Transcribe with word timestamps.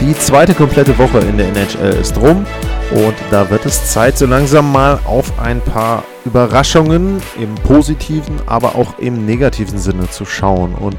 Die 0.00 0.16
zweite 0.16 0.54
komplette 0.54 0.96
Woche 0.96 1.18
in 1.18 1.38
der 1.38 1.48
NHL 1.48 1.98
ist 2.00 2.16
rum 2.18 2.46
und 2.92 3.14
da 3.32 3.50
wird 3.50 3.66
es 3.66 3.90
Zeit, 3.90 4.16
so 4.16 4.26
langsam 4.26 4.70
mal 4.70 5.00
auf 5.04 5.38
ein 5.40 5.60
paar 5.60 6.04
Überraschungen 6.24 7.20
im 7.38 7.54
positiven, 7.56 8.36
aber 8.46 8.76
auch 8.76 8.98
im 9.00 9.26
negativen 9.26 9.78
Sinne 9.78 10.08
zu 10.08 10.24
schauen. 10.24 10.74
Und 10.74 10.96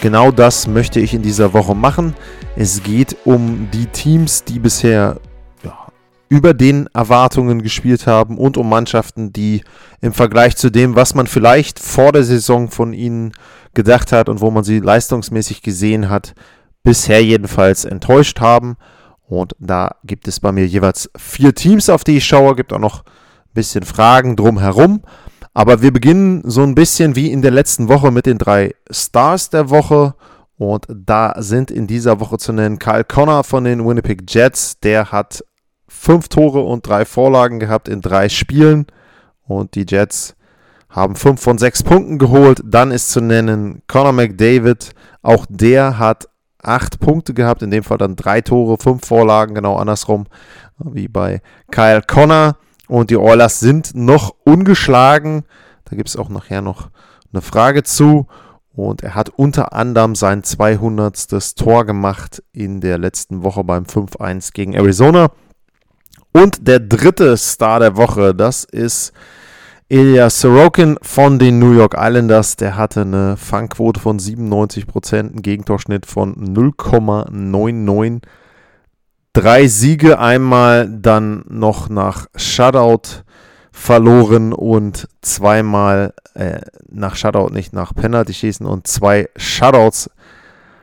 genau 0.00 0.30
das 0.30 0.66
möchte 0.66 0.98
ich 0.98 1.12
in 1.12 1.20
dieser 1.20 1.52
Woche 1.52 1.74
machen. 1.74 2.14
Es 2.56 2.82
geht 2.82 3.16
um 3.24 3.68
die 3.72 3.86
Teams, 3.86 4.44
die 4.44 4.58
bisher 4.58 5.20
ja, 5.62 5.76
über 6.30 6.54
den 6.54 6.88
Erwartungen 6.94 7.62
gespielt 7.62 8.06
haben 8.06 8.38
und 8.38 8.56
um 8.56 8.68
Mannschaften, 8.68 9.30
die 9.30 9.62
im 10.00 10.14
Vergleich 10.14 10.56
zu 10.56 10.70
dem, 10.70 10.96
was 10.96 11.14
man 11.14 11.26
vielleicht 11.26 11.78
vor 11.78 12.12
der 12.12 12.24
Saison 12.24 12.70
von 12.70 12.94
ihnen 12.94 13.32
gedacht 13.74 14.10
hat 14.10 14.30
und 14.30 14.40
wo 14.40 14.50
man 14.50 14.64
sie 14.64 14.80
leistungsmäßig 14.80 15.62
gesehen 15.62 16.08
hat, 16.08 16.34
bisher 16.82 17.22
jedenfalls 17.22 17.84
enttäuscht 17.84 18.40
haben. 18.40 18.76
Und 19.26 19.54
da 19.58 19.96
gibt 20.04 20.26
es 20.26 20.40
bei 20.40 20.52
mir 20.52 20.66
jeweils 20.66 21.10
vier 21.16 21.54
Teams, 21.54 21.90
auf 21.90 22.04
die 22.04 22.16
ich 22.16 22.24
schaue. 22.24 22.56
Gibt 22.56 22.72
auch 22.72 22.78
noch 22.78 23.04
ein 23.04 23.54
bisschen 23.54 23.84
Fragen 23.84 24.36
drumherum. 24.36 25.02
Aber 25.52 25.82
wir 25.82 25.92
beginnen 25.92 26.42
so 26.44 26.62
ein 26.62 26.74
bisschen 26.74 27.16
wie 27.16 27.30
in 27.30 27.42
der 27.42 27.50
letzten 27.50 27.88
Woche 27.88 28.10
mit 28.10 28.26
den 28.26 28.38
drei 28.38 28.74
Stars 28.90 29.50
der 29.50 29.70
Woche. 29.70 30.14
Und 30.56 30.86
da 30.88 31.34
sind 31.38 31.70
in 31.70 31.86
dieser 31.86 32.20
Woche 32.20 32.38
zu 32.38 32.52
nennen 32.52 32.78
Kyle 32.78 33.04
Connor 33.04 33.44
von 33.44 33.64
den 33.64 33.86
Winnipeg 33.86 34.22
Jets. 34.28 34.80
Der 34.80 35.12
hat 35.12 35.44
fünf 35.88 36.28
Tore 36.28 36.60
und 36.60 36.86
drei 36.86 37.04
Vorlagen 37.04 37.60
gehabt 37.60 37.88
in 37.88 38.00
drei 38.00 38.28
Spielen. 38.28 38.86
Und 39.42 39.74
die 39.74 39.86
Jets 39.88 40.36
haben 40.88 41.16
5 41.16 41.40
von 41.40 41.58
6 41.58 41.82
Punkten 41.82 42.18
geholt. 42.18 42.62
Dann 42.64 42.90
ist 42.90 43.10
zu 43.10 43.20
nennen 43.20 43.82
Conor 43.86 44.12
McDavid. 44.12 44.92
Auch 45.22 45.46
der 45.48 45.98
hat 45.98 46.28
8 46.62 47.00
Punkte 47.00 47.34
gehabt, 47.34 47.62
in 47.62 47.70
dem 47.70 47.84
Fall 47.84 47.98
dann 47.98 48.16
3 48.16 48.40
Tore, 48.42 48.78
5 48.78 49.06
Vorlagen, 49.06 49.54
genau 49.54 49.76
andersrum 49.76 50.26
wie 50.78 51.08
bei 51.08 51.40
Kyle 51.70 52.02
Connor. 52.06 52.56
Und 52.88 53.10
die 53.10 53.16
Oilers 53.16 53.60
sind 53.60 53.94
noch 53.94 54.34
ungeschlagen. 54.44 55.44
Da 55.84 55.96
gibt 55.96 56.08
es 56.08 56.16
auch 56.16 56.28
nachher 56.28 56.62
noch 56.62 56.88
eine 57.32 57.42
Frage 57.42 57.82
zu. 57.82 58.26
Und 58.72 59.02
er 59.02 59.14
hat 59.14 59.28
unter 59.28 59.72
anderem 59.72 60.14
sein 60.14 60.42
200. 60.44 61.56
Tor 61.56 61.84
gemacht 61.84 62.42
in 62.52 62.80
der 62.80 62.96
letzten 62.96 63.42
Woche 63.42 63.64
beim 63.64 63.84
5-1 63.84 64.52
gegen 64.52 64.74
Arizona. 64.74 65.30
Und 66.32 66.66
der 66.68 66.80
dritte 66.80 67.36
Star 67.36 67.80
der 67.80 67.96
Woche, 67.96 68.34
das 68.34 68.64
ist 68.64 69.12
Ilya 69.90 70.28
Sorokin 70.28 70.98
von 71.00 71.38
den 71.38 71.58
New 71.58 71.72
York 71.72 71.94
Islanders, 71.98 72.56
der 72.56 72.76
hatte 72.76 73.00
eine 73.00 73.38
Fangquote 73.38 73.98
von 73.98 74.18
97%, 74.18 75.18
einen 75.18 75.40
Gegentorschnitt 75.40 76.04
von 76.04 76.36
0,99. 76.36 78.20
Drei 79.32 79.66
Siege, 79.66 80.18
einmal 80.18 80.90
dann 80.90 81.42
noch 81.48 81.88
nach 81.88 82.26
Shutout 82.36 83.22
verloren 83.72 84.52
und 84.52 85.08
zweimal 85.22 86.12
äh, 86.34 86.60
nach 86.90 87.16
Shutout, 87.16 87.54
nicht 87.54 87.72
nach 87.72 87.94
Penalty 87.94 88.34
schießen 88.34 88.66
und 88.66 88.86
zwei 88.86 89.30
Shutouts 89.36 90.10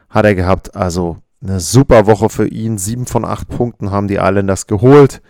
hat 0.09 0.25
er 0.25 0.33
gehabt. 0.33 0.75
Also 0.75 1.17
eine 1.43 1.59
super 1.59 2.07
Woche 2.07 2.29
für 2.29 2.47
ihn. 2.47 2.79
Sieben 2.79 3.05
von 3.05 3.23
acht 3.23 3.49
Punkten 3.49 3.91
haben 3.91 4.07
die 4.07 4.15
Islanders 4.15 4.65
geholt. 4.65 5.21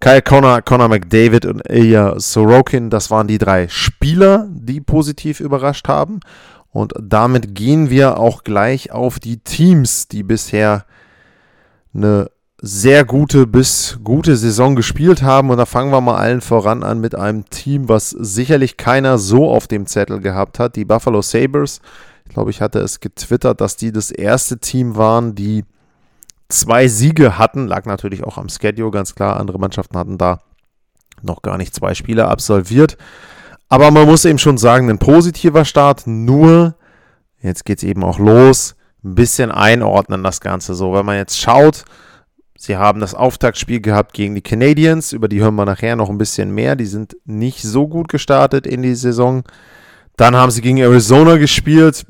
Kyle 0.00 0.22
Connor, 0.22 0.62
Connor 0.62 0.88
McDavid 0.88 1.44
und 1.44 1.62
Ilya 1.68 2.18
Sorokin, 2.18 2.88
das 2.88 3.10
waren 3.10 3.26
die 3.26 3.36
drei 3.36 3.68
Spieler, 3.68 4.48
die 4.50 4.80
positiv 4.80 5.40
überrascht 5.40 5.88
haben. 5.88 6.20
Und 6.72 6.94
damit 6.98 7.54
gehen 7.54 7.90
wir 7.90 8.18
auch 8.18 8.42
gleich 8.42 8.92
auf 8.92 9.18
die 9.18 9.38
Teams, 9.38 10.08
die 10.08 10.22
bisher 10.22 10.86
eine 11.92 12.30
sehr 12.62 13.04
gute 13.04 13.46
bis 13.46 13.98
gute 14.02 14.36
Saison 14.36 14.74
gespielt 14.74 15.22
haben. 15.22 15.50
Und 15.50 15.58
da 15.58 15.66
fangen 15.66 15.92
wir 15.92 16.00
mal 16.00 16.16
allen 16.16 16.40
voran 16.40 16.82
an 16.82 17.00
mit 17.00 17.14
einem 17.14 17.48
Team, 17.50 17.88
was 17.88 18.10
sicherlich 18.10 18.78
keiner 18.78 19.18
so 19.18 19.50
auf 19.50 19.66
dem 19.66 19.86
Zettel 19.86 20.20
gehabt 20.20 20.58
hat. 20.58 20.76
Die 20.76 20.84
Buffalo 20.84 21.20
Sabres. 21.20 21.80
Ich 22.26 22.34
glaube, 22.34 22.50
ich 22.50 22.60
hatte 22.60 22.78
es 22.78 23.00
getwittert, 23.00 23.60
dass 23.60 23.76
die 23.76 23.92
das 23.92 24.10
erste 24.10 24.58
Team 24.58 24.96
waren, 24.96 25.34
die 25.34 25.64
zwei 26.50 26.88
Siege 26.88 27.38
hatten. 27.38 27.66
Lag 27.66 27.86
natürlich 27.86 28.24
auch 28.24 28.38
am 28.38 28.48
Schedule, 28.48 28.90
ganz 28.90 29.14
klar. 29.14 29.38
Andere 29.38 29.58
Mannschaften 29.58 29.96
hatten 29.96 30.18
da 30.18 30.40
noch 31.22 31.42
gar 31.42 31.56
nicht 31.56 31.74
zwei 31.74 31.94
Spiele 31.94 32.28
absolviert. 32.28 32.96
Aber 33.68 33.90
man 33.90 34.06
muss 34.06 34.24
eben 34.24 34.38
schon 34.38 34.58
sagen, 34.58 34.90
ein 34.90 34.98
positiver 34.98 35.64
Start. 35.64 36.06
Nur, 36.06 36.74
jetzt 37.40 37.64
geht 37.64 37.78
es 37.78 37.84
eben 37.84 38.02
auch 38.02 38.18
los, 38.18 38.74
ein 39.04 39.14
bisschen 39.14 39.50
einordnen 39.50 40.22
das 40.22 40.40
Ganze 40.40 40.74
so. 40.74 40.92
Wenn 40.92 41.06
man 41.06 41.16
jetzt 41.16 41.38
schaut, 41.38 41.84
sie 42.56 42.76
haben 42.76 43.00
das 43.00 43.14
Auftaktspiel 43.14 43.80
gehabt 43.80 44.12
gegen 44.12 44.34
die 44.34 44.42
Canadiens, 44.42 45.12
über 45.12 45.28
die 45.28 45.40
hören 45.40 45.54
wir 45.54 45.66
nachher 45.66 45.96
noch 45.96 46.10
ein 46.10 46.18
bisschen 46.18 46.52
mehr. 46.52 46.74
Die 46.74 46.86
sind 46.86 47.16
nicht 47.24 47.62
so 47.62 47.86
gut 47.86 48.08
gestartet 48.08 48.66
in 48.66 48.82
die 48.82 48.94
Saison. 48.94 49.44
Dann 50.16 50.34
haben 50.34 50.50
sie 50.50 50.62
gegen 50.62 50.78
Arizona 50.78 51.36
gespielt 51.36 52.06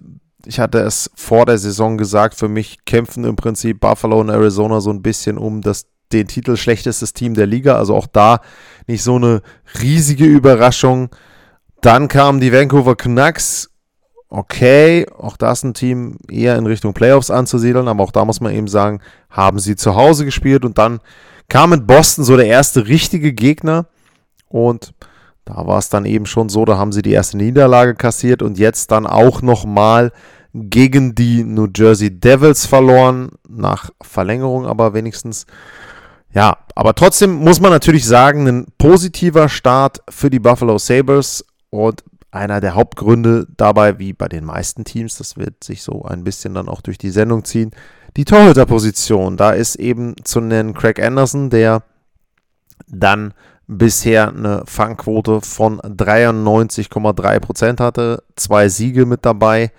ich 0.47 0.59
hatte 0.61 0.79
es 0.81 1.11
vor 1.15 1.47
der 1.47 1.59
Saison 1.59 1.99
gesagt, 1.99 2.35
für 2.35 2.49
mich 2.49 2.85
kämpfen 2.85 3.25
im 3.25 3.37
Prinzip 3.37 3.81
Buffalo 3.81 4.21
und 4.21 4.31
Arizona 4.31 4.81
so 4.81 4.91
ein 4.91 5.03
bisschen 5.03 5.39
um 5.39 5.61
das, 5.61 5.87
den 6.13 6.27
Titel 6.27 6.57
schlechtestes 6.57 7.13
Team 7.13 7.35
der 7.35 7.47
Liga. 7.47 7.77
Also 7.77 7.95
auch 7.95 8.07
da 8.07 8.41
nicht 8.87 9.03
so 9.03 9.17
eine 9.17 9.43
riesige 9.81 10.25
Überraschung. 10.25 11.11
Dann 11.81 12.09
kamen 12.09 12.41
die 12.41 12.53
Vancouver 12.53 12.97
Canucks. 12.97 13.71
Okay, 14.29 15.07
auch 15.19 15.37
das 15.37 15.65
ein 15.65 15.75
Team 15.75 16.19
eher 16.29 16.57
in 16.57 16.67
Richtung 16.67 16.95
Playoffs 16.95 17.33
anzusiedeln, 17.33 17.89
aber 17.89 18.05
auch 18.05 18.13
da 18.13 18.25
muss 18.25 18.41
man 18.41 18.55
eben 18.55 18.69
sagen, 18.69 19.01
haben 19.29 19.59
sie 19.59 19.75
zu 19.75 19.97
Hause 19.97 20.25
gespielt 20.25 20.65
und 20.65 20.79
dann 20.79 21.01
kam 21.49 21.73
in 21.73 21.85
Boston 21.85 22.25
so 22.25 22.37
der 22.37 22.47
erste 22.47 22.87
richtige 22.87 23.33
Gegner 23.33 23.87
und 24.47 24.95
da 25.45 25.67
war 25.67 25.79
es 25.79 25.89
dann 25.89 26.05
eben 26.05 26.27
schon 26.27 26.49
so, 26.49 26.65
da 26.65 26.79
haben 26.79 26.93
sie 26.93 27.03
die 27.03 27.13
erste 27.13 27.37
Niederlage 27.37 27.95
kassiert 27.95 28.43
und 28.43 28.59
jetzt 28.59 28.91
dann 28.91 29.07
auch 29.07 29.43
nochmal 29.43 30.13
gegen 30.53 31.15
die 31.15 31.45
New 31.45 31.69
Jersey 31.75 32.11
Devils 32.11 32.67
verloren, 32.67 33.31
nach 33.49 33.91
Verlängerung 34.03 34.67
aber 34.67 34.95
wenigstens. 34.95 35.47
Ja, 36.33 36.59
aber 36.75 36.95
trotzdem 36.95 37.33
muss 37.33 37.61
man 37.61 37.71
natürlich 37.71 38.07
sagen, 38.07 38.47
ein 38.47 38.67
positiver 38.79 39.49
Start 39.49 40.01
für 40.09 40.31
die 40.31 40.39
Buffalo 40.39 40.79
Sabres 40.79 41.45
und 41.71 42.05
einer 42.31 42.61
der 42.61 42.75
Hauptgründe 42.75 43.47
dabei, 43.57 43.99
wie 43.99 44.13
bei 44.13 44.29
den 44.29 44.45
meisten 44.45 44.85
Teams, 44.85 45.17
das 45.17 45.37
wird 45.37 45.65
sich 45.65 45.83
so 45.83 46.05
ein 46.05 46.23
bisschen 46.23 46.55
dann 46.55 46.69
auch 46.69 46.81
durch 46.81 46.99
die 46.99 47.11
Sendung 47.11 47.45
ziehen, 47.45 47.73
die 48.17 48.25
Torhüterposition. 48.25 49.37
Da 49.37 49.51
ist 49.51 49.77
eben 49.77 50.15
zu 50.25 50.41
nennen 50.41 50.75
Craig 50.75 51.03
Anderson, 51.03 51.51
der 51.51 51.83
dann 52.87 53.35
bisher 53.71 54.29
eine 54.29 54.63
Fangquote 54.67 55.41
von 55.43 55.81
93,3% 55.81 57.81
hatte, 57.81 58.23
zwei 58.37 58.69
Siege 58.69 59.07
mit 59.07 59.25
dabei 59.25 59.71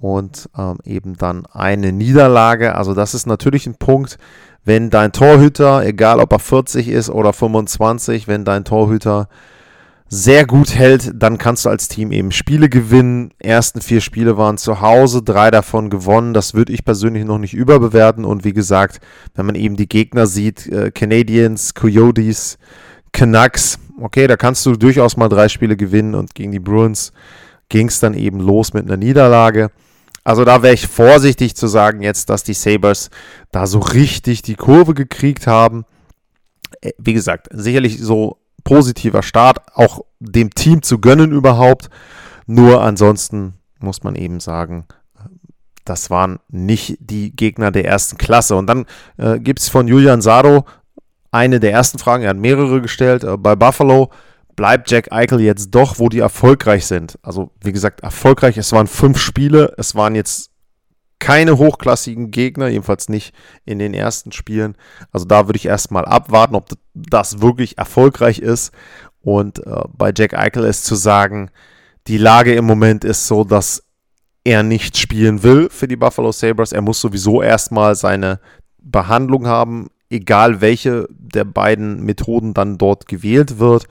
und 0.00 0.50
ähm, 0.56 0.78
eben 0.84 1.16
dann 1.16 1.46
eine 1.46 1.92
Niederlage. 1.92 2.74
Also 2.74 2.92
das 2.92 3.14
ist 3.14 3.26
natürlich 3.26 3.66
ein 3.66 3.76
Punkt, 3.76 4.18
wenn 4.64 4.90
dein 4.90 5.12
Torhüter, 5.12 5.84
egal 5.84 6.20
ob 6.20 6.32
er 6.32 6.38
40 6.38 6.88
ist 6.88 7.10
oder 7.10 7.32
25, 7.32 8.28
wenn 8.28 8.44
dein 8.44 8.64
Torhüter 8.64 9.28
sehr 10.08 10.44
gut 10.44 10.74
hält, 10.74 11.12
dann 11.14 11.38
kannst 11.38 11.64
du 11.64 11.70
als 11.70 11.88
Team 11.88 12.12
eben 12.12 12.32
Spiele 12.32 12.68
gewinnen. 12.68 13.32
Ersten 13.38 13.80
vier 13.80 14.02
Spiele 14.02 14.36
waren 14.36 14.58
zu 14.58 14.82
Hause, 14.82 15.22
drei 15.22 15.50
davon 15.50 15.88
gewonnen. 15.88 16.34
Das 16.34 16.52
würde 16.52 16.74
ich 16.74 16.84
persönlich 16.84 17.24
noch 17.24 17.38
nicht 17.38 17.54
überbewerten. 17.54 18.26
Und 18.26 18.44
wie 18.44 18.52
gesagt, 18.52 19.00
wenn 19.34 19.46
man 19.46 19.54
eben 19.54 19.76
die 19.76 19.88
Gegner 19.88 20.26
sieht, 20.26 20.66
äh, 20.66 20.90
Canadiens, 20.90 21.72
Coyotes, 21.72 22.58
Canucks, 23.12 23.78
okay, 24.00 24.26
da 24.26 24.36
kannst 24.36 24.64
du 24.66 24.72
durchaus 24.72 25.16
mal 25.16 25.28
drei 25.28 25.48
Spiele 25.48 25.76
gewinnen 25.76 26.14
und 26.14 26.34
gegen 26.34 26.52
die 26.52 26.60
Bruins 26.60 27.12
ging 27.68 27.88
es 27.88 28.00
dann 28.00 28.14
eben 28.14 28.40
los 28.40 28.72
mit 28.72 28.84
einer 28.84 28.96
Niederlage. 28.96 29.70
Also 30.24 30.44
da 30.44 30.62
wäre 30.62 30.74
ich 30.74 30.86
vorsichtig 30.86 31.56
zu 31.56 31.66
sagen 31.66 32.02
jetzt, 32.02 32.30
dass 32.30 32.44
die 32.44 32.54
Sabres 32.54 33.10
da 33.50 33.66
so 33.66 33.80
richtig 33.80 34.42
die 34.42 34.54
Kurve 34.54 34.94
gekriegt 34.94 35.46
haben. 35.46 35.84
Äh, 36.80 36.92
wie 36.98 37.12
gesagt, 37.12 37.48
sicherlich 37.50 38.00
so 38.00 38.38
positiver 38.64 39.22
Start, 39.22 39.58
auch 39.74 40.04
dem 40.20 40.50
Team 40.50 40.82
zu 40.82 41.00
gönnen 41.00 41.32
überhaupt. 41.32 41.90
Nur 42.46 42.82
ansonsten 42.82 43.54
muss 43.80 44.04
man 44.04 44.14
eben 44.14 44.38
sagen, 44.38 44.86
das 45.84 46.10
waren 46.10 46.38
nicht 46.48 46.98
die 47.00 47.34
Gegner 47.34 47.72
der 47.72 47.84
ersten 47.84 48.16
Klasse. 48.16 48.54
Und 48.54 48.68
dann 48.68 48.86
äh, 49.16 49.40
gibt 49.40 49.58
es 49.60 49.68
von 49.68 49.88
Julian 49.88 50.22
Sado 50.22 50.64
eine 51.32 51.58
der 51.58 51.72
ersten 51.72 51.98
Fragen, 51.98 52.22
er 52.22 52.30
hat 52.30 52.36
mehrere 52.36 52.80
gestellt, 52.80 53.24
äh, 53.24 53.36
bei 53.36 53.56
Buffalo 53.56 54.10
bleibt 54.54 54.90
Jack 54.90 55.10
Eichel 55.10 55.40
jetzt 55.40 55.70
doch, 55.70 55.98
wo 55.98 56.08
die 56.08 56.20
erfolgreich 56.20 56.86
sind. 56.86 57.18
Also 57.22 57.50
wie 57.60 57.72
gesagt, 57.72 58.02
erfolgreich, 58.02 58.58
es 58.58 58.72
waren 58.72 58.86
fünf 58.86 59.18
Spiele, 59.18 59.74
es 59.78 59.94
waren 59.94 60.14
jetzt 60.14 60.50
keine 61.18 61.56
hochklassigen 61.56 62.30
Gegner, 62.30 62.68
jedenfalls 62.68 63.08
nicht 63.08 63.34
in 63.64 63.78
den 63.78 63.94
ersten 63.94 64.32
Spielen. 64.32 64.76
Also 65.10 65.24
da 65.24 65.46
würde 65.46 65.56
ich 65.56 65.66
erstmal 65.66 66.04
abwarten, 66.04 66.54
ob 66.54 66.68
das 66.94 67.40
wirklich 67.40 67.78
erfolgreich 67.78 68.40
ist. 68.40 68.72
Und 69.20 69.64
äh, 69.66 69.84
bei 69.96 70.12
Jack 70.14 70.34
Eichel 70.34 70.64
ist 70.64 70.84
zu 70.84 70.96
sagen, 70.96 71.50
die 72.08 72.18
Lage 72.18 72.54
im 72.54 72.64
Moment 72.64 73.04
ist 73.04 73.26
so, 73.28 73.44
dass 73.44 73.84
er 74.44 74.64
nicht 74.64 74.98
spielen 74.98 75.44
will 75.44 75.70
für 75.70 75.86
die 75.86 75.96
Buffalo 75.96 76.32
Sabres. 76.32 76.72
Er 76.72 76.82
muss 76.82 77.00
sowieso 77.00 77.40
erstmal 77.40 77.94
seine 77.94 78.40
Behandlung 78.78 79.46
haben, 79.46 79.90
egal 80.12 80.60
welche 80.60 81.08
der 81.10 81.44
beiden 81.44 82.02
Methoden 82.04 82.54
dann 82.54 82.78
dort 82.78 83.08
gewählt 83.08 83.58
wird. 83.58 83.86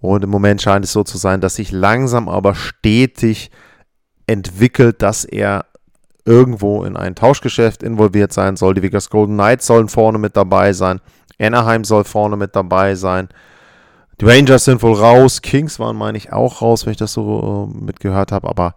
Und 0.00 0.24
im 0.24 0.30
Moment 0.30 0.62
scheint 0.62 0.84
es 0.84 0.92
so 0.92 1.04
zu 1.04 1.18
sein, 1.18 1.40
dass 1.40 1.56
sich 1.56 1.72
langsam 1.72 2.28
aber 2.28 2.54
stetig 2.54 3.50
entwickelt, 4.26 5.02
dass 5.02 5.24
er 5.24 5.66
irgendwo 6.24 6.84
in 6.84 6.96
ein 6.96 7.14
Tauschgeschäft 7.14 7.82
involviert 7.82 8.32
sein 8.32 8.56
soll. 8.56 8.74
Die 8.74 8.82
Vegas 8.82 9.10
Golden 9.10 9.34
Knights 9.34 9.66
sollen 9.66 9.88
vorne 9.88 10.18
mit 10.18 10.36
dabei 10.36 10.72
sein. 10.72 11.00
Anaheim 11.38 11.84
soll 11.84 12.04
vorne 12.04 12.36
mit 12.36 12.54
dabei 12.54 12.94
sein. 12.94 13.28
Die 14.20 14.26
Rangers 14.26 14.66
sind 14.66 14.82
wohl 14.82 14.94
raus. 14.94 15.40
Kings 15.40 15.78
waren, 15.78 15.96
meine 15.96 16.18
ich, 16.18 16.32
auch 16.32 16.60
raus, 16.60 16.84
wenn 16.84 16.92
ich 16.92 16.98
das 16.98 17.14
so 17.14 17.70
äh, 17.72 17.84
mitgehört 17.84 18.32
habe. 18.32 18.48
Aber 18.48 18.74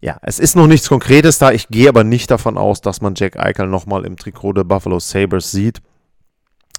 ja, 0.00 0.18
es 0.22 0.38
ist 0.38 0.54
noch 0.54 0.68
nichts 0.68 0.88
Konkretes 0.88 1.38
da. 1.38 1.50
Ich 1.50 1.68
gehe 1.68 1.88
aber 1.88 2.04
nicht 2.04 2.30
davon 2.30 2.56
aus, 2.56 2.80
dass 2.80 3.00
man 3.00 3.14
Jack 3.16 3.36
Eichel 3.36 3.66
nochmal 3.66 4.04
im 4.04 4.16
Trikot 4.16 4.52
der 4.52 4.64
Buffalo 4.64 5.00
Sabres 5.00 5.50
sieht. 5.50 5.80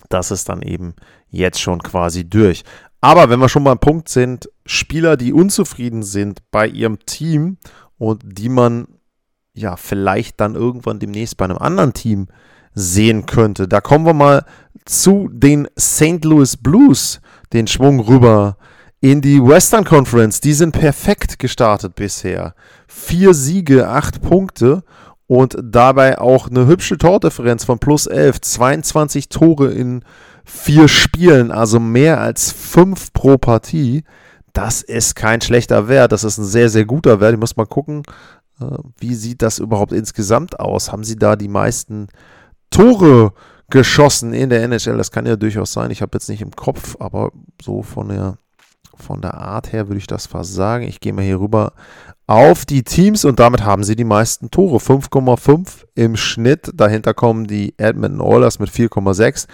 Das 0.10 0.32
ist 0.32 0.50
dann 0.50 0.62
eben 0.62 0.96
jetzt 1.30 1.60
schon 1.60 1.82
quasi 1.82 2.30
durch. 2.30 2.64
Aber 3.02 3.30
wenn 3.30 3.40
wir 3.40 3.50
schon 3.50 3.64
beim 3.64 3.80
Punkt 3.80 4.10
sind, 4.10 4.50
Spieler, 4.66 5.18
die 5.18 5.34
unzufrieden 5.34 6.04
sind 6.04 6.40
bei 6.52 6.68
ihrem 6.68 7.00
Team 7.06 7.58
und 7.98 8.22
die 8.24 8.50
man 8.50 8.88
ja 9.54 9.76
vielleicht 9.76 10.40
dann 10.40 10.56
irgendwann 10.56 11.00
demnächst 11.00 11.38
bei 11.38 11.46
einem 11.46 11.58
anderen 11.58 11.94
Team 11.94 12.28
sehen 12.74 13.26
könnte, 13.26 13.68
da 13.68 13.82
kommen 13.82 14.06
wir 14.06 14.14
mal 14.14 14.46
zu 14.86 15.30
den 15.32 15.68
St. 15.80 16.24
Louis 16.24 16.58
Blues, 16.58 17.22
den 17.54 17.68
Schwung 17.68 18.00
rüber 18.00 18.58
in 19.00 19.22
die 19.22 19.42
Western 19.44 19.84
Conference. 19.84 20.42
Die 20.42 20.54
sind 20.54 20.72
perfekt 20.72 21.40
gestartet 21.40 21.96
bisher. 21.96 22.56
Vier 22.88 23.34
Siege, 23.34 23.88
acht 23.88 24.22
Punkte 24.22 24.84
und 25.28 25.58
dabei 25.62 26.20
auch 26.20 26.50
eine 26.50 26.68
hübsche 26.68 26.98
Tordifferenz 26.98 27.66
von 27.66 27.80
plus 27.80 28.08
11, 28.08 28.42
22 28.42 29.30
Tore 29.30 29.72
in 29.72 30.04
vier 30.46 30.88
Spielen, 30.88 31.52
also 31.52 31.80
mehr 31.80 32.22
als 32.22 32.52
fünf 32.52 33.12
pro 33.12 33.38
Partie. 33.38 34.04
Das 34.54 34.82
ist 34.82 35.16
kein 35.16 35.42
schlechter 35.42 35.88
Wert, 35.90 36.14
das 36.14 36.24
ist 36.24 36.38
ein 36.38 36.46
sehr, 36.46 36.70
sehr 36.70 36.86
guter 36.86 37.20
Wert. 37.20 37.34
Ich 37.34 37.40
muss 37.40 37.58
mal 37.58 37.66
gucken, 37.66 38.04
äh, 38.60 38.78
wie 38.98 39.14
sieht 39.14 39.42
das 39.42 39.60
überhaupt 39.60 39.92
insgesamt 39.92 40.60
aus? 40.60 40.92
Haben 40.92 41.04
sie 41.04 41.18
da 41.18 41.36
die 41.36 41.50
meisten 41.50 42.08
Tore 42.70 43.34
geschossen 43.70 44.34
in 44.34 44.50
der 44.50 44.64
NHL? 44.64 44.98
Das 44.98 45.12
kann 45.12 45.26
ja 45.26 45.36
durchaus 45.36 45.74
sein. 45.74 45.92
Ich 45.92 46.02
habe 46.02 46.16
jetzt 46.16 46.30
nicht 46.30 46.42
im 46.42 46.56
Kopf, 46.56 46.96
aber 47.00 47.32
so 47.62 47.84
von 47.84 48.08
der, 48.10 48.38
von 48.98 49.22
der 49.22 49.36
Art 49.36 49.72
her 49.72 49.88
würde 49.88 50.00
ich 50.00 50.08
das 50.08 50.26
fast 50.26 50.54
sagen. 50.54 50.86
Ich 50.86 51.00
gehe 51.00 51.14
mal 51.14 51.24
hier 51.24 51.40
rüber 51.40 51.74
auf 52.28 52.66
die 52.66 52.84
Teams 52.84 53.24
und 53.24 53.40
damit 53.40 53.64
haben 53.64 53.84
sie 53.84 53.96
die 53.96 54.04
meisten 54.04 54.52
Tore. 54.52 54.78
5,5 54.78 55.86
im 55.96 56.18
Schnitt. 56.18 56.72
Dahinter 56.74 57.14
kommen 57.14 57.48
die 57.48 57.74
Edmonton 57.78 58.22
Oilers 58.22 58.60
mit 58.60 58.70
4,6. 58.70 59.48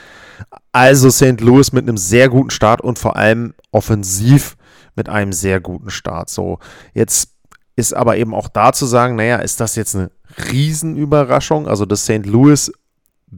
Also 0.72 1.10
St. 1.10 1.40
Louis 1.40 1.72
mit 1.72 1.88
einem 1.88 1.98
sehr 1.98 2.30
guten 2.30 2.50
Start 2.50 2.82
und 2.82 2.98
vor 2.98 3.16
allem 3.16 3.54
offensiv 3.72 4.58
mit 4.96 5.08
einem 5.08 5.34
sehr 5.34 5.60
guten 5.60 5.92
Start. 5.92 6.30
So, 6.30 6.60
jetzt 6.94 7.30
ist 7.76 7.94
aber 7.94 8.18
eben 8.18 8.34
auch 8.34 8.48
da 8.48 8.74
zu 8.74 8.86
sagen, 8.86 9.16
naja, 9.16 9.38
ist 9.38 9.60
das 9.60 9.76
jetzt 9.76 9.96
eine 9.96 10.12
Riesenüberraschung? 10.52 11.68
Also, 11.68 11.86
dass 11.86 12.04
St. 12.04 12.26
Louis 12.26 12.72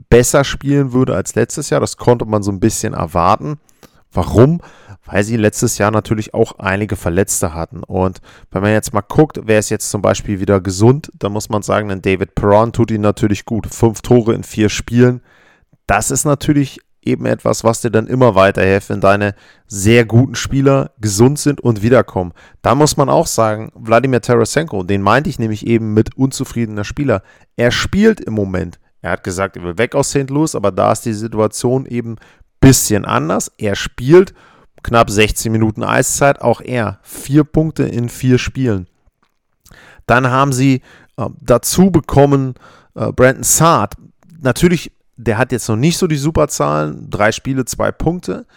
besser 0.09 0.43
spielen 0.43 0.93
würde 0.93 1.15
als 1.15 1.35
letztes 1.35 1.69
Jahr, 1.69 1.79
das 1.79 1.97
konnte 1.97 2.25
man 2.25 2.43
so 2.43 2.51
ein 2.51 2.59
bisschen 2.59 2.93
erwarten. 2.93 3.59
Warum? 4.15 4.61
weil 5.05 5.23
sie 5.23 5.37
letztes 5.37 5.77
Jahr 5.77 5.91
natürlich 5.91 6.33
auch 6.33 6.57
einige 6.59 6.95
Verletzte 6.95 7.53
hatten. 7.53 7.83
Und 7.83 8.21
wenn 8.51 8.61
man 8.61 8.71
jetzt 8.71 8.93
mal 8.93 9.01
guckt, 9.01 9.39
wer 9.43 9.59
ist 9.59 9.69
jetzt 9.69 9.89
zum 9.89 10.01
Beispiel 10.01 10.39
wieder 10.39 10.59
gesund, 10.59 11.11
dann 11.17 11.31
muss 11.31 11.49
man 11.49 11.61
sagen, 11.61 11.89
denn 11.89 12.01
David 12.01 12.35
Perron 12.35 12.73
tut 12.73 12.91
ihn 12.91 13.01
natürlich 13.01 13.45
gut. 13.45 13.67
Fünf 13.67 14.01
Tore 14.01 14.33
in 14.33 14.43
vier 14.43 14.69
Spielen. 14.69 15.21
Das 15.87 16.09
ist 16.09 16.25
natürlich 16.25 16.79
eben 17.03 17.27
etwas, 17.27 17.63
was 17.63 17.81
dir 17.81 17.91
dann 17.91 18.07
immer 18.07 18.33
weiterhilft, 18.33 18.89
wenn 18.89 18.99
deine 18.99 19.35
sehr 19.67 20.05
guten 20.05 20.33
Spieler 20.33 20.91
gesund 20.99 21.37
sind 21.37 21.61
und 21.61 21.83
wiederkommen. 21.83 22.33
Da 22.63 22.73
muss 22.73 22.97
man 22.97 23.09
auch 23.09 23.27
sagen, 23.27 23.71
Wladimir 23.75 24.21
Tarasenko, 24.21 24.81
den 24.81 25.03
meinte 25.03 25.29
ich 25.29 25.37
nämlich 25.37 25.67
eben 25.67 25.93
mit 25.93 26.17
unzufriedener 26.17 26.83
Spieler. 26.83 27.21
Er 27.55 27.69
spielt 27.69 28.19
im 28.19 28.33
Moment. 28.33 28.79
Er 29.03 29.11
hat 29.11 29.23
gesagt, 29.23 29.55
er 29.55 29.63
will 29.63 29.77
weg 29.77 29.93
aus 29.93 30.09
St. 30.09 30.31
Louis, 30.31 30.55
aber 30.55 30.71
da 30.71 30.91
ist 30.91 31.05
die 31.05 31.13
Situation 31.13 31.85
eben 31.85 32.15
bisschen 32.65 33.05
anders. 33.05 33.51
Er 33.59 33.75
spielt 33.75 34.33
knapp 34.81 35.11
16 35.11 35.51
Minuten 35.51 35.83
Eiszeit, 35.83 36.41
auch 36.41 36.61
er. 36.61 36.99
Vier 37.03 37.43
Punkte 37.43 37.83
in 37.83 38.09
vier 38.09 38.39
Spielen. 38.39 38.87
Dann 40.07 40.31
haben 40.31 40.51
sie 40.51 40.81
äh, 41.17 41.27
dazu 41.39 41.91
bekommen 41.91 42.55
äh, 42.95 43.11
Brandon 43.11 43.43
Saad. 43.43 43.93
Natürlich, 44.41 44.91
der 45.15 45.37
hat 45.37 45.51
jetzt 45.51 45.69
noch 45.69 45.75
nicht 45.75 45.97
so 45.97 46.07
die 46.07 46.15
Superzahlen, 46.15 47.07
drei 47.11 47.31
Spiele, 47.31 47.65
zwei 47.65 47.91
Punkte, 47.91 48.47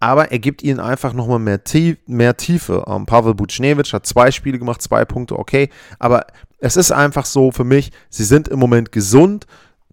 aber 0.00 0.32
er 0.32 0.38
gibt 0.38 0.62
ihnen 0.62 0.80
einfach 0.80 1.12
nochmal 1.12 1.38
mehr, 1.38 1.62
Tie 1.62 1.98
mehr 2.06 2.38
Tiefe. 2.38 2.84
Ähm, 2.86 3.04
Pavel 3.04 3.34
Buchnevich 3.34 3.92
hat 3.92 4.06
zwei 4.06 4.30
Spiele 4.30 4.58
gemacht, 4.58 4.80
zwei 4.80 5.04
Punkte, 5.04 5.38
okay, 5.38 5.68
aber 5.98 6.26
es 6.58 6.76
ist 6.76 6.90
einfach 6.90 7.26
so 7.26 7.50
für 7.50 7.64
mich, 7.64 7.92
sie 8.08 8.24
sind 8.24 8.48
im 8.48 8.58
Moment 8.58 8.92
gesund, 8.92 9.46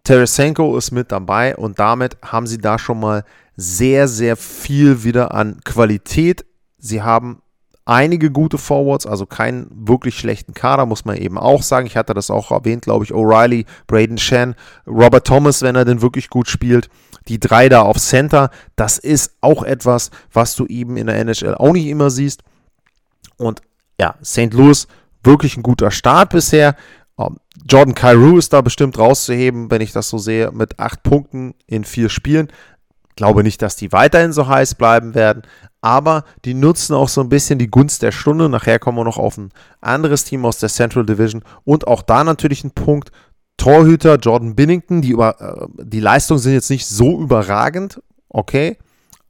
Teresenko 0.06 0.77
ist 0.77 0.92
mit 0.92 1.12
dabei 1.12 1.57
und 1.57 1.77
damit 1.80 2.18
haben 2.22 2.48
sie 2.48 2.60
da 2.60 2.80
schon 2.80 3.00
mal 3.00 3.25
sehr, 3.56 4.07
sehr 4.07 4.36
viel 4.36 5.04
wieder 5.04 5.34
an 5.34 5.62
Qualität. 5.63 6.46
Sie 6.78 7.01
haben 7.01 7.41
einige 7.86 8.32
gute 8.32 8.58
Forwards, 8.58 9.06
also 9.06 9.25
keinen 9.25 9.68
wirklich 9.72 10.18
schlechten 10.18 10.53
Kader, 10.53 10.86
muss 10.86 11.06
man 11.06 11.18
eben 11.18 11.38
auch 11.38 11.62
sagen. 11.62 11.86
Ich 11.86 11.96
hatte 11.96 12.13
das 12.13 12.32
auch 12.32 12.51
erwähnt, 12.51 12.84
glaube 12.84 13.06
ich, 13.06 13.13
O'Reilly, 13.13 13.65
Braden 13.88 14.18
Shan, 14.18 14.56
Robert 14.88 15.27
Thomas, 15.27 15.62
wenn 15.62 15.75
er 15.75 15.86
denn 15.86 16.01
wirklich 16.01 16.30
gut 16.30 16.48
spielt. 16.48 16.89
Die 17.27 17.39
drei 17.39 17.70
da 17.70 17.82
auf 17.82 17.98
Center, 17.98 18.50
das 18.75 18.98
ist 18.98 19.36
auch 19.41 19.63
etwas, 19.63 20.12
was 20.34 20.56
du 20.56 20.65
eben 20.65 20.98
in 20.98 21.08
der 21.08 21.18
NHL 21.18 21.56
auch 21.56 21.74
nicht 21.74 21.88
immer 21.88 22.10
siehst. 22.10 22.44
Und 23.38 23.62
ja, 24.00 24.15
St. 24.24 24.53
Louis, 24.53 24.88
wirklich 25.24 25.58
ein 25.58 25.63
guter 25.63 25.91
Start 25.91 26.32
bisher. 26.32 26.75
Um, 27.18 27.38
Jordan 27.65 27.96
Cairo 27.96 28.38
ist 28.38 28.51
da 28.51 28.60
bestimmt 28.60 29.00
rauszuheben, 29.00 29.72
wenn 29.72 29.82
ich 29.82 29.94
das 29.94 30.10
so 30.10 30.18
sehe, 30.18 30.51
mit 30.51 30.80
acht 30.80 31.01
Punkten 31.01 31.53
in 31.65 31.86
vier 31.86 32.10
Spielen. 32.10 32.50
Glaube 33.15 33.43
nicht, 33.43 33.62
dass 33.62 33.75
die 33.75 33.91
weiterhin 33.91 34.34
so 34.34 34.48
heiß 34.48 34.75
bleiben 34.75 35.15
werden, 35.15 35.43
aber 35.81 36.25
die 36.43 36.53
nutzen 36.53 36.93
auch 36.95 37.10
so 37.10 37.22
ein 37.22 37.29
bisschen 37.29 37.60
die 37.60 37.69
Gunst 37.69 38.01
der 38.01 38.12
Stunde. 38.12 38.50
Nachher 38.50 38.79
kommen 38.79 38.98
wir 38.98 39.03
noch 39.03 39.17
auf 39.17 39.38
ein 39.38 39.51
anderes 39.81 40.24
Team 40.24 40.45
aus 40.45 40.60
der 40.60 40.69
Central 40.69 41.05
Division 41.05 41.43
und 41.63 41.88
auch 41.88 42.01
da 42.01 42.24
natürlich 42.24 42.63
ein 42.63 42.72
Punkt. 42.72 43.12
Torhüter 43.57 44.17
Jordan 44.17 44.55
Binnington, 44.55 45.01
die, 45.01 45.12
über, 45.12 45.39
äh, 45.39 45.84
die 45.84 46.01
Leistungen 46.01 46.39
sind 46.39 46.53
jetzt 46.53 46.69
nicht 46.69 46.86
so 46.88 47.22
überragend, 47.22 48.01
okay, 48.27 48.77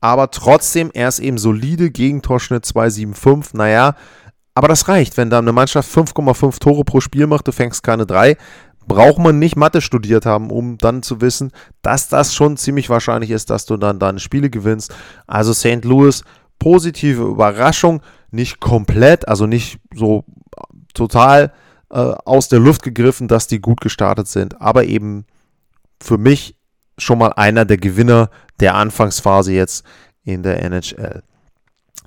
aber 0.01 0.31
trotzdem, 0.31 0.89
er 0.93 1.07
ist 1.07 1.19
eben 1.19 1.37
solide, 1.37 1.91
Gegentorschnitt 1.91 2.65
2,75, 2.65 3.55
naja, 3.55 3.95
aber 4.53 4.69
das 4.69 4.87
reicht, 4.87 5.17
wenn 5.17 5.29
da 5.29 5.39
eine 5.39 5.51
Mannschaft 5.51 5.95
5,5 5.95 6.59
Tore 6.59 6.85
pro 6.85 7.01
Spiel 7.01 7.27
macht, 7.27 7.47
du 7.47 7.51
fängst 7.51 7.83
keine 7.83 8.05
drei, 8.05 8.37
braucht 8.87 9.19
man 9.19 9.39
nicht 9.39 9.55
Mathe 9.55 9.81
studiert 9.81 10.25
haben, 10.25 10.49
um 10.49 10.77
dann 10.77 11.03
zu 11.03 11.21
wissen, 11.21 11.51
dass 11.81 12.09
das 12.09 12.33
schon 12.33 12.57
ziemlich 12.57 12.89
wahrscheinlich 12.89 13.31
ist, 13.31 13.49
dass 13.49 13.65
du 13.65 13.77
dann 13.77 13.99
deine 13.99 14.19
Spiele 14.19 14.49
gewinnst. 14.49 14.93
Also 15.27 15.53
St. 15.53 15.83
Louis, 15.83 16.23
positive 16.59 17.23
Überraschung, 17.23 18.01
nicht 18.31 18.59
komplett, 18.59 19.27
also 19.27 19.45
nicht 19.45 19.79
so 19.93 20.25
total 20.93 21.53
äh, 21.89 21.97
aus 21.97 22.49
der 22.49 22.59
Luft 22.59 22.83
gegriffen, 22.83 23.27
dass 23.27 23.47
die 23.47 23.59
gut 23.59 23.81
gestartet 23.81 24.27
sind, 24.27 24.61
aber 24.61 24.85
eben 24.85 25.25
für 26.01 26.17
mich 26.17 26.55
schon 26.97 27.19
mal 27.19 27.33
einer 27.33 27.65
der 27.65 27.77
Gewinner 27.77 28.29
der 28.59 28.75
Anfangsphase 28.75 29.53
jetzt 29.53 29.85
in 30.23 30.43
der 30.43 30.61
NHL. 30.63 31.23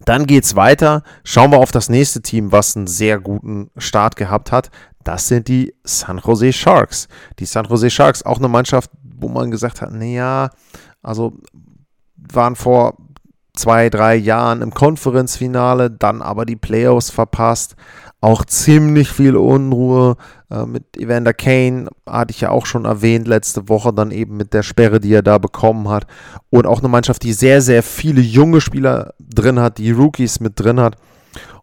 Dann 0.04 0.26
geht 0.26 0.44
es 0.44 0.56
weiter. 0.56 1.02
Schauen 1.24 1.50
wir 1.50 1.58
auf 1.58 1.72
das 1.72 1.88
nächste 1.88 2.22
Team, 2.22 2.52
was 2.52 2.76
einen 2.76 2.86
sehr 2.86 3.18
guten 3.18 3.70
Start 3.76 4.16
gehabt 4.16 4.52
hat. 4.52 4.70
Das 5.04 5.28
sind 5.28 5.48
die 5.48 5.74
San 5.84 6.18
Jose 6.18 6.52
Sharks. 6.52 7.08
Die 7.38 7.46
San 7.46 7.66
Jose 7.66 7.90
Sharks, 7.90 8.22
auch 8.22 8.38
eine 8.38 8.48
Mannschaft, 8.48 8.90
wo 9.02 9.28
man 9.28 9.50
gesagt 9.50 9.80
hat, 9.80 9.92
naja, 9.92 10.50
also 11.02 11.32
waren 12.16 12.56
vor 12.56 12.96
zwei, 13.58 13.90
drei 13.90 14.14
Jahren 14.16 14.62
im 14.62 14.72
Konferenzfinale, 14.72 15.90
dann 15.90 16.22
aber 16.22 16.46
die 16.46 16.56
Playoffs 16.56 17.10
verpasst. 17.10 17.76
Auch 18.20 18.44
ziemlich 18.44 19.10
viel 19.10 19.36
Unruhe 19.36 20.16
äh, 20.50 20.64
mit 20.64 20.96
Evander 20.96 21.34
Kane, 21.34 21.88
hatte 22.08 22.32
ich 22.32 22.40
ja 22.40 22.50
auch 22.50 22.66
schon 22.66 22.84
erwähnt 22.84 23.28
letzte 23.28 23.68
Woche, 23.68 23.92
dann 23.92 24.10
eben 24.10 24.36
mit 24.36 24.54
der 24.54 24.62
Sperre, 24.62 24.98
die 25.00 25.12
er 25.12 25.22
da 25.22 25.38
bekommen 25.38 25.88
hat. 25.88 26.06
Und 26.50 26.66
auch 26.66 26.80
eine 26.80 26.88
Mannschaft, 26.88 27.22
die 27.22 27.32
sehr, 27.32 27.60
sehr 27.60 27.82
viele 27.82 28.20
junge 28.20 28.60
Spieler 28.60 29.14
drin 29.18 29.60
hat, 29.60 29.78
die 29.78 29.92
Rookies 29.92 30.40
mit 30.40 30.58
drin 30.58 30.80
hat. 30.80 30.96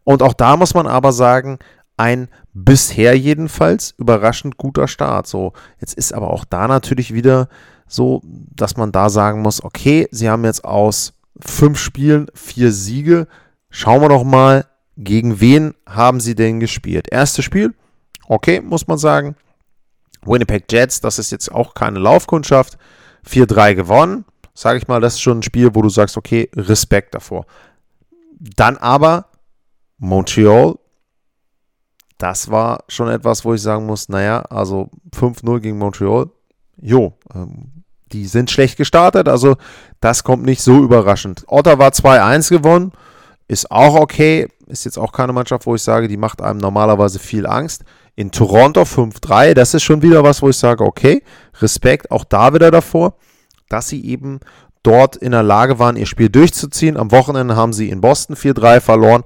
Und 0.04 0.22
auch 0.22 0.34
da 0.34 0.56
muss 0.56 0.74
man 0.74 0.88
aber 0.88 1.12
sagen, 1.12 1.60
ein 1.98 2.28
bisher 2.54 3.18
jedenfalls 3.18 3.94
überraschend 3.98 4.58
guter 4.58 4.88
Start. 4.88 5.28
So, 5.28 5.54
jetzt 5.80 5.94
ist 5.94 6.14
aber 6.14 6.32
auch 6.32 6.46
da 6.46 6.68
natürlich 6.68 7.14
wieder 7.14 7.48
so, 7.88 8.22
dass 8.24 8.78
man 8.78 8.92
da 8.92 9.10
sagen 9.10 9.42
muss, 9.42 9.64
okay, 9.64 10.08
sie 10.12 10.30
haben 10.30 10.46
jetzt 10.46 10.64
aus 10.64 11.14
fünf 11.39 11.80
Spielen 11.80 12.27
vier 12.34 12.72
Siege. 12.72 13.27
Schauen 13.70 14.01
wir 14.01 14.10
doch 14.10 14.24
mal, 14.24 14.65
gegen 14.98 15.39
wen 15.39 15.74
haben 15.86 16.20
sie 16.20 16.36
denn 16.36 16.60
gespielt? 16.60 17.08
Erstes 17.12 17.46
Spiel, 17.46 17.74
okay, 18.27 18.62
muss 18.62 18.88
man 18.88 18.98
sagen. 18.98 19.36
Winnipeg 20.25 20.72
Jets, 20.72 21.01
das 21.01 21.20
ist 21.20 21.32
jetzt 21.32 21.51
auch 21.51 21.74
keine 21.74 22.00
Laufkundschaft. 22.00 22.77
4-3 23.27 23.75
gewonnen. 23.75 24.25
Sage 24.54 24.77
ich 24.77 24.88
mal, 24.88 25.01
das 25.01 25.15
ist 25.15 25.22
schon 25.22 25.39
ein 25.39 25.44
Spiel, 25.44 25.75
wo 25.75 25.82
du 25.82 25.89
sagst, 25.89 26.18
okay, 26.18 26.50
Respekt 26.56 27.13
davor. 27.13 27.46
Dann 28.39 28.77
aber 28.77 29.30
Montreal, 29.98 30.75
das 32.18 32.50
war 32.50 32.84
schon 32.88 33.10
etwas, 33.10 33.44
wo 33.44 33.54
ich 33.54 33.62
sagen 33.62 33.86
muss, 33.86 34.08
naja, 34.08 34.39
also 34.42 34.89
5-0 35.13 35.60
gegen 35.60 35.77
Montreal, 35.77 36.30
jo, 36.77 37.18
ähm, 37.34 37.84
die 38.15 38.27
sind 38.27 38.50
schlecht 38.50 38.77
gestartet, 38.77 39.27
also 39.27 39.57
das 40.00 40.24
kommt 40.24 40.43
nicht 40.43 40.62
so 40.62 40.84
überraschend. 40.84 41.43
Ottawa 41.48 41.88
2-1 41.88 42.50
gewonnen, 42.50 42.91
ist 43.48 43.69
auch 43.69 43.95
okay, 43.95 44.48
ist 44.67 44.86
jetzt 44.86 44.98
auch 44.98 45.12
keine 45.12 45.34
Mannschaft, 45.34 45.65
wo 45.65 45.75
ich 45.75 45.84
sage, 45.84 46.07
die 46.07 46.17
macht 46.17 46.41
einem 46.41 46.60
normalerweise 46.60 47.19
viel 47.19 47.45
Angst. 47.45 47.84
In 48.15 48.31
Toronto 48.31 48.84
5-3, 48.84 49.53
das 49.53 49.74
ist 49.74 49.84
schon 49.84 50.01
wieder 50.01 50.24
was, 50.24 50.41
wo 50.41 50.50
ich 50.50 50.57
sage, 50.57 50.84
okay, 50.84 51.22
Respekt 51.60 52.10
auch 52.10 52.24
da 52.24 52.53
wieder 52.53 52.72
davor, 52.72 53.15
dass 53.67 53.89
sie 53.89 54.05
eben 54.05 54.39
dort 54.84 55.17
in 55.17 55.31
der 55.31 55.43
Lage 55.43 55.79
waren, 55.79 55.98
ihr 55.98 56.05
Spiel 56.05 56.29
durchzuziehen. 56.29 56.95
Am 56.95 57.12
Wochenende 57.12 57.55
haben 57.55 57.74
sie 57.74 57.89
in 57.89 58.01
Boston 58.01 58.36
4-3 58.36 58.79
verloren. 58.79 59.24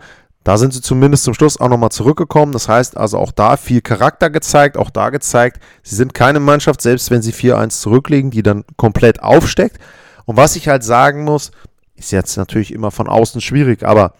Da 0.50 0.58
sind 0.58 0.74
sie 0.74 0.82
zumindest 0.82 1.25
zum 1.25 1.36
Schluss 1.36 1.60
auch 1.60 1.70
nochmal 1.70 1.91
zurückgekommen. 1.91 2.53
Das 2.53 2.68
heißt 2.68 2.98
also 2.98 3.20
auch 3.20 3.32
da 3.32 3.56
viel 3.56 3.82
Charakter 3.82 4.32
gezeigt, 4.32 4.77
auch 4.77 4.89
da 4.89 5.12
gezeigt, 5.12 5.62
sie 5.84 5.96
sind 5.96 6.15
keine 6.15 6.39
Mannschaft, 6.39 6.82
selbst 6.82 7.12
wenn 7.12 7.22
sie 7.22 7.34
4-1 7.34 7.79
zurücklegen, 7.79 8.32
die 8.32 8.41
dann 8.41 8.63
komplett 8.75 9.22
aufsteckt. 9.22 9.77
Und 10.25 10.38
was 10.38 10.56
ich 10.56 10.68
halt 10.68 10.84
sagen 10.84 11.24
muss, 11.24 11.51
ist 11.94 12.10
jetzt 12.12 12.36
natürlich 12.36 12.74
immer 12.74 12.89
von 12.89 13.08
außen 13.08 13.41
schwierig, 13.41 13.84
aber 13.84 14.13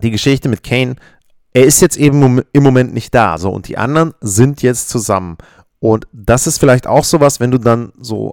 die 0.00 0.10
Geschichte 0.10 0.48
mit 0.48 0.62
Kane, 0.62 0.96
er 1.52 1.64
ist 1.64 1.82
jetzt 1.82 1.98
eben 1.98 2.40
im 2.50 2.62
Moment 2.62 2.94
nicht 2.94 3.14
da. 3.14 3.36
So, 3.36 3.50
und 3.50 3.68
die 3.68 3.76
anderen 3.76 4.14
sind 4.22 4.62
jetzt 4.62 4.88
zusammen. 4.88 5.36
Und 5.80 6.06
das 6.14 6.46
ist 6.46 6.60
vielleicht 6.60 6.86
auch 6.86 7.04
sowas, 7.04 7.40
wenn 7.40 7.50
du 7.50 7.58
dann 7.58 7.92
so 8.00 8.32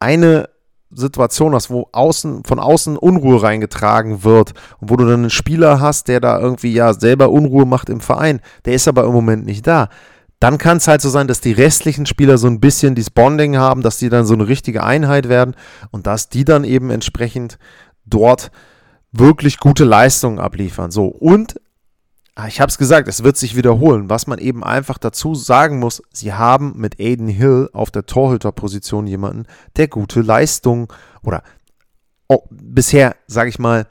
eine 0.00 0.50
Situation 0.94 1.54
hast, 1.54 1.70
wo 1.70 1.88
außen, 1.92 2.44
von 2.44 2.58
außen 2.58 2.96
Unruhe 2.96 3.42
reingetragen 3.42 4.24
wird 4.24 4.52
und 4.80 4.90
wo 4.90 4.96
du 4.96 5.04
dann 5.04 5.20
einen 5.20 5.30
Spieler 5.30 5.80
hast, 5.80 6.08
der 6.08 6.20
da 6.20 6.38
irgendwie 6.38 6.72
ja 6.72 6.92
selber 6.94 7.30
Unruhe 7.30 7.66
macht 7.66 7.88
im 7.88 8.00
Verein, 8.00 8.40
der 8.64 8.74
ist 8.74 8.88
aber 8.88 9.04
im 9.04 9.12
Moment 9.12 9.46
nicht 9.46 9.66
da. 9.66 9.88
Dann 10.40 10.58
kann 10.58 10.78
es 10.78 10.88
halt 10.88 11.00
so 11.00 11.08
sein, 11.08 11.28
dass 11.28 11.40
die 11.40 11.52
restlichen 11.52 12.04
Spieler 12.04 12.36
so 12.36 12.48
ein 12.48 12.58
bisschen 12.58 12.94
dieses 12.96 13.10
Bonding 13.10 13.56
haben, 13.56 13.82
dass 13.82 13.98
die 13.98 14.08
dann 14.08 14.26
so 14.26 14.34
eine 14.34 14.48
richtige 14.48 14.82
Einheit 14.82 15.28
werden 15.28 15.54
und 15.92 16.06
dass 16.06 16.28
die 16.28 16.44
dann 16.44 16.64
eben 16.64 16.90
entsprechend 16.90 17.58
dort 18.06 18.50
wirklich 19.12 19.58
gute 19.58 19.84
Leistungen 19.84 20.40
abliefern. 20.40 20.90
So, 20.90 21.06
und 21.06 21.60
ich 22.48 22.60
habe 22.60 22.70
es 22.70 22.78
gesagt, 22.78 23.08
es 23.08 23.24
wird 23.24 23.36
sich 23.36 23.56
wiederholen. 23.56 24.08
Was 24.08 24.26
man 24.26 24.38
eben 24.38 24.64
einfach 24.64 24.98
dazu 24.98 25.34
sagen 25.34 25.78
muss, 25.78 26.02
sie 26.12 26.32
haben 26.32 26.74
mit 26.76 26.98
Aiden 26.98 27.28
Hill 27.28 27.68
auf 27.72 27.90
der 27.90 28.06
Torhüterposition 28.06 29.06
jemanden, 29.06 29.44
der 29.76 29.88
gute 29.88 30.22
Leistungen 30.22 30.88
oder 31.22 31.42
oh, 32.28 32.42
bisher, 32.50 33.16
sage 33.26 33.50
ich 33.50 33.58
mal, 33.58 33.86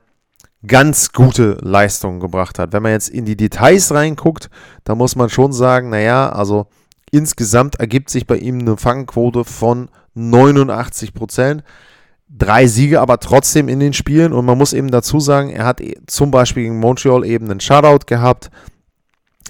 ganz 0.66 1.12
gute 1.12 1.58
Leistungen 1.62 2.20
gebracht 2.20 2.58
hat. 2.58 2.74
Wenn 2.74 2.84
man 2.84 2.92
jetzt 2.92 3.10
in 3.10 3.26
die 3.26 3.38
Details 3.38 3.92
reinguckt, 3.94 4.50
da 4.84 4.96
muss 4.96 5.16
man 5.16 5.30
schon 5.30 5.54
sagen, 5.54 5.90
naja, 5.90 6.30
also 6.30 6.68
insgesamt 7.12 7.76
ergibt 7.76 8.10
sich 8.10 8.26
bei 8.26 8.38
ihm 8.38 8.60
eine 8.60 8.78
Fangquote 8.78 9.44
von 9.44 9.90
89 10.16 11.14
Prozent 11.14 11.64
drei 12.38 12.68
Siege 12.68 13.02
aber 13.02 13.20
trotzdem 13.20 13.68
in 13.68 13.80
den 13.80 13.94
Spielen. 13.94 14.34
Und 14.34 14.46
man 14.46 14.58
muss 14.58 14.74
eben 14.74 14.92
dazu 14.92 15.20
sagen, 15.20 15.50
er 15.50 15.66
hat 15.66 15.82
zum 16.08 16.32
Beispiel 16.32 16.64
gegen 16.64 16.80
Montreal 16.80 17.26
eben 17.26 17.50
einen 17.50 17.60
Shutout 17.60 18.06
gehabt. 18.06 18.50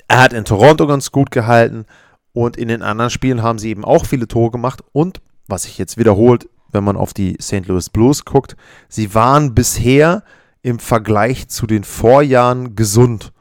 Er 0.07 0.21
hat 0.21 0.33
in 0.33 0.45
Toronto 0.45 0.87
ganz 0.87 1.11
gut 1.11 1.31
gehalten. 1.31 1.85
Und 2.33 2.57
in 2.57 2.69
den 2.69 2.81
anderen 2.81 3.11
Spielen 3.11 3.43
haben 3.43 3.59
sie 3.59 3.69
eben 3.69 3.85
auch 3.85 4.05
viele 4.05 4.27
Tore 4.27 4.51
gemacht. 4.51 4.81
Und 4.93 5.21
was 5.47 5.63
sich 5.63 5.77
jetzt 5.77 5.97
wiederholt, 5.97 6.49
wenn 6.71 6.83
man 6.83 6.95
auf 6.95 7.13
die 7.13 7.37
St. 7.41 7.67
Louis 7.67 7.89
Blues 7.89 8.23
guckt, 8.25 8.55
sie 8.87 9.13
waren 9.13 9.53
bisher 9.53 10.23
im 10.61 10.79
Vergleich 10.79 11.49
zu 11.49 11.67
den 11.67 11.83
Vorjahren 11.83 12.75
gesund. 12.75 13.33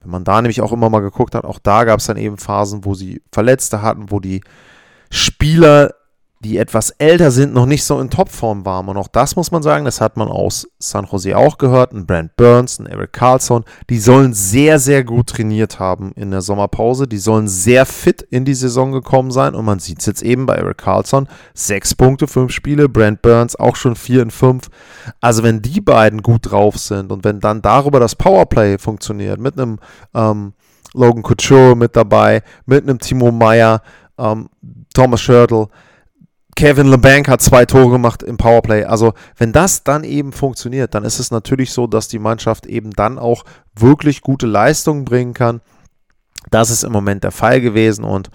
Wenn 0.00 0.10
man 0.10 0.24
da 0.24 0.40
nämlich 0.40 0.62
auch 0.62 0.72
immer 0.72 0.88
mal 0.88 1.00
geguckt 1.00 1.34
hat, 1.34 1.44
auch 1.44 1.58
da 1.58 1.84
gab 1.84 2.00
es 2.00 2.06
dann 2.06 2.16
eben 2.16 2.38
Phasen, 2.38 2.84
wo 2.84 2.94
sie 2.94 3.22
Verletzte 3.30 3.82
hatten, 3.82 4.10
wo 4.10 4.20
die 4.20 4.42
Spieler 5.10 5.94
die 6.44 6.58
etwas 6.58 6.90
älter 6.90 7.30
sind, 7.30 7.54
noch 7.54 7.66
nicht 7.66 7.84
so 7.84 8.00
in 8.00 8.10
Topform 8.10 8.64
waren. 8.64 8.88
Und 8.88 8.96
auch 8.96 9.06
das 9.06 9.36
muss 9.36 9.52
man 9.52 9.62
sagen, 9.62 9.84
das 9.84 10.00
hat 10.00 10.16
man 10.16 10.26
aus 10.26 10.66
San 10.80 11.06
Jose 11.06 11.36
auch 11.36 11.56
gehört. 11.56 11.92
Ein 11.92 12.04
Brent 12.04 12.34
Burns, 12.36 12.80
ein 12.80 12.86
Eric 12.86 13.12
Carlson, 13.12 13.64
die 13.88 14.00
sollen 14.00 14.34
sehr, 14.34 14.80
sehr 14.80 15.04
gut 15.04 15.28
trainiert 15.28 15.78
haben 15.78 16.10
in 16.16 16.32
der 16.32 16.40
Sommerpause. 16.40 17.06
Die 17.06 17.18
sollen 17.18 17.46
sehr 17.46 17.86
fit 17.86 18.22
in 18.22 18.44
die 18.44 18.54
Saison 18.54 18.90
gekommen 18.90 19.30
sein. 19.30 19.54
Und 19.54 19.64
man 19.64 19.78
sieht 19.78 20.00
es 20.00 20.06
jetzt 20.06 20.22
eben 20.22 20.46
bei 20.46 20.56
Eric 20.56 20.78
Carlson. 20.78 21.28
Sechs 21.54 21.94
Punkte, 21.94 22.26
fünf 22.26 22.50
Spiele. 22.50 22.88
Brent 22.88 23.22
Burns 23.22 23.54
auch 23.54 23.76
schon 23.76 23.94
vier 23.94 24.22
in 24.22 24.32
fünf. 24.32 24.68
Also 25.20 25.44
wenn 25.44 25.62
die 25.62 25.80
beiden 25.80 26.22
gut 26.22 26.50
drauf 26.50 26.76
sind 26.76 27.12
und 27.12 27.22
wenn 27.22 27.38
dann 27.38 27.62
darüber 27.62 28.00
das 28.00 28.16
Powerplay 28.16 28.78
funktioniert, 28.78 29.38
mit 29.38 29.58
einem 29.58 29.78
ähm, 30.12 30.54
Logan 30.92 31.22
Couture 31.22 31.76
mit 31.76 31.94
dabei, 31.94 32.42
mit 32.66 32.82
einem 32.82 32.98
Timo 32.98 33.30
Meyer, 33.30 33.82
ähm, 34.18 34.48
Thomas 34.92 35.20
Schörtl, 35.20 35.68
Kevin 36.54 36.88
LeBanc 36.88 37.28
hat 37.28 37.40
zwei 37.40 37.64
Tore 37.64 37.90
gemacht 37.90 38.22
im 38.22 38.36
Powerplay. 38.36 38.84
Also, 38.84 39.14
wenn 39.36 39.52
das 39.52 39.84
dann 39.84 40.04
eben 40.04 40.32
funktioniert, 40.32 40.94
dann 40.94 41.04
ist 41.04 41.18
es 41.18 41.30
natürlich 41.30 41.72
so, 41.72 41.86
dass 41.86 42.08
die 42.08 42.18
Mannschaft 42.18 42.66
eben 42.66 42.90
dann 42.90 43.18
auch 43.18 43.44
wirklich 43.74 44.20
gute 44.20 44.46
Leistungen 44.46 45.04
bringen 45.04 45.34
kann. 45.34 45.60
Das 46.50 46.70
ist 46.70 46.84
im 46.84 46.92
Moment 46.92 47.24
der 47.24 47.30
Fall 47.30 47.60
gewesen 47.60 48.04
und 48.04 48.30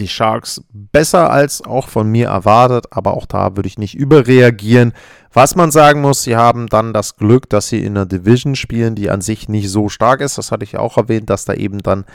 die 0.00 0.08
Sharks 0.08 0.62
besser 0.72 1.30
als 1.30 1.62
auch 1.62 1.88
von 1.88 2.10
mir 2.10 2.28
erwartet, 2.28 2.86
aber 2.90 3.14
auch 3.14 3.26
da 3.26 3.56
würde 3.56 3.66
ich 3.66 3.78
nicht 3.78 3.94
überreagieren. 3.94 4.92
Was 5.32 5.54
man 5.54 5.70
sagen 5.70 6.00
muss, 6.00 6.22
sie 6.22 6.36
haben 6.36 6.66
dann 6.66 6.94
das 6.94 7.16
Glück, 7.16 7.50
dass 7.50 7.68
sie 7.68 7.84
in 7.84 7.96
einer 7.96 8.06
Division 8.06 8.56
spielen, 8.56 8.94
die 8.94 9.10
an 9.10 9.20
sich 9.20 9.48
nicht 9.48 9.68
so 9.68 9.90
stark 9.90 10.22
ist. 10.22 10.38
Das 10.38 10.50
hatte 10.50 10.64
ich 10.64 10.78
auch 10.78 10.96
erwähnt, 10.96 11.28
dass 11.28 11.44
da 11.44 11.52
eben 11.52 11.78
dann 11.82 12.06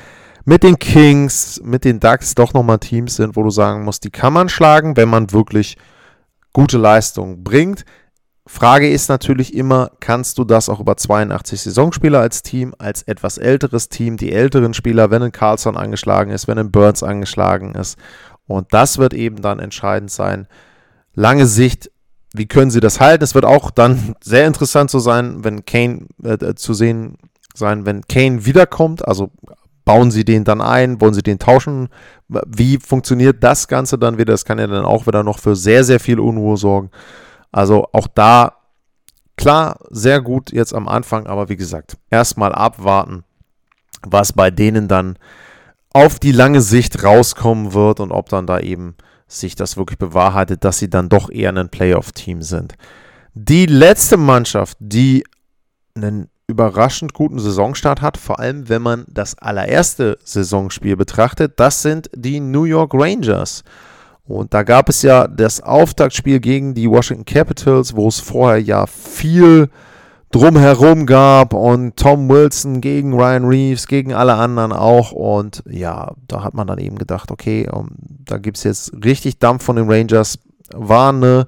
mit 0.47 0.63
den 0.63 0.79
Kings, 0.79 1.59
mit 1.61 1.83
den 1.83 1.99
Ducks 1.99 2.33
doch 2.33 2.53
nochmal 2.53 2.79
Teams 2.79 3.17
sind, 3.17 3.35
wo 3.35 3.43
du 3.43 3.49
sagen 3.49 3.83
musst, 3.83 4.05
die 4.05 4.11
kann 4.11 4.31
man 4.31 4.47
schlagen, 4.47 4.95
wenn 4.95 5.09
man 5.09 5.33
wirklich 5.33 5.75
gute 6.53 6.77
Leistung 6.77 7.43
bringt. 7.43 7.83
Frage 8.45 8.89
ist 8.89 9.09
natürlich 9.09 9.53
immer, 9.53 9.91
kannst 9.99 10.37
du 10.37 10.45
das 10.45 10.69
auch 10.69 10.79
über 10.79 10.95
82 10.95 11.63
Saisonspieler 11.63 12.21
als 12.21 12.43
Team, 12.43 12.73
als 12.77 13.01
etwas 13.03 13.37
älteres 13.37 13.89
Team, 13.89 14.15
die 14.15 14.31
älteren 14.31 14.73
Spieler, 14.73 15.11
wenn 15.11 15.21
ein 15.21 15.33
Carlson 15.33 15.75
angeschlagen 15.75 16.31
ist, 16.31 16.47
wenn 16.47 16.57
ein 16.57 16.71
Burns 16.71 17.03
angeschlagen 17.03 17.75
ist. 17.75 17.99
Und 18.47 18.73
das 18.73 18.99
wird 18.99 19.13
eben 19.13 19.41
dann 19.41 19.59
entscheidend 19.59 20.11
sein. 20.11 20.47
Lange 21.13 21.45
Sicht, 21.45 21.91
wie 22.33 22.47
können 22.47 22.71
sie 22.71 22.79
das 22.79 23.01
halten? 23.01 23.25
Es 23.25 23.35
wird 23.35 23.43
auch 23.43 23.69
dann 23.69 24.15
sehr 24.21 24.47
interessant 24.47 24.91
zu 24.91 24.99
sein, 24.99 25.43
wenn 25.43 25.65
Kane 25.65 26.05
äh, 26.23 26.55
zu 26.55 26.73
sehen 26.73 27.17
sein, 27.53 27.85
wenn 27.85 28.03
Kane 28.07 28.45
wiederkommt, 28.45 29.05
also 29.05 29.31
bauen 29.87 30.11
sie 30.11 30.25
den 30.25 30.43
dann 30.43 30.59
ein? 30.59 30.99
Wollen 30.99 31.13
sie 31.13 31.23
den 31.23 31.39
tauschen? 31.39 31.87
Wie 32.27 32.77
funktioniert 32.77 33.41
das 33.41 33.69
Ganze 33.69 33.97
dann 33.97 34.17
wieder? 34.17 34.33
Das 34.33 34.43
kann 34.43 34.59
ja 34.59 34.67
dann 34.67 34.83
auch 34.83 35.07
wieder 35.07 35.23
noch 35.23 35.39
für 35.39 35.55
sehr, 35.55 35.85
sehr 35.85 36.01
viel 36.01 36.19
Unruhe 36.19 36.57
sorgen. 36.57 36.91
Also 37.53 37.87
auch 37.93 38.07
da, 38.13 38.57
klar, 39.37 39.79
sehr 39.89 40.19
gut 40.21 40.51
jetzt 40.51 40.75
am 40.75 40.89
Anfang, 40.89 41.25
aber 41.25 41.47
wie 41.47 41.55
gesagt, 41.55 41.97
erstmal 42.09 42.53
abwarten, 42.53 43.23
was 44.05 44.33
bei 44.33 44.51
denen 44.51 44.89
dann 44.89 45.17
auf 45.93 46.19
die 46.19 46.33
lange 46.33 46.59
Sicht 46.59 47.01
rauskommen 47.05 47.73
wird 47.73 48.01
und 48.01 48.11
ob 48.11 48.27
dann 48.27 48.45
da 48.45 48.59
eben 48.59 48.97
sich 49.25 49.55
das 49.55 49.77
wirklich 49.77 49.97
bewahrheitet, 49.97 50.65
dass 50.65 50.79
sie 50.79 50.89
dann 50.89 51.07
doch 51.07 51.29
eher 51.29 51.55
ein 51.55 51.69
Playoff-Team 51.69 52.41
sind. 52.41 52.73
Die 53.33 53.67
letzte 53.67 54.17
Mannschaft, 54.17 54.77
die 54.81 55.23
einen 55.95 56.29
überraschend 56.47 57.13
guten 57.13 57.39
Saisonstart 57.39 58.01
hat, 58.01 58.17
vor 58.17 58.39
allem 58.39 58.69
wenn 58.69 58.81
man 58.81 59.05
das 59.09 59.37
allererste 59.37 60.17
Saisonspiel 60.23 60.95
betrachtet. 60.95 61.59
Das 61.59 61.81
sind 61.81 62.09
die 62.15 62.39
New 62.39 62.63
York 62.63 62.93
Rangers. 62.93 63.65
Und 64.25 64.53
da 64.53 64.63
gab 64.63 64.87
es 64.87 65.01
ja 65.01 65.27
das 65.27 65.61
Auftaktspiel 65.61 66.39
gegen 66.39 66.73
die 66.73 66.89
Washington 66.89 67.25
Capitals, 67.25 67.95
wo 67.95 68.07
es 68.07 68.19
vorher 68.19 68.61
ja 68.61 68.87
viel 68.87 69.69
drumherum 70.31 71.05
gab 71.05 71.53
und 71.53 71.97
Tom 71.97 72.29
Wilson 72.29 72.79
gegen 72.81 73.13
Ryan 73.13 73.45
Reeves, 73.45 73.87
gegen 73.87 74.13
alle 74.13 74.35
anderen 74.35 74.71
auch. 74.71 75.11
Und 75.11 75.63
ja, 75.69 76.13
da 76.29 76.43
hat 76.43 76.53
man 76.53 76.67
dann 76.67 76.79
eben 76.79 76.97
gedacht, 76.97 77.29
okay, 77.29 77.67
um, 77.69 77.87
ähm, 77.87 77.89
da 78.25 78.37
gibt 78.37 78.57
es 78.57 78.63
jetzt 78.63 78.93
richtig 79.03 79.39
Dampf 79.39 79.63
von 79.63 79.75
den 79.75 79.89
Rangers. 79.89 80.39
War 80.73 81.09
eine 81.09 81.47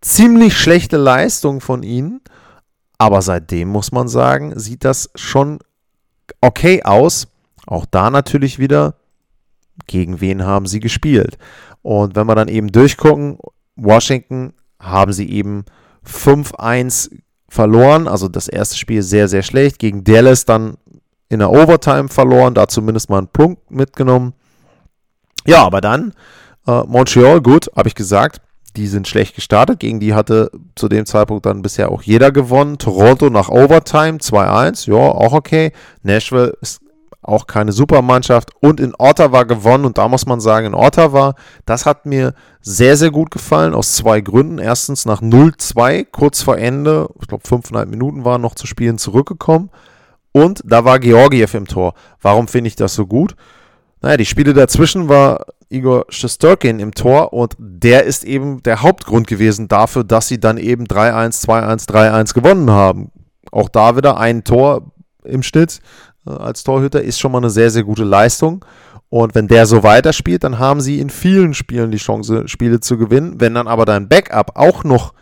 ziemlich 0.00 0.56
schlechte 0.56 0.98
Leistung 0.98 1.60
von 1.60 1.82
ihnen. 1.82 2.20
Aber 2.98 3.22
seitdem 3.22 3.68
muss 3.68 3.92
man 3.92 4.08
sagen, 4.08 4.58
sieht 4.58 4.84
das 4.84 5.10
schon 5.14 5.58
okay 6.40 6.82
aus. 6.82 7.28
Auch 7.66 7.86
da 7.86 8.10
natürlich 8.10 8.58
wieder, 8.58 8.94
gegen 9.86 10.20
wen 10.20 10.44
haben 10.44 10.66
sie 10.66 10.80
gespielt? 10.80 11.38
Und 11.82 12.16
wenn 12.16 12.26
wir 12.26 12.34
dann 12.34 12.48
eben 12.48 12.68
durchgucken, 12.68 13.38
Washington 13.76 14.52
haben 14.78 15.12
sie 15.12 15.28
eben 15.30 15.64
5-1 16.06 17.10
verloren. 17.48 18.06
Also 18.08 18.28
das 18.28 18.48
erste 18.48 18.76
Spiel 18.76 19.02
sehr, 19.02 19.28
sehr 19.28 19.42
schlecht. 19.42 19.78
Gegen 19.78 20.04
Dallas 20.04 20.44
dann 20.44 20.76
in 21.28 21.40
der 21.40 21.50
Overtime 21.50 22.08
verloren, 22.08 22.54
da 22.54 22.68
zumindest 22.68 23.10
mal 23.10 23.18
einen 23.18 23.28
Punkt 23.28 23.70
mitgenommen. 23.70 24.34
Ja, 25.46 25.64
aber 25.64 25.80
dann 25.80 26.12
äh, 26.66 26.82
Montreal, 26.84 27.40
gut, 27.40 27.70
habe 27.76 27.88
ich 27.88 27.94
gesagt, 27.94 28.40
die 28.76 28.86
sind 28.86 29.08
schlecht 29.08 29.34
gestartet. 29.34 29.80
Gegen 29.80 30.00
die 30.00 30.14
hatte 30.14 30.50
zu 30.74 30.88
dem 30.88 31.06
Zeitpunkt 31.06 31.46
dann 31.46 31.62
bisher 31.62 31.90
auch 31.90 32.02
jeder 32.02 32.32
gewonnen. 32.32 32.78
Toronto 32.78 33.30
nach 33.30 33.48
Overtime 33.48 34.18
2-1, 34.18 34.90
ja, 34.90 34.96
auch 34.96 35.32
okay. 35.32 35.72
Nashville 36.02 36.56
ist 36.60 36.80
auch 37.24 37.46
keine 37.46 37.72
Supermannschaft 37.72 38.50
und 38.60 38.80
in 38.80 38.94
Ottawa 38.98 39.44
gewonnen 39.44 39.86
und 39.86 39.98
da 39.98 40.08
muss 40.08 40.26
man 40.26 40.40
sagen, 40.40 40.66
in 40.66 40.74
Ottawa, 40.74 41.34
das 41.64 41.86
hat 41.86 42.04
mir 42.04 42.34
sehr, 42.60 42.96
sehr 42.96 43.10
gut 43.10 43.30
gefallen 43.30 43.74
aus 43.74 43.94
zwei 43.94 44.20
Gründen. 44.20 44.58
Erstens 44.58 45.06
nach 45.06 45.22
0-2, 45.22 46.06
kurz 46.10 46.42
vor 46.42 46.58
Ende, 46.58 47.08
ich 47.20 47.28
glaube 47.28 47.46
fünfeinhalb 47.46 47.88
Minuten 47.88 48.24
waren 48.24 48.42
noch 48.42 48.54
zu 48.54 48.66
spielen, 48.66 48.98
zurückgekommen 48.98 49.70
und 50.32 50.60
da 50.64 50.84
war 50.84 50.98
Georgiev 50.98 51.54
im 51.54 51.66
Tor. 51.66 51.94
Warum 52.20 52.46
finde 52.48 52.68
ich 52.68 52.76
das 52.76 52.94
so 52.94 53.06
gut? 53.06 53.36
Naja, 54.04 54.18
die 54.18 54.26
Spiele 54.26 54.52
dazwischen 54.52 55.08
war 55.08 55.46
Igor 55.70 56.04
Shesterkin 56.10 56.78
im 56.78 56.92
Tor 56.92 57.32
und 57.32 57.54
der 57.58 58.04
ist 58.04 58.22
eben 58.22 58.62
der 58.62 58.82
Hauptgrund 58.82 59.26
gewesen 59.26 59.66
dafür, 59.66 60.04
dass 60.04 60.28
sie 60.28 60.38
dann 60.38 60.58
eben 60.58 60.84
3-1, 60.84 61.42
2-1, 61.46 61.88
3-1 61.88 62.34
gewonnen 62.34 62.70
haben. 62.70 63.12
Auch 63.50 63.70
da 63.70 63.96
wieder 63.96 64.18
ein 64.18 64.44
Tor 64.44 64.92
im 65.24 65.42
Schnitt 65.42 65.80
äh, 66.26 66.32
als 66.32 66.64
Torhüter 66.64 67.00
ist 67.00 67.18
schon 67.18 67.32
mal 67.32 67.38
eine 67.38 67.48
sehr, 67.48 67.70
sehr 67.70 67.82
gute 67.82 68.04
Leistung. 68.04 68.62
Und 69.08 69.34
wenn 69.34 69.48
der 69.48 69.64
so 69.64 69.82
weiterspielt, 69.82 70.44
dann 70.44 70.58
haben 70.58 70.82
sie 70.82 71.00
in 71.00 71.08
vielen 71.08 71.54
Spielen 71.54 71.90
die 71.90 71.96
Chance, 71.96 72.46
Spiele 72.46 72.80
zu 72.80 72.98
gewinnen. 72.98 73.40
Wenn 73.40 73.54
dann 73.54 73.68
aber 73.68 73.86
dein 73.86 74.10
Backup 74.10 74.50
auch 74.54 74.84
noch 74.84 75.14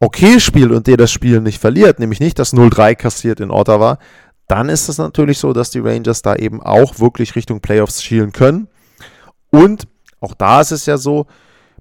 okay 0.00 0.40
spielt 0.40 0.70
und 0.72 0.86
der 0.86 0.96
das 0.96 1.12
Spiel 1.12 1.42
nicht 1.42 1.60
verliert, 1.60 1.98
nämlich 1.98 2.20
nicht 2.20 2.38
das 2.38 2.54
0-3 2.54 2.94
kassiert 2.94 3.40
in 3.40 3.50
Ottawa, 3.50 3.98
dann 4.48 4.68
ist 4.68 4.88
es 4.88 4.98
natürlich 4.98 5.38
so, 5.38 5.52
dass 5.52 5.70
die 5.70 5.78
Rangers 5.80 6.22
da 6.22 6.36
eben 6.36 6.62
auch 6.62 6.98
wirklich 6.98 7.34
Richtung 7.34 7.60
Playoffs 7.60 8.02
schielen 8.02 8.32
können. 8.32 8.68
Und 9.50 9.86
auch 10.20 10.34
da 10.34 10.60
ist 10.60 10.72
es 10.72 10.86
ja 10.86 10.96
so, 10.96 11.26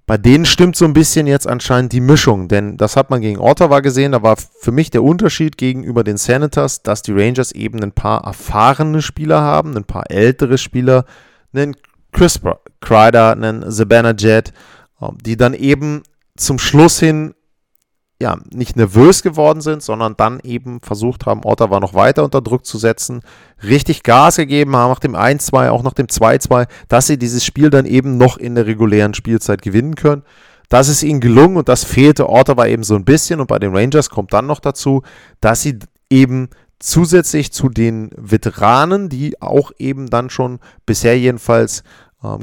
bei 0.06 0.18
denen 0.18 0.46
stimmt 0.46 0.76
so 0.76 0.84
ein 0.84 0.94
bisschen 0.94 1.28
jetzt 1.28 1.48
anscheinend 1.48 1.94
die 1.94 2.02
Mischung, 2.02 2.50
denn 2.50 2.76
das 2.76 2.98
hat 2.98 3.10
man 3.10 3.22
gegen 3.22 3.40
Ottawa 3.40 3.80
gesehen. 3.80 4.12
Da 4.12 4.22
war 4.22 4.36
für 4.38 4.74
mich 4.74 4.92
der 4.92 5.04
Unterschied 5.04 5.58
gegenüber 5.58 6.04
den 6.04 6.18
Senators, 6.18 6.84
dass 6.84 7.04
die 7.04 7.14
Rangers 7.14 7.54
eben 7.54 7.82
ein 7.82 7.94
paar 7.94 8.26
erfahrene 8.26 9.02
Spieler 9.02 9.42
haben, 9.42 9.78
ein 9.78 9.86
paar 9.86 10.12
ältere 10.12 10.58
Spieler, 10.58 11.06
einen 11.54 11.76
Chris 12.12 12.40
Kreider, 12.82 13.32
einen 13.32 13.72
Savannah 13.72 14.14
Jet, 14.14 14.52
ähm, 15.02 15.18
die 15.26 15.38
dann 15.38 15.54
eben 15.54 16.04
zum 16.36 16.60
Schluss 16.60 17.00
hin 17.00 17.34
ja, 18.24 18.38
nicht 18.52 18.78
nervös 18.78 19.22
geworden 19.22 19.60
sind, 19.60 19.84
sondern 19.84 20.16
dann 20.16 20.40
eben 20.40 20.80
versucht 20.80 21.26
haben, 21.26 21.42
Ottawa 21.44 21.82
noch 21.82 21.94
weiter 21.94 22.24
unter 22.24 22.42
Druck 22.42 22.66
zu 22.66 22.78
setzen, 22.78 23.22
richtig 23.62 24.02
Gas 24.02 24.38
gegeben 24.38 24.76
haben 24.78 24.90
nach 24.90 25.00
dem 25.00 25.14
1-2, 25.14 25.70
auch 25.70 25.84
nach 25.84 25.94
dem 25.94 26.08
2-2, 26.08 26.68
dass 26.88 27.08
sie 27.08 27.20
dieses 27.20 27.44
Spiel 27.44 27.70
dann 27.70 27.86
eben 27.86 28.18
noch 28.18 28.38
in 28.38 28.56
der 28.56 28.66
regulären 28.66 29.14
Spielzeit 29.14 29.62
gewinnen 29.62 29.96
können. 29.96 30.24
Das 30.70 30.88
ist 30.88 31.04
ihnen 31.04 31.20
gelungen 31.20 31.58
und 31.58 31.68
das 31.68 31.84
fehlte 31.84 32.30
Ottawa 32.30 32.66
eben 32.66 32.84
so 32.84 32.96
ein 32.96 33.04
bisschen. 33.04 33.42
Und 33.42 33.48
bei 33.48 33.60
den 33.60 33.76
Rangers 33.76 34.10
kommt 34.10 34.34
dann 34.34 34.48
noch 34.48 34.62
dazu, 34.62 35.04
dass 35.42 35.62
sie 35.62 35.78
eben 36.10 36.50
zusätzlich 36.80 37.52
zu 37.52 37.68
den 37.68 38.10
Veteranen, 38.16 39.10
die 39.10 39.42
auch 39.42 39.72
eben 39.78 40.10
dann 40.10 40.30
schon 40.30 40.60
bisher 40.86 41.20
jedenfalls 41.20 41.84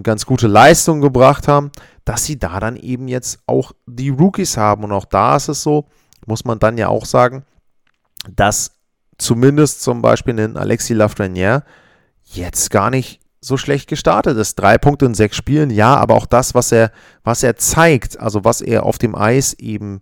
ganz 0.03 0.27
gute 0.27 0.47
Leistungen 0.47 1.01
gebracht 1.01 1.49
haben, 1.49 1.71
dass 2.05 2.25
sie 2.25 2.39
da 2.39 2.61
dann 2.61 2.77
eben 2.77 3.09
jetzt 3.09 3.41
auch 3.47 3.73
die 3.87 4.11
Rookies 4.11 4.57
haben. 4.57 4.85
Und 4.85 4.93
auch 4.93 5.07
da 5.07 5.37
ist 5.37 5.49
es 5.49 5.63
so, 5.63 5.87
muss 6.27 6.45
man 6.45 6.59
dann 6.59 6.77
ja 6.79 6.89
auch 6.89 7.07
sagen, 7.07 7.45
dass 8.29 8.73
zumindest 9.17 9.83
zum 9.83 10.03
Beispiel 10.03 10.39
ein 10.39 10.57
Alexis 10.57 10.97
Lafreniere 10.97 11.65
jetzt 12.25 12.71
gar 12.71 12.91
nicht 12.91 13.21
so 13.41 13.57
schlecht 13.57 13.89
gestartet 13.89 14.37
ist. 14.37 14.57
Drei 14.57 14.77
Punkte 14.77 15.07
in 15.07 15.15
sechs 15.15 15.37
Spielen, 15.37 15.71
ja, 15.71 15.97
aber 15.97 16.15
auch 16.15 16.27
das, 16.27 16.55
was 16.55 16.73
er, 16.73 16.93
was 17.25 17.43
er 17.43 17.57
zeigt, 17.57 18.21
also 18.21 18.45
was 18.45 18.61
er 18.61 18.85
auf 18.85 18.99
dem 18.99 19.15
Eis 19.15 19.55
eben 19.55 20.01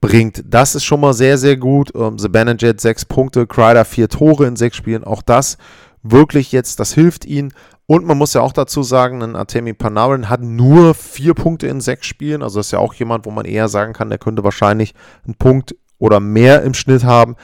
bringt, 0.00 0.44
das 0.46 0.74
ist 0.76 0.84
schon 0.84 1.00
mal 1.00 1.14
sehr, 1.14 1.36
sehr 1.36 1.56
gut. 1.56 1.92
Ähm, 1.96 2.18
The 2.18 2.28
Benejet 2.28 2.80
sechs 2.80 3.04
Punkte, 3.04 3.46
Kreider 3.46 3.84
vier 3.84 4.08
Tore 4.08 4.46
in 4.46 4.54
sechs 4.54 4.76
Spielen, 4.76 5.02
auch 5.02 5.22
das 5.22 5.58
wirklich 6.02 6.52
jetzt, 6.52 6.78
das 6.78 6.92
hilft 6.92 7.24
ihnen. 7.24 7.52
Und 7.86 8.04
man 8.04 8.18
muss 8.18 8.34
ja 8.34 8.40
auch 8.40 8.52
dazu 8.52 8.82
sagen, 8.82 9.22
ein 9.22 9.36
Artemi 9.36 9.72
Panarin 9.72 10.28
hat 10.28 10.42
nur 10.42 10.94
vier 10.94 11.34
Punkte 11.34 11.68
in 11.68 11.80
sechs 11.80 12.06
Spielen. 12.06 12.42
Also 12.42 12.58
ist 12.58 12.72
ja 12.72 12.80
auch 12.80 12.94
jemand, 12.94 13.26
wo 13.26 13.30
man 13.30 13.46
eher 13.46 13.68
sagen 13.68 13.92
kann, 13.92 14.10
der 14.10 14.18
könnte 14.18 14.42
wahrscheinlich 14.42 14.92
einen 15.24 15.36
Punkt 15.36 15.76
oder 15.98 16.18
mehr 16.18 16.62
im 16.62 16.74
Schnitt 16.74 17.04
haben. 17.04 17.36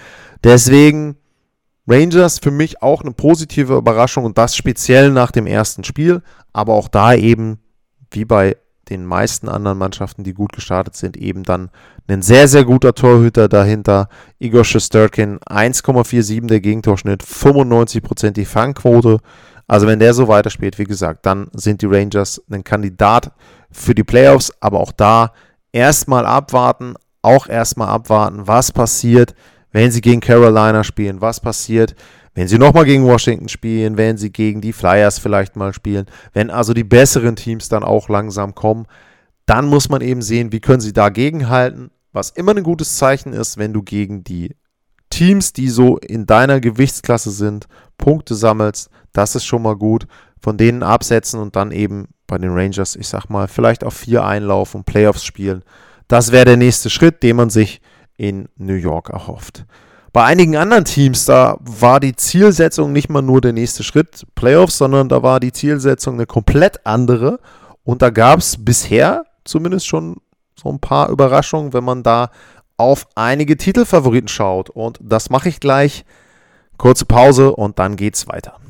Deswegen 0.42 1.16
Rangers 1.87 2.38
für 2.38 2.50
mich 2.50 2.83
auch 2.83 3.02
eine 3.02 3.12
positive 3.12 3.76
Überraschung 3.76 4.24
und 4.24 4.38
das 4.38 4.57
speziell 4.57 5.11
nach 5.11 5.31
dem 5.31 5.46
ersten 5.46 5.85
Spiel. 5.85 6.22
Aber 6.52 6.74
auch 6.74 6.88
da 6.88 7.14
eben, 7.14 7.59
wie 8.11 8.24
bei 8.24 8.57
den 8.88 9.07
meisten 9.07 9.48
anderen 9.48 9.78
Mannschaften, 9.78 10.24
die 10.24 10.35
gut 10.35 10.52
gestartet 10.52 10.96
sind, 10.96 11.16
eben 11.16 11.44
dann 11.44 11.70
ein 12.09 12.22
sehr, 12.22 12.48
sehr 12.48 12.64
guter 12.64 12.94
Torhüter 12.94 13.48
dahinter. 13.48 14.09
Igor 14.38 14.64
Shesterkin, 14.64 15.38
1,47 15.38 16.46
der 16.46 16.61
Gegentorschnitt, 16.61 17.22
95% 17.22 18.33
die 18.33 18.44
Fangquote. 18.44 19.18
Also 19.72 19.87
wenn 19.87 20.00
der 20.00 20.12
so 20.12 20.28
weiterspielt, 20.28 20.78
wie 20.78 20.85
gesagt, 20.85 21.24
dann 21.24 21.48
sind 21.54 21.80
die 21.80 21.87
Rangers 21.87 22.42
ein 22.50 22.62
Kandidat 22.62 23.32
für 23.70 23.94
die 23.94 24.04
Playoffs, 24.04 24.52
aber 24.61 24.78
auch 24.78 24.92
da 24.92 25.32
erstmal 25.72 26.26
abwarten, 26.26 26.92
auch 27.22 27.48
erstmal 27.48 27.88
abwarten, 27.88 28.46
was 28.46 28.70
passiert, 28.70 29.35
wenn 29.70 29.90
sie 29.90 30.02
gegen 30.02 30.20
Carolina 30.20 30.85
spielen, 30.85 31.22
was 31.22 31.40
passiert, 31.40 31.94
wenn 32.35 32.48
sie 32.48 32.58
nochmal 32.58 32.85
gegen 32.85 33.06
Washington 33.06 33.48
spielen, 33.48 33.96
wenn 33.96 34.18
sie 34.18 34.30
gegen 34.30 34.61
die 34.61 34.74
Flyers 34.74 35.18
vielleicht 35.18 35.56
mal 35.56 35.72
spielen, 35.72 36.04
wenn 36.35 36.50
also 36.50 36.74
die 36.74 36.85
besseren 36.85 37.35
Teams 37.35 37.70
dann 37.70 37.82
auch 37.82 38.11
langsam 38.11 38.54
kommen, 38.54 38.85
dann 39.46 39.64
muss 39.64 39.88
man 39.88 40.02
eben 40.02 40.20
sehen, 40.20 40.52
wie 40.52 40.61
können 40.61 40.82
sie 40.82 40.92
dagegen 40.92 41.48
halten, 41.48 41.90
was 42.12 42.28
immer 42.28 42.54
ein 42.54 42.62
gutes 42.62 42.98
Zeichen 42.98 43.32
ist, 43.32 43.56
wenn 43.56 43.72
du 43.72 43.82
gegen 43.82 44.22
die 44.22 44.54
Teams, 45.12 45.53
die 45.53 45.68
so 45.68 45.98
in 45.98 46.27
deiner 46.27 46.61
Gewichtsklasse 46.61 47.31
sind, 47.31 47.68
Punkte 47.98 48.35
sammelst, 48.35 48.90
das 49.12 49.35
ist 49.37 49.44
schon 49.44 49.62
mal 49.62 49.77
gut. 49.77 50.07
Von 50.40 50.57
denen 50.57 50.83
absetzen 50.83 51.38
und 51.38 51.55
dann 51.55 51.70
eben 51.70 52.09
bei 52.27 52.37
den 52.37 52.51
Rangers, 52.53 52.96
ich 52.96 53.07
sag 53.07 53.29
mal, 53.29 53.46
vielleicht 53.46 53.85
auf 53.85 53.94
vier 53.94 54.25
einlaufen, 54.25 54.83
Playoffs 54.83 55.25
spielen. 55.25 55.62
Das 56.09 56.33
wäre 56.33 56.46
der 56.46 56.57
nächste 56.57 56.90
Schritt, 56.90 57.22
den 57.22 57.37
man 57.37 57.48
sich 57.48 57.81
in 58.16 58.48
New 58.57 58.75
York 58.75 59.11
erhofft. 59.11 59.64
Bei 60.12 60.25
einigen 60.25 60.57
anderen 60.57 60.85
Teams, 60.85 61.27
da 61.27 61.57
war 61.61 62.01
die 62.01 62.16
Zielsetzung 62.16 62.92
nicht 62.92 63.09
mal 63.09 63.22
nur 63.22 63.40
der 63.40 63.53
nächste 63.53 63.85
Schritt, 63.85 64.27
Playoffs, 64.35 64.79
sondern 64.79 65.09
da 65.09 65.22
war 65.22 65.38
die 65.40 65.53
Zielsetzung 65.53 66.14
eine 66.14 66.27
komplett 66.27 66.85
andere. 66.85 67.38
Und 67.85 68.03
da 68.03 68.11
gab 68.11 68.40
es 68.40 68.62
bisher 68.62 69.25
zumindest 69.44 69.87
schon 69.87 70.16
so 70.61 70.68
ein 70.70 70.81
paar 70.81 71.09
Überraschungen, 71.09 71.72
wenn 71.72 71.85
man 71.85 72.03
da 72.03 72.31
auf 72.82 73.06
einige 73.14 73.56
Titelfavoriten 73.56 74.28
schaut. 74.28 74.68
Und 74.68 74.98
das 75.00 75.30
mache 75.30 75.48
ich 75.48 75.60
gleich. 75.60 76.04
Kurze 76.78 77.04
Pause 77.04 77.54
und 77.54 77.78
dann 77.78 77.94
geht's 77.94 78.26
weiter. 78.26 78.62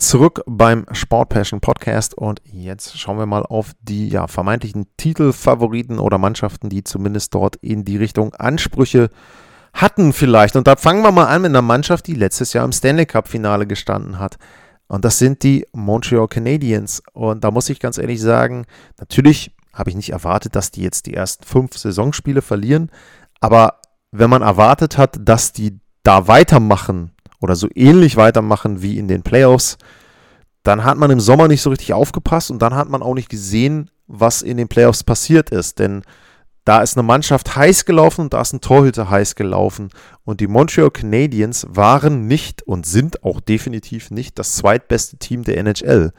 Zurück 0.00 0.42
beim 0.46 0.86
Sport 0.92 1.28
Passion 1.28 1.60
Podcast 1.60 2.14
und 2.14 2.40
jetzt 2.44 2.98
schauen 2.98 3.18
wir 3.18 3.26
mal 3.26 3.42
auf 3.42 3.72
die 3.80 4.08
ja, 4.08 4.26
vermeintlichen 4.26 4.86
Titelfavoriten 4.96 5.98
oder 5.98 6.18
Mannschaften, 6.18 6.68
die 6.68 6.84
zumindest 6.84 7.34
dort 7.34 7.56
in 7.56 7.84
die 7.84 7.96
Richtung 7.96 8.34
Ansprüche 8.34 9.10
hatten 9.72 10.12
vielleicht. 10.12 10.56
Und 10.56 10.66
da 10.66 10.76
fangen 10.76 11.02
wir 11.02 11.12
mal 11.12 11.26
an 11.26 11.42
mit 11.42 11.50
einer 11.50 11.62
Mannschaft, 11.62 12.06
die 12.06 12.14
letztes 12.14 12.52
Jahr 12.52 12.64
im 12.64 12.72
Stanley 12.72 13.06
Cup 13.06 13.28
Finale 13.28 13.66
gestanden 13.66 14.18
hat. 14.18 14.38
Und 14.88 15.04
das 15.04 15.18
sind 15.18 15.42
die 15.42 15.66
Montreal 15.72 16.28
Canadiens. 16.28 17.02
Und 17.12 17.44
da 17.44 17.50
muss 17.50 17.68
ich 17.68 17.78
ganz 17.78 17.98
ehrlich 17.98 18.20
sagen, 18.20 18.66
natürlich 18.98 19.54
habe 19.72 19.90
ich 19.90 19.96
nicht 19.96 20.10
erwartet, 20.10 20.56
dass 20.56 20.70
die 20.70 20.82
jetzt 20.82 21.06
die 21.06 21.14
ersten 21.14 21.44
fünf 21.44 21.76
Saisonspiele 21.76 22.42
verlieren. 22.42 22.90
Aber 23.40 23.80
wenn 24.10 24.30
man 24.30 24.42
erwartet 24.42 24.98
hat, 24.98 25.16
dass 25.20 25.52
die 25.52 25.78
da 26.02 26.26
weitermachen 26.26 27.12
oder 27.40 27.56
so 27.56 27.68
ähnlich 27.74 28.16
weitermachen 28.16 28.82
wie 28.82 28.98
in 28.98 29.08
den 29.08 29.22
Playoffs, 29.22 29.78
dann 30.62 30.84
hat 30.84 30.98
man 30.98 31.10
im 31.10 31.20
Sommer 31.20 31.48
nicht 31.48 31.62
so 31.62 31.70
richtig 31.70 31.92
aufgepasst 31.92 32.50
und 32.50 32.60
dann 32.60 32.74
hat 32.74 32.88
man 32.88 33.02
auch 33.02 33.14
nicht 33.14 33.28
gesehen, 33.28 33.90
was 34.06 34.42
in 34.42 34.56
den 34.56 34.68
Playoffs 34.68 35.04
passiert 35.04 35.50
ist. 35.50 35.78
Denn 35.78 36.02
da 36.64 36.82
ist 36.82 36.96
eine 36.96 37.06
Mannschaft 37.06 37.56
heiß 37.56 37.86
gelaufen 37.86 38.22
und 38.22 38.34
da 38.34 38.42
ist 38.42 38.52
ein 38.52 38.60
Torhüter 38.60 39.08
heiß 39.08 39.34
gelaufen. 39.34 39.88
Und 40.24 40.40
die 40.40 40.46
Montreal 40.46 40.90
Canadiens 40.90 41.66
waren 41.70 42.26
nicht 42.26 42.62
und 42.62 42.84
sind 42.84 43.24
auch 43.24 43.40
definitiv 43.40 44.10
nicht 44.10 44.38
das 44.38 44.56
zweitbeste 44.56 45.16
Team 45.16 45.44
der 45.44 45.56
NHL. 45.56 46.12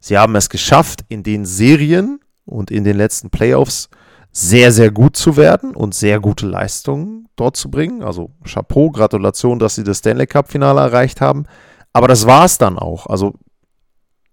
Sie 0.00 0.16
haben 0.16 0.34
es 0.34 0.48
geschafft, 0.48 1.04
in 1.08 1.22
den 1.22 1.44
Serien 1.44 2.20
und 2.46 2.70
in 2.70 2.84
den 2.84 2.96
letzten 2.96 3.30
Playoffs 3.30 3.88
sehr, 4.32 4.72
sehr 4.72 4.90
gut 4.90 5.16
zu 5.16 5.36
werden 5.36 5.76
und 5.76 5.94
sehr 5.94 6.18
gute 6.18 6.46
Leistungen 6.46 7.28
dort 7.36 7.56
zu 7.56 7.70
bringen. 7.70 8.02
Also 8.02 8.30
Chapeau, 8.44 8.90
Gratulation, 8.90 9.58
dass 9.58 9.74
sie 9.74 9.84
das 9.84 9.98
Stanley 9.98 10.26
Cup-Finale 10.26 10.80
erreicht 10.80 11.20
haben. 11.20 11.44
Aber 11.92 12.08
das 12.08 12.26
war 12.26 12.46
es 12.46 12.56
dann 12.56 12.78
auch. 12.78 13.06
Also 13.06 13.34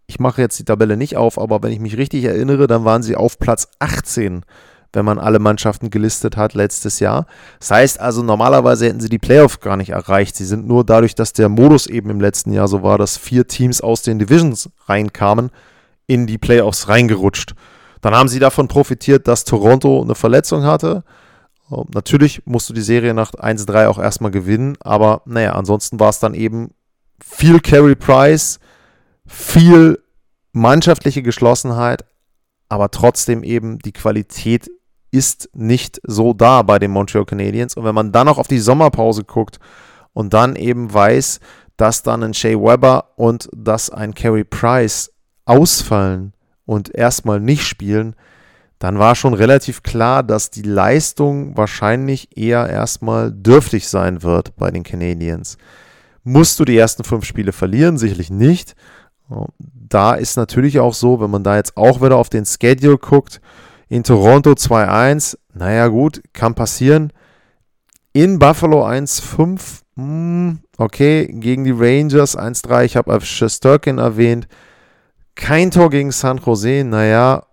ich 0.08 0.20
mache 0.20 0.42
jetzt 0.42 0.58
die 0.58 0.66
Tabelle 0.66 0.98
nicht 0.98 1.18
auf, 1.18 1.38
aber 1.38 1.62
wenn 1.62 1.74
ich 1.74 1.80
mich 1.80 1.98
richtig 1.98 2.24
erinnere, 2.24 2.66
dann 2.66 2.86
waren 2.86 3.04
sie 3.04 3.16
auf 3.16 3.38
Platz 3.38 3.68
18, 3.80 4.44
wenn 4.94 5.06
man 5.06 5.20
alle 5.20 5.38
Mannschaften 5.38 5.90
gelistet 5.90 6.38
hat 6.38 6.54
letztes 6.54 7.00
Jahr. 7.00 7.28
Das 7.60 7.70
heißt 7.70 8.00
also, 8.00 8.24
normalerweise 8.24 8.88
hätten 8.88 9.02
sie 9.02 9.10
die 9.10 9.20
Playoffs 9.20 9.60
gar 9.60 9.78
nicht 9.78 9.90
erreicht. 9.90 10.36
Sie 10.36 10.46
sind 10.46 10.66
nur 10.66 10.86
dadurch, 10.86 11.14
dass 11.14 11.34
der 11.34 11.50
Modus 11.50 11.86
eben 11.86 12.10
im 12.10 12.22
letzten 12.22 12.54
Jahr 12.54 12.68
so 12.70 12.82
war, 12.82 12.98
dass 12.98 13.18
vier 13.18 13.48
Teams 13.48 13.82
aus 13.82 14.02
den 14.02 14.18
Divisions 14.18 14.70
reinkamen, 14.88 15.52
in 16.08 16.26
die 16.26 16.38
Playoffs 16.40 16.88
reingerutscht. 16.88 17.54
Dann 18.02 18.16
haben 18.16 18.30
sie 18.30 18.40
davon 18.40 18.68
profitiert, 18.68 19.28
dass 19.28 19.44
Toronto 19.44 20.02
eine 20.02 20.16
Verletzung 20.16 20.64
hatte. 20.64 21.04
Ähm, 21.72 21.86
natürlich 21.94 22.42
musst 22.46 22.70
du 22.70 22.74
die 22.74 22.82
Serie 22.82 23.14
nach 23.14 23.32
1-3 23.34 23.88
auch 23.88 24.00
erstmal 24.00 24.32
gewinnen, 24.32 24.78
aber 24.82 25.22
naja, 25.26 25.54
ansonsten 25.54 26.00
war 26.00 26.10
es 26.10 26.20
dann 26.20 26.34
eben 26.34 26.72
viel 27.22 27.60
Carry 27.60 27.96
Price, 27.96 28.60
viel 29.26 30.02
mannschaftliche 30.52 31.22
Geschlossenheit, 31.22 32.06
aber 32.70 32.92
trotzdem 32.92 33.44
eben 33.44 33.80
die 33.80 33.92
Qualität 33.92 34.70
ist 35.12 35.50
nicht 35.54 36.00
so 36.06 36.34
da 36.34 36.62
bei 36.62 36.80
den 36.80 36.92
Montreal 36.92 37.26
Canadiens. 37.26 37.76
Und 37.76 37.84
wenn 37.84 37.96
man 37.96 38.12
dann 38.12 38.28
auch 38.28 38.38
auf 38.38 38.48
die 38.48 38.60
Sommerpause 38.60 39.24
guckt 39.24 39.60
und 40.14 40.34
dann 40.34 40.56
eben 40.56 40.94
weiß, 40.94 41.40
dass 41.78 42.04
dann 42.04 42.24
ein 42.24 42.34
Shea 42.34 42.60
Weber 42.60 43.14
und 43.16 43.50
dass 43.56 43.90
ein 43.90 44.14
Carey 44.14 44.44
Price 44.44 45.12
ausfallen, 45.46 46.34
und 46.70 46.94
erstmal 46.94 47.40
nicht 47.40 47.64
spielen, 47.64 48.16
dann 48.78 49.00
war 49.00 49.16
schon 49.16 49.34
relativ 49.34 49.82
klar, 49.82 50.22
dass 50.22 50.52
die 50.52 50.62
Leistung 50.62 51.58
wahrscheinlich 51.58 52.38
eher 52.38 52.70
erstmal 52.70 53.32
dürftig 53.32 53.88
sein 53.88 54.22
wird 54.22 54.56
bei 54.56 54.70
den 54.70 54.84
Canadiens. 54.84 55.58
Musst 56.24 56.60
du 56.60 56.66
die 56.66 56.78
ersten 56.78 57.04
fünf 57.04 57.26
Spiele 57.26 57.54
verlieren? 57.54 57.98
Sicherlich 57.98 58.30
nicht. 58.30 58.76
Da 59.64 60.14
ist 60.14 60.38
natürlich 60.38 60.80
auch 60.80 60.94
so, 60.94 61.20
wenn 61.20 61.32
man 61.32 61.44
da 61.44 61.56
jetzt 61.56 61.76
auch 61.76 62.04
wieder 62.04 62.18
auf 62.18 62.30
den 62.30 62.46
Schedule 62.46 63.00
guckt, 63.00 63.42
in 63.88 64.04
Toronto 64.04 64.52
2-1, 64.52 65.40
naja 65.56 65.88
gut, 65.88 66.22
kann 66.34 66.54
passieren. 66.54 67.12
In 68.14 68.38
Buffalo 68.38 68.86
1-5, 68.86 69.82
hm, 69.96 70.60
okay, 70.78 71.26
gegen 71.34 71.64
die 71.64 71.72
Rangers 71.76 72.38
1-3, 72.38 72.84
ich 72.86 72.96
habe 72.96 73.20
Shesterkin 73.22 73.98
erwähnt, 73.98 74.48
kein 75.40 75.72
Tor 75.72 75.90
gegen 75.90 76.12
San 76.12 76.40
Jose. 76.46 76.84
Naja, 76.84 77.44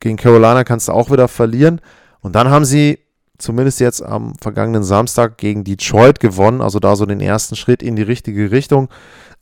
gegen 0.00 0.16
Carolina 0.16 0.64
kannst 0.64 0.88
du 0.88 0.92
auch 0.92 1.10
wieder 1.10 1.28
verlieren. 1.28 1.80
Und 2.20 2.34
dann 2.34 2.50
haben 2.50 2.64
sie 2.64 2.98
zumindest 3.38 3.80
jetzt 3.80 4.02
am 4.02 4.34
vergangenen 4.40 4.82
Samstag 4.82 5.38
gegen 5.38 5.64
Detroit 5.64 6.20
gewonnen. 6.20 6.60
Also 6.60 6.78
da 6.78 6.96
so 6.96 7.06
den 7.06 7.20
ersten 7.20 7.56
Schritt 7.56 7.82
in 7.82 7.96
die 7.96 8.02
richtige 8.02 8.50
Richtung. 8.50 8.88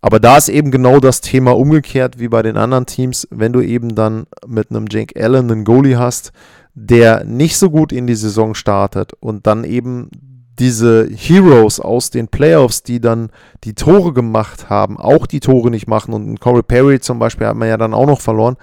Aber 0.00 0.20
da 0.20 0.36
ist 0.36 0.48
eben 0.48 0.70
genau 0.70 1.00
das 1.00 1.20
Thema 1.20 1.56
umgekehrt 1.56 2.20
wie 2.20 2.28
bei 2.28 2.42
den 2.42 2.56
anderen 2.56 2.86
Teams. 2.86 3.26
Wenn 3.30 3.52
du 3.52 3.60
eben 3.60 3.94
dann 3.94 4.26
mit 4.46 4.70
einem 4.70 4.86
Jake 4.88 5.20
Allen 5.20 5.50
einen 5.50 5.64
Goalie 5.64 5.98
hast, 5.98 6.32
der 6.74 7.24
nicht 7.24 7.56
so 7.56 7.70
gut 7.70 7.90
in 7.90 8.06
die 8.06 8.14
Saison 8.14 8.54
startet 8.54 9.12
und 9.14 9.48
dann 9.48 9.64
eben 9.64 10.10
diese 10.58 11.08
Heroes 11.08 11.80
aus 11.80 12.10
den 12.10 12.28
Playoffs, 12.28 12.82
die 12.82 13.00
dann 13.00 13.30
die 13.64 13.74
Tore 13.74 14.12
gemacht 14.12 14.70
haben, 14.70 14.98
auch 14.98 15.26
die 15.26 15.40
Tore 15.40 15.70
nicht 15.70 15.86
machen 15.86 16.12
und 16.12 16.40
Corey 16.40 16.62
Perry 16.62 17.00
zum 17.00 17.18
Beispiel 17.18 17.46
hat 17.46 17.56
man 17.56 17.68
ja 17.68 17.76
dann 17.76 17.94
auch 17.94 18.06
noch 18.06 18.20
verloren, 18.20 18.56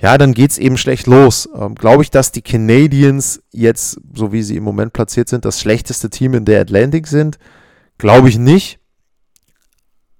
ja, 0.00 0.16
dann 0.16 0.32
geht 0.32 0.52
es 0.52 0.58
eben 0.58 0.78
schlecht 0.78 1.06
los. 1.06 1.48
Ähm, 1.54 1.74
Glaube 1.74 2.02
ich, 2.02 2.10
dass 2.10 2.32
die 2.32 2.40
Canadiens 2.40 3.42
jetzt, 3.52 4.00
so 4.14 4.32
wie 4.32 4.42
sie 4.42 4.56
im 4.56 4.64
Moment 4.64 4.94
platziert 4.94 5.28
sind, 5.28 5.44
das 5.44 5.60
schlechteste 5.60 6.08
Team 6.08 6.32
in 6.34 6.46
der 6.46 6.62
Atlantic 6.62 7.06
sind? 7.06 7.38
Glaube 7.98 8.30
ich 8.30 8.38
nicht. 8.38 8.78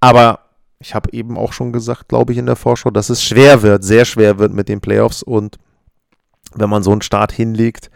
Aber 0.01 0.40
ich 0.81 0.94
habe 0.94 1.12
eben 1.12 1.38
auch 1.38 1.55
schon 1.55 1.73
gesagt, 1.73 2.09
glaube 2.09 2.33
ich, 2.33 2.38
in 2.38 2.46
der 2.46 2.57
Vorschau, 2.57 2.90
dass 2.90 3.09
es 3.09 3.23
schwer 3.23 3.62
wird, 3.62 3.83
sehr 3.83 4.05
schwer 4.05 4.38
wird 4.38 4.53
mit 4.53 4.68
den 4.68 4.81
Playoffs 4.81 5.23
und 5.23 5.57
wenn 6.55 6.70
man 6.70 6.83
so 6.83 6.92
einen 6.92 7.03
Start 7.03 7.33
hinlegt, 7.33 7.90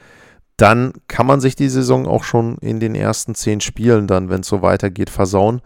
dann 0.56 0.92
kann 1.08 1.26
man 1.26 1.40
sich 1.40 1.56
die 1.56 1.68
Saison 1.68 2.06
auch 2.06 2.24
schon 2.24 2.58
in 2.58 2.80
den 2.80 2.94
ersten 2.94 3.34
zehn 3.34 3.60
Spielen 3.60 4.06
dann, 4.06 4.28
wenn 4.30 4.42
es 4.42 4.48
so 4.48 4.62
weitergeht, 4.62 5.10
versauen. 5.10 5.60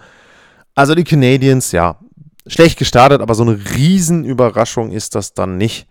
Also 0.74 0.94
die 0.94 1.04
Canadiens, 1.04 1.72
ja, 1.72 1.98
schlecht 2.46 2.78
gestartet, 2.78 3.20
aber 3.20 3.34
so 3.34 3.42
eine 3.42 3.58
Riesenüberraschung 3.74 4.90
ist 4.90 5.14
das 5.14 5.34
dann 5.34 5.58
nicht, 5.58 5.86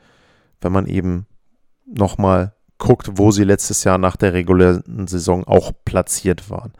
wenn 0.61 0.71
man 0.71 0.87
eben 0.87 1.27
nochmal 1.85 2.53
guckt, 2.79 3.09
wo 3.13 3.31
sie 3.31 3.43
letztes 3.43 3.83
Jahr 3.83 3.97
nach 3.97 4.15
der 4.15 4.33
regulären 4.33 5.07
Saison 5.07 5.43
auch 5.45 5.71
platziert 5.85 6.49
waren. 6.49 6.73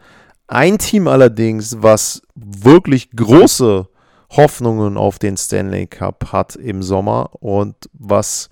Ein 0.46 0.78
Team 0.78 1.08
allerdings, 1.08 1.82
was 1.82 2.22
wirklich 2.34 3.10
große 3.10 3.88
Hoffnungen 4.30 4.96
auf 4.96 5.18
den 5.18 5.36
Stanley 5.36 5.86
Cup 5.86 6.32
hat 6.32 6.56
im 6.56 6.82
Sommer 6.82 7.30
und 7.40 7.76
was 7.92 8.50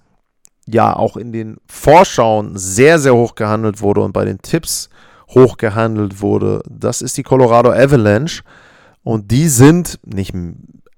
ja 0.66 0.94
auch 0.94 1.16
in 1.16 1.32
den 1.32 1.56
Vorschauen 1.66 2.56
sehr, 2.56 2.98
sehr 2.98 3.14
hoch 3.14 3.34
gehandelt 3.34 3.80
wurde 3.80 4.02
und 4.02 4.12
bei 4.12 4.24
den 4.24 4.42
Tipps 4.42 4.88
hoch 5.28 5.56
gehandelt 5.56 6.20
wurde, 6.20 6.62
das 6.68 7.02
ist 7.02 7.16
die 7.16 7.22
Colorado 7.22 7.70
Avalanche. 7.72 8.42
Und 9.02 9.30
die 9.30 9.48
sind 9.48 10.00
nicht 10.04 10.34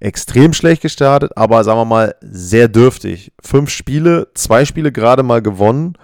extrem 0.00 0.52
schlecht 0.52 0.82
gestartet, 0.82 1.32
aber 1.36 1.64
sagen 1.64 1.80
wir 1.80 1.84
mal 1.84 2.14
sehr 2.22 2.68
dürftig. 2.68 3.32
Fünf 3.42 3.70
Spiele, 3.70 4.28
zwei 4.34 4.64
Spiele 4.64 4.92
gerade 4.92 5.22
mal 5.22 5.42
gewonnen, 5.42 5.94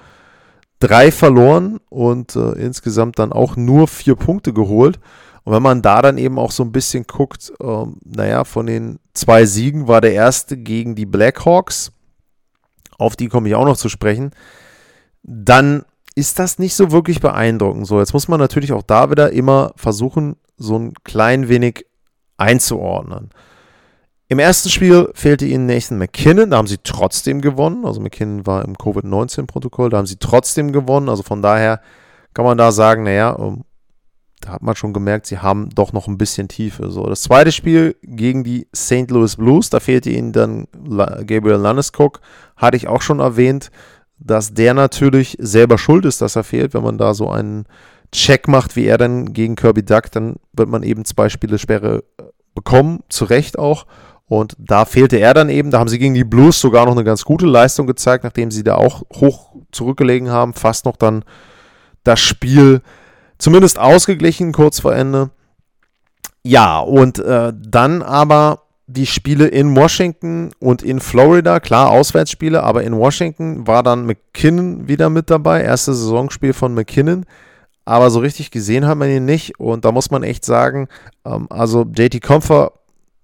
drei 0.81 1.11
verloren 1.11 1.81
und 1.89 2.37
äh, 2.37 2.53
insgesamt 2.53 3.19
dann 3.19 3.33
auch 3.33 3.57
nur 3.57 3.89
vier 3.89 4.17
Punkte 4.17 4.53
geholt. 4.53 4.99
Und 5.45 5.53
wenn 5.53 5.63
man 5.63 5.83
da 5.83 6.03
dann 6.03 6.19
eben 6.19 6.39
auch 6.39 6.51
so 6.51 6.63
ein 6.63 6.73
bisschen 6.73 7.05
guckt, 7.07 7.53
ähm, 7.63 7.97
naja, 8.05 8.45
von 8.45 8.67
den 8.67 8.99
zwei 9.13 9.47
Siegen 9.47 9.89
war 9.89 10.01
der 10.01 10.13
erste 10.13 10.57
gegen 10.57 10.95
die 10.95 11.07
Blackhawks 11.07 11.93
auf 12.99 13.17
die 13.17 13.29
komme 13.29 13.49
ich 13.49 13.55
auch 13.55 13.65
noch 13.65 13.77
zu 13.77 13.89
sprechen, 13.89 14.31
dann 15.23 15.85
ist 16.15 16.39
das 16.39 16.59
nicht 16.59 16.75
so 16.75 16.93
wirklich 16.93 17.21
beeindruckend. 17.21 17.87
So, 17.87 17.99
jetzt 17.99 18.13
muss 18.13 18.29
man 18.29 18.41
natürlich 18.41 18.73
auch 18.73 18.83
da 18.83 19.11
wieder 19.11 19.33
immer 19.33 19.73
versuchen, 19.77 20.37
so 20.57 20.79
ein 20.79 20.95
klein 21.03 21.49
wenig 21.49 21.87
einzuordnen. 22.37 23.31
Im 24.29 24.39
ersten 24.39 24.71
Spiel 24.71 25.11
fehlte 25.15 25.45
ihnen 25.45 25.67
Nathan 25.67 25.99
McKinnon, 25.99 26.51
da 26.51 26.57
haben 26.57 26.67
sie 26.67 26.79
trotzdem 26.83 27.41
gewonnen. 27.41 27.85
Also 27.85 28.01
McKinnon 28.01 28.47
war 28.47 28.65
im 28.65 28.77
Covid-19-Protokoll, 28.79 29.91
da 29.91 29.99
haben 29.99 30.07
sie 30.07 30.17
trotzdem 30.17 30.73
gewonnen. 30.73 31.09
Also 31.09 31.23
von 31.23 31.43
daher 31.43 31.81
kann 32.33 32.45
man 32.45 32.59
da 32.59 32.73
sagen, 32.73 33.05
naja, 33.05 33.37
ähm, 33.39 33.65
da 34.45 34.53
hat 34.53 34.63
man 34.63 34.77
schon 34.77 34.93
gemerkt, 34.93 35.27
sie 35.27 35.39
haben 35.39 35.71
doch 35.75 35.95
noch 35.95 36.07
ein 36.07 36.19
bisschen 36.19 36.49
Tiefe. 36.49 36.91
So, 36.91 37.07
das 37.07 37.23
zweite 37.23 37.51
Spiel 37.51 37.97
gegen 38.03 38.45
die 38.45 38.67
St. 38.77 39.11
Louis 39.11 39.37
Blues, 39.37 39.71
da 39.71 39.81
fehlte 39.81 40.11
ihnen 40.11 40.33
dann 40.33 40.67
Gabriel 41.27 41.57
Landeskog, 41.57 42.21
hatte 42.57 42.77
ich 42.77 42.87
auch 42.87 43.01
schon 43.01 43.21
erwähnt, 43.21 43.71
dass 44.19 44.53
der 44.53 44.75
natürlich 44.75 45.37
selber 45.41 45.79
schuld 45.79 46.05
ist, 46.05 46.21
dass 46.21 46.37
er 46.37 46.45
fehlt. 46.45 46.75
Wenn 46.75 46.83
man 46.83 46.99
da 46.99 47.15
so 47.15 47.31
einen 47.31 47.65
Check 48.13 48.47
macht, 48.47 48.77
wie 48.77 48.85
er 48.85 48.99
dann 48.99 49.33
gegen 49.33 49.57
Kirby 49.57 49.83
Duck, 49.83 50.11
dann 50.13 50.37
wird 50.53 50.69
man 50.69 50.83
eben 50.83 51.07
zwei 51.07 51.31
Spiele 51.31 51.59
Sperre 51.59 52.05
äh, 52.19 52.25
bekommen, 52.55 53.01
zu 53.09 53.25
Recht 53.25 53.59
auch. 53.59 53.87
Und 54.27 54.57
da 54.59 54.85
fehlte 54.85 55.17
er 55.17 55.33
dann 55.33 55.49
eben. 55.49 55.71
Da 55.71 55.79
haben 55.79 55.89
sie 55.89 55.99
gegen 55.99 56.15
die 56.15 56.25
Blues 56.25 56.61
sogar 56.61 56.85
noch 56.85 56.93
eine 56.93 57.05
ganz 57.05 57.25
gute 57.25 57.47
Leistung 57.47 57.87
gezeigt, 57.87 58.25
nachdem 58.25 58.51
sie 58.51 58.63
da 58.63 58.75
auch 58.77 59.03
hoch 59.15 59.55
zurückgelegen 59.73 60.31
haben. 60.31 60.53
Fast 60.53 60.85
noch 60.85 60.97
dann 60.97 61.25
das 62.05 62.21
Spiel 62.21 62.83
zumindest 63.45 63.79
ausgeglichen 63.79 64.53
kurz 64.53 64.81
vor 64.81 64.97
Ende. 64.97 65.29
Ja, 66.43 66.81
und 66.81 67.19
äh, 67.19 67.53
dann 67.55 68.01
aber 68.01 68.63
die 68.87 69.05
Spiele 69.05 69.49
in 69.49 69.77
Washington 69.77 70.51
und 70.61 70.83
in 70.83 70.99
Florida, 70.99 71.61
klar 71.61 71.91
Auswärtsspiele, 71.91 72.63
aber 72.63 72.85
in 72.85 72.97
Washington 72.97 73.67
war 73.67 73.83
dann 73.83 74.07
McKinnon 74.07 74.89
wieder 74.89 75.11
mit 75.11 75.29
dabei, 75.29 75.61
erstes 75.63 75.99
Saisonspiel 75.99 76.55
von 76.55 76.73
McKinnon, 76.73 77.27
aber 77.85 78.09
so 78.09 78.21
richtig 78.21 78.51
gesehen 78.51 78.87
hat 78.87 78.97
man 78.97 79.11
ihn 79.11 79.27
nicht. 79.27 79.61
Und 79.61 79.85
da 79.85 79.93
muss 79.93 80.11
man 80.11 80.23
echt 80.23 80.47
sagen, 80.47 80.89
ähm, 81.27 81.47
also 81.51 81.83
JT 81.83 82.23
Comfer, 82.23 82.73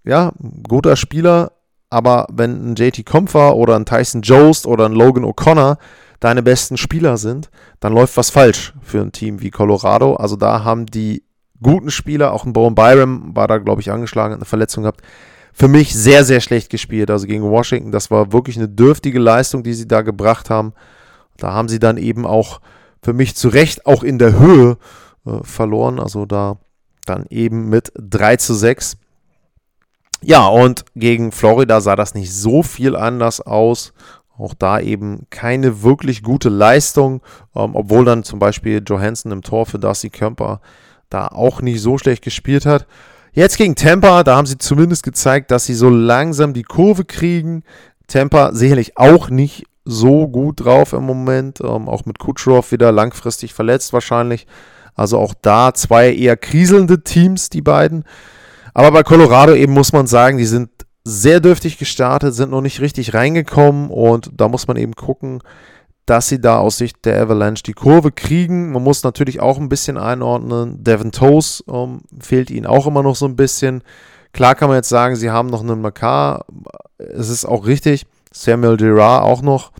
ja, 0.05 0.33
guter 0.69 0.97
Spieler, 0.97 1.53
aber 1.89 2.27
wenn 2.31 2.73
ein 2.73 2.75
JT 2.75 3.07
Comfer 3.07 3.57
oder 3.57 3.75
ein 3.75 3.87
Tyson 3.87 4.21
Jost 4.21 4.67
oder 4.67 4.85
ein 4.85 4.93
Logan 4.93 5.25
O'Connor 5.25 5.79
deine 6.21 6.43
besten 6.43 6.77
Spieler 6.77 7.17
sind, 7.17 7.51
dann 7.81 7.93
läuft 7.93 8.17
was 8.17 8.31
falsch 8.31 8.75
für 8.83 9.01
ein 9.01 9.13
Team 9.13 9.41
wie 9.41 9.51
Colorado. 9.51 10.15
Also 10.17 10.37
da 10.37 10.65
haben 10.65 10.87
die 10.87 11.25
guten 11.63 11.91
Spieler, 11.91 12.33
auch 12.33 12.45
ein 12.45 12.53
Bowen 12.53 12.75
Byram 12.75 13.35
war 13.35 13.49
da, 13.49 13.59
glaube 13.59 13.81
ich, 13.81 13.91
angeschlagen, 13.91 14.33
hat 14.33 14.41
eine 14.41 14.47
Verletzung 14.47 14.85
gehabt, 14.85 15.03
für 15.53 15.69
mich 15.69 15.95
sehr, 15.95 16.25
sehr 16.25 16.41
schlecht 16.41 16.71
gespielt. 16.71 17.11
Also 17.11 17.27
gegen 17.27 17.43
Washington, 17.43 17.91
das 17.91 18.11
war 18.11 18.33
wirklich 18.33 18.57
eine 18.57 18.69
dürftige 18.69 19.19
Leistung, 19.19 19.63
die 19.63 19.75
sie 19.75 19.89
da 19.89 20.03
gebracht 20.03 20.51
haben. 20.51 20.73
Da 21.37 21.53
haben 21.53 21.69
sie 21.69 21.79
dann 21.79 21.97
eben 21.97 22.27
auch 22.27 22.61
für 23.03 23.13
mich 23.13 23.35
zu 23.35 23.49
Recht 23.49 23.87
auch 23.87 24.03
in 24.03 24.19
der 24.19 24.39
Höhe 24.39 24.77
äh, 25.27 25.43
verloren. 25.43 25.99
Also 25.99 26.27
da 26.27 26.59
dann 27.07 27.27
eben 27.31 27.69
mit 27.69 27.93
3 27.97 28.37
zu 28.37 28.55
6. 28.55 28.97
Ja, 30.23 30.47
und 30.47 30.85
gegen 30.95 31.33
Florida 31.33 31.81
sah 31.81 31.97
das 31.97 32.15
nicht 32.15 32.33
so 32.33 32.63
viel 32.63 32.95
anders 32.95 33.41
aus. 33.41 33.93
Auch 34.41 34.55
da 34.55 34.81
eben 34.81 35.27
keine 35.31 35.83
wirklich 35.83 36.23
gute 36.23 36.49
Leistung, 36.49 37.23
ähm, 37.55 37.75
obwohl 37.75 38.05
dann 38.05 38.25
zum 38.25 38.39
Beispiel 38.39 38.83
Johansson 38.87 39.33
im 39.33 39.43
Tor 39.43 39.67
für 39.67 39.79
Darcy 39.79 40.11
Kemper 40.11 40.61
da 41.11 41.27
auch 41.29 41.61
nicht 41.61 41.83
so 41.83 41.99
schlecht 41.99 42.23
gespielt 42.23 42.67
hat. 42.67 42.87
Jetzt 43.33 43.59
gegen 43.59 43.77
Tampa, 43.77 44.25
da 44.25 44.37
haben 44.37 44.47
sie 44.47 44.59
zumindest 44.59 45.03
gezeigt, 45.03 45.51
dass 45.51 45.65
sie 45.67 45.75
so 45.75 45.89
langsam 45.89 46.53
die 46.53 46.63
Kurve 46.63 47.05
kriegen. 47.05 47.63
Tampa 48.09 48.53
sicherlich 48.53 48.97
auch 48.97 49.31
nicht 49.31 49.67
so 49.85 50.29
gut 50.29 50.65
drauf 50.65 50.93
im 50.93 51.05
Moment, 51.05 51.61
ähm, 51.61 51.89
auch 51.89 52.07
mit 52.07 52.19
Kucherov 52.19 52.73
wieder 52.73 52.93
langfristig 52.93 53.55
verletzt 53.55 53.93
wahrscheinlich. 53.93 54.47
Also 54.95 55.19
auch 55.19 55.35
da 55.41 55.73
zwei 55.75 56.13
eher 56.13 56.37
kriselnde 56.37 57.03
Teams, 57.03 57.51
die 57.51 57.63
beiden. 57.63 58.05
Aber 58.75 58.91
bei 58.91 59.03
Colorado 59.03 59.55
eben 59.55 59.73
muss 59.73 59.93
man 59.93 60.07
sagen, 60.07 60.39
die 60.39 60.45
sind 60.45 60.71
sehr 61.05 61.41
dürftig 61.41 61.79
gestartet, 61.79 62.35
sind 62.35 62.51
noch 62.51 62.61
nicht 62.61 62.81
richtig 62.81 63.15
reingekommen 63.15 63.91
und 63.91 64.31
da 64.35 64.49
muss 64.49 64.69
man 64.69 64.77
eben 64.77 64.95
gucken, 64.95 65.43
dass 66.07 66.29
sie 66.29 66.41
da 66.41 66.59
aus 66.59 66.77
Sicht 66.77 67.05
der 67.05 67.21
Avalanche 67.23 67.63
die 67.63 67.73
Kurve 67.73 68.11
kriegen. 68.11 68.73
Man 68.73 68.83
muss 68.83 69.05
natürlich 69.05 69.41
auch 69.41 69.59
ein 69.59 69.69
bisschen 69.69 69.97
einordnen. 69.97 70.83
Devin 70.83 71.13
Toes 71.13 71.63
ähm, 71.71 72.01
fehlt 72.21 72.51
ihnen 72.51 72.67
auch 72.67 72.87
immer 72.87 73.03
noch 73.03 73.15
so 73.15 73.27
ein 73.27 73.37
bisschen. 73.37 73.83
Klar 74.33 74.55
kann 74.55 74.69
man 74.69 74.77
jetzt 74.77 74.89
sagen, 74.89 75.15
sie 75.17 75.31
haben 75.31 75.49
noch 75.49 75.63
einen 75.63 75.81
Makar. 75.81 76.47
Es 76.99 77.29
ist 77.29 77.45
auch 77.45 77.67
richtig. 77.67 78.07
Samuel 78.33 78.77
Gerard 78.77 79.25
auch 79.25 79.43
noch. 79.43 79.73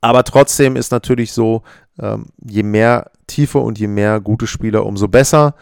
Aber 0.00 0.24
trotzdem 0.24 0.76
ist 0.76 0.92
natürlich 0.92 1.32
so, 1.32 1.62
ähm, 2.00 2.26
je 2.42 2.62
mehr 2.62 3.10
Tiefe 3.26 3.58
und 3.58 3.78
je 3.78 3.88
mehr 3.88 4.20
gute 4.20 4.46
Spieler, 4.46 4.86
umso 4.86 5.08
besser. 5.08 5.54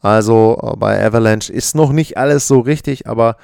Also 0.00 0.58
äh, 0.62 0.76
bei 0.76 1.04
Avalanche 1.04 1.52
ist 1.52 1.74
noch 1.74 1.92
nicht 1.92 2.16
alles 2.16 2.48
so 2.48 2.60
richtig, 2.60 3.06
aber 3.06 3.36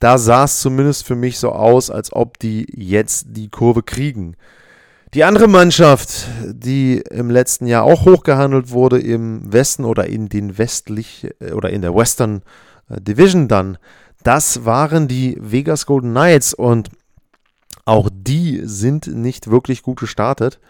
da 0.00 0.18
sah 0.18 0.44
es 0.44 0.60
zumindest 0.60 1.06
für 1.06 1.14
mich 1.14 1.38
so 1.38 1.52
aus, 1.52 1.90
als 1.90 2.12
ob 2.12 2.38
die 2.38 2.66
jetzt 2.74 3.26
die 3.28 3.48
Kurve 3.48 3.82
kriegen. 3.82 4.34
Die 5.12 5.24
andere 5.24 5.48
Mannschaft, 5.48 6.26
die 6.44 7.02
im 7.10 7.30
letzten 7.30 7.66
Jahr 7.66 7.84
auch 7.84 8.04
hochgehandelt 8.04 8.70
wurde 8.70 8.98
im 8.98 9.52
Westen 9.52 9.84
oder 9.84 10.06
in 10.06 10.28
den 10.28 10.56
westlich 10.56 11.28
äh, 11.40 11.52
oder 11.52 11.70
in 11.70 11.82
der 11.82 11.94
Western 11.94 12.42
äh, 12.88 13.00
Division 13.00 13.48
dann, 13.48 13.76
das 14.22 14.64
waren 14.64 15.08
die 15.08 15.36
Vegas 15.40 15.86
Golden 15.86 16.10
Knights 16.10 16.54
und 16.54 16.90
auch 17.84 18.08
die 18.12 18.60
sind 18.64 19.06
nicht 19.08 19.50
wirklich 19.50 19.82
gut 19.82 19.98
gestartet. 19.98 20.60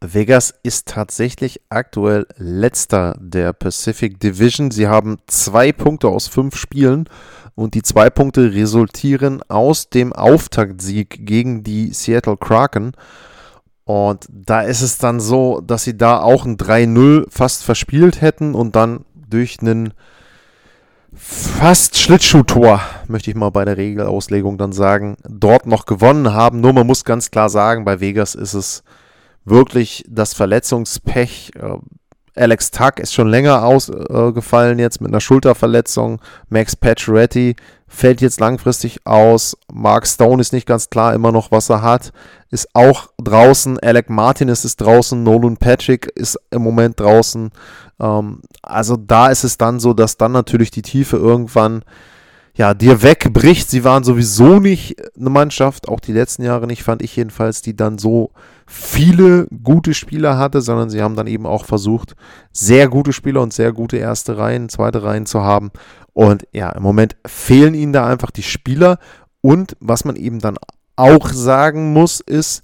Vegas 0.00 0.52
ist 0.64 0.88
tatsächlich 0.88 1.60
aktuell 1.68 2.26
letzter 2.36 3.16
der 3.20 3.52
Pacific 3.52 4.18
Division. 4.18 4.72
Sie 4.72 4.88
haben 4.88 5.18
zwei 5.28 5.70
Punkte 5.70 6.08
aus 6.08 6.26
fünf 6.26 6.56
Spielen 6.56 7.08
und 7.54 7.74
die 7.74 7.82
zwei 7.82 8.10
Punkte 8.10 8.54
resultieren 8.54 9.42
aus 9.48 9.90
dem 9.90 10.12
Auftaktsieg 10.12 11.26
gegen 11.26 11.62
die 11.62 11.92
Seattle 11.92 12.36
Kraken. 12.36 12.92
Und 13.84 14.26
da 14.30 14.62
ist 14.62 14.80
es 14.80 14.98
dann 14.98 15.20
so, 15.20 15.60
dass 15.60 15.84
sie 15.84 15.96
da 15.96 16.20
auch 16.20 16.44
ein 16.44 16.56
3-0 16.56 17.26
fast 17.28 17.64
verspielt 17.64 18.20
hätten 18.20 18.54
und 18.54 18.76
dann 18.76 19.04
durch 19.28 19.58
einen 19.60 19.92
fast 21.14 21.98
Schlittschuhtor, 21.98 22.80
möchte 23.06 23.30
ich 23.30 23.36
mal 23.36 23.50
bei 23.50 23.64
der 23.64 23.76
Regelauslegung 23.76 24.56
dann 24.56 24.72
sagen, 24.72 25.16
dort 25.28 25.66
noch 25.66 25.84
gewonnen 25.84 26.32
haben. 26.32 26.60
Nur 26.60 26.72
man 26.72 26.86
muss 26.86 27.04
ganz 27.04 27.30
klar 27.30 27.48
sagen, 27.48 27.84
bei 27.84 28.00
Vegas 28.00 28.34
ist 28.34 28.54
es 28.54 28.82
wirklich 29.44 30.04
das 30.08 30.32
Verletzungspech. 30.34 31.52
Alex 32.34 32.70
Tuck 32.70 32.98
ist 32.98 33.12
schon 33.12 33.28
länger 33.28 33.62
ausgefallen 33.64 34.78
äh, 34.78 34.82
jetzt 34.82 35.00
mit 35.00 35.10
einer 35.10 35.20
Schulterverletzung. 35.20 36.20
Max 36.48 36.74
Pacioretty 36.76 37.56
fällt 37.86 38.22
jetzt 38.22 38.40
langfristig 38.40 39.00
aus. 39.04 39.56
Mark 39.72 40.06
Stone 40.06 40.40
ist 40.40 40.52
nicht 40.52 40.66
ganz 40.66 40.88
klar 40.88 41.14
immer 41.14 41.30
noch, 41.30 41.50
was 41.50 41.68
er 41.68 41.82
hat. 41.82 42.12
Ist 42.50 42.68
auch 42.72 43.08
draußen. 43.22 43.78
Alec 43.80 44.08
Martinez 44.08 44.64
ist 44.64 44.80
draußen. 44.80 45.22
Nolan 45.22 45.58
Patrick 45.58 46.06
ist 46.14 46.38
im 46.50 46.62
Moment 46.62 46.98
draußen. 46.98 47.50
Ähm, 48.00 48.40
also 48.62 48.96
da 48.96 49.28
ist 49.28 49.44
es 49.44 49.58
dann 49.58 49.78
so, 49.78 49.92
dass 49.92 50.16
dann 50.16 50.32
natürlich 50.32 50.70
die 50.70 50.82
Tiefe 50.82 51.18
irgendwann 51.18 51.84
ja, 52.54 52.74
dir 52.74 53.02
wegbricht. 53.02 53.70
Sie 53.70 53.84
waren 53.84 54.04
sowieso 54.04 54.58
nicht 54.58 54.96
eine 55.18 55.30
Mannschaft, 55.30 55.88
auch 55.88 56.00
die 56.00 56.12
letzten 56.12 56.42
Jahre 56.42 56.66
nicht, 56.66 56.82
fand 56.82 57.02
ich 57.02 57.16
jedenfalls, 57.16 57.62
die 57.62 57.76
dann 57.76 57.98
so 57.98 58.30
viele 58.72 59.46
gute 59.62 59.92
Spieler 59.92 60.38
hatte, 60.38 60.62
sondern 60.62 60.88
sie 60.88 61.02
haben 61.02 61.14
dann 61.14 61.26
eben 61.26 61.44
auch 61.44 61.66
versucht, 61.66 62.16
sehr 62.52 62.88
gute 62.88 63.12
Spieler 63.12 63.42
und 63.42 63.52
sehr 63.52 63.72
gute 63.72 63.98
erste 63.98 64.38
Reihen, 64.38 64.70
zweite 64.70 65.02
Reihen 65.02 65.26
zu 65.26 65.42
haben. 65.42 65.70
Und 66.14 66.46
ja, 66.52 66.70
im 66.70 66.82
Moment 66.82 67.16
fehlen 67.26 67.74
ihnen 67.74 67.92
da 67.92 68.06
einfach 68.06 68.30
die 68.30 68.42
Spieler. 68.42 68.98
Und 69.42 69.76
was 69.80 70.04
man 70.06 70.16
eben 70.16 70.38
dann 70.38 70.56
auch 70.96 71.28
sagen 71.28 71.92
muss, 71.92 72.20
ist, 72.20 72.62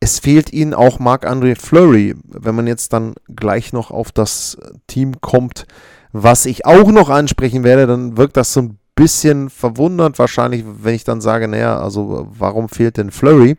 es 0.00 0.20
fehlt 0.20 0.52
ihnen 0.52 0.72
auch 0.72 0.98
Marc-André 0.98 1.60
Fleury. 1.60 2.14
Wenn 2.24 2.54
man 2.54 2.66
jetzt 2.66 2.92
dann 2.94 3.14
gleich 3.34 3.74
noch 3.74 3.90
auf 3.90 4.10
das 4.10 4.56
Team 4.86 5.20
kommt, 5.20 5.66
was 6.12 6.46
ich 6.46 6.64
auch 6.64 6.90
noch 6.90 7.10
ansprechen 7.10 7.62
werde, 7.62 7.86
dann 7.86 8.16
wirkt 8.16 8.38
das 8.38 8.54
so 8.54 8.62
ein 8.62 8.78
bisschen 8.94 9.50
verwundert 9.50 10.18
wahrscheinlich, 10.18 10.64
wenn 10.82 10.94
ich 10.94 11.04
dann 11.04 11.20
sage, 11.20 11.46
naja, 11.46 11.78
also 11.78 12.26
warum 12.30 12.70
fehlt 12.70 12.96
denn 12.96 13.10
Flurry? 13.10 13.56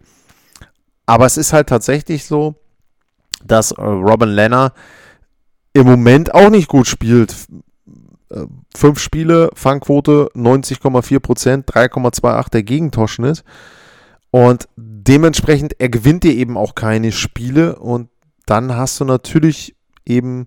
Aber 1.10 1.26
es 1.26 1.38
ist 1.38 1.54
halt 1.54 1.68
tatsächlich 1.68 2.26
so, 2.26 2.54
dass 3.44 3.72
äh, 3.72 3.82
Robin 3.82 4.30
Lenner 4.30 4.74
im 5.74 5.88
Moment 5.88 6.36
auch 6.36 6.52
nicht 6.52 6.68
gut 6.68 6.86
spielt. 6.86 7.36
Äh, 8.30 8.46
fünf 8.78 9.00
Spiele, 9.00 9.50
Fangquote 9.56 10.30
90,4%, 10.36 11.66
3,28 11.66 12.52
der 12.52 12.62
Gegentorschnitt. 12.62 13.44
Und 14.30 14.70
dementsprechend, 14.76 15.80
er 15.80 15.90
gewinnt 15.90 16.24
dir 16.24 16.36
eben 16.36 16.56
auch 16.58 16.76
keine 16.76 17.12
Spiele. 17.12 17.80
Und 17.80 18.10
dann 18.46 18.76
hast 18.76 19.00
du 19.00 19.06
natürlich 19.06 19.76
eben 20.06 20.46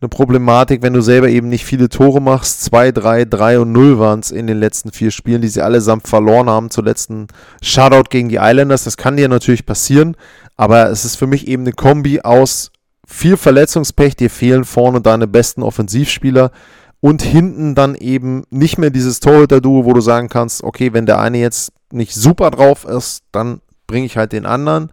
eine 0.00 0.08
Problematik, 0.08 0.82
wenn 0.82 0.92
du 0.92 1.00
selber 1.00 1.28
eben 1.28 1.48
nicht 1.48 1.64
viele 1.64 1.88
Tore 1.88 2.20
machst. 2.20 2.62
2, 2.64 2.92
3, 2.92 3.24
3 3.24 3.60
und 3.60 3.72
0 3.72 3.98
waren 3.98 4.20
es 4.20 4.30
in 4.30 4.46
den 4.46 4.58
letzten 4.58 4.92
vier 4.92 5.10
Spielen, 5.10 5.42
die 5.42 5.48
sie 5.48 5.62
allesamt 5.62 6.06
verloren 6.06 6.48
haben. 6.48 6.70
Zuletzt 6.70 7.10
ein 7.10 7.26
Shutout 7.62 8.10
gegen 8.10 8.28
die 8.28 8.38
Islanders. 8.40 8.84
Das 8.84 8.96
kann 8.96 9.16
dir 9.16 9.28
natürlich 9.28 9.66
passieren, 9.66 10.16
aber 10.56 10.90
es 10.90 11.04
ist 11.04 11.16
für 11.16 11.26
mich 11.26 11.48
eben 11.48 11.64
eine 11.64 11.72
Kombi 11.72 12.20
aus 12.20 12.70
viel 13.06 13.36
Verletzungspech. 13.36 14.16
Dir 14.16 14.30
fehlen 14.30 14.64
vorne 14.64 15.00
deine 15.00 15.26
besten 15.26 15.62
Offensivspieler 15.62 16.52
und 17.00 17.22
hinten 17.22 17.74
dann 17.74 17.94
eben 17.94 18.44
nicht 18.50 18.78
mehr 18.78 18.90
dieses 18.90 19.20
Torhüter-Duo, 19.20 19.84
wo 19.84 19.92
du 19.92 20.00
sagen 20.00 20.28
kannst, 20.28 20.62
okay, 20.62 20.92
wenn 20.92 21.06
der 21.06 21.18
eine 21.18 21.38
jetzt 21.38 21.72
nicht 21.92 22.14
super 22.14 22.50
drauf 22.50 22.84
ist, 22.84 23.22
dann 23.32 23.60
bringe 23.86 24.06
ich 24.06 24.16
halt 24.16 24.32
den 24.32 24.46
anderen. 24.46 24.92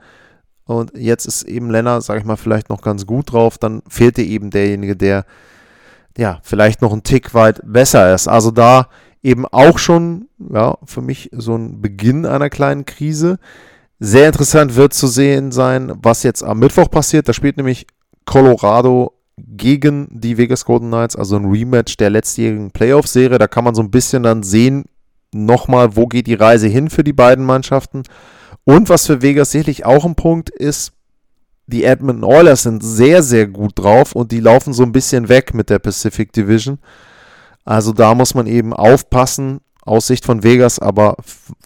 Und 0.65 0.93
jetzt 0.97 1.25
ist 1.25 1.43
eben 1.43 1.69
Lennart, 1.69 2.03
sage 2.03 2.19
ich 2.19 2.25
mal, 2.25 2.37
vielleicht 2.37 2.69
noch 2.69 2.81
ganz 2.81 3.05
gut 3.05 3.31
drauf. 3.31 3.57
Dann 3.57 3.81
fehlte 3.87 4.21
eben 4.21 4.49
derjenige, 4.49 4.95
der 4.95 5.25
ja 6.17 6.39
vielleicht 6.43 6.81
noch 6.81 6.91
einen 6.91 7.03
Tick 7.03 7.33
weit 7.33 7.61
besser 7.63 8.13
ist. 8.13 8.27
Also 8.27 8.51
da 8.51 8.89
eben 9.21 9.45
auch 9.45 9.77
schon, 9.77 10.27
ja, 10.37 10.77
für 10.85 11.01
mich 11.01 11.29
so 11.33 11.55
ein 11.55 11.81
Beginn 11.81 12.25
einer 12.25 12.49
kleinen 12.49 12.85
Krise. 12.85 13.37
Sehr 13.99 14.27
interessant 14.27 14.75
wird 14.75 14.93
zu 14.93 15.07
sehen 15.07 15.51
sein, 15.51 15.93
was 16.01 16.23
jetzt 16.23 16.43
am 16.43 16.59
Mittwoch 16.59 16.89
passiert. 16.89 17.27
Da 17.27 17.33
spielt 17.33 17.57
nämlich 17.57 17.87
Colorado 18.25 19.13
gegen 19.37 20.07
die 20.11 20.37
Vegas 20.37 20.65
Golden 20.65 20.87
Knights, 20.87 21.15
also 21.15 21.35
ein 21.35 21.45
Rematch 21.45 21.97
der 21.97 22.09
letztjährigen 22.09 22.71
Playoff-Serie. 22.71 23.37
Da 23.37 23.47
kann 23.47 23.63
man 23.63 23.75
so 23.75 23.81
ein 23.81 23.91
bisschen 23.91 24.23
dann 24.23 24.43
sehen, 24.43 24.85
nochmal, 25.33 25.95
wo 25.95 26.07
geht 26.07 26.27
die 26.27 26.33
Reise 26.33 26.67
hin 26.67 26.89
für 26.89 27.03
die 27.03 27.13
beiden 27.13 27.45
Mannschaften. 27.45 28.03
Und 28.65 28.89
was 28.89 29.05
für 29.07 29.21
Vegas 29.21 29.51
sicherlich 29.51 29.85
auch 29.85 30.05
ein 30.05 30.15
Punkt 30.15 30.49
ist, 30.49 30.91
die 31.67 31.83
Edmonton 31.83 32.23
Oilers 32.23 32.63
sind 32.63 32.83
sehr, 32.83 33.23
sehr 33.23 33.47
gut 33.47 33.73
drauf 33.75 34.13
und 34.13 34.31
die 34.31 34.39
laufen 34.39 34.73
so 34.73 34.83
ein 34.83 34.91
bisschen 34.91 35.29
weg 35.29 35.53
mit 35.53 35.69
der 35.69 35.79
Pacific 35.79 36.31
Division. 36.33 36.79
Also 37.63 37.93
da 37.93 38.13
muss 38.13 38.35
man 38.35 38.45
eben 38.45 38.73
aufpassen, 38.73 39.61
aus 39.81 40.07
Sicht 40.07 40.25
von 40.25 40.43
Vegas, 40.43 40.79
aber 40.79 41.15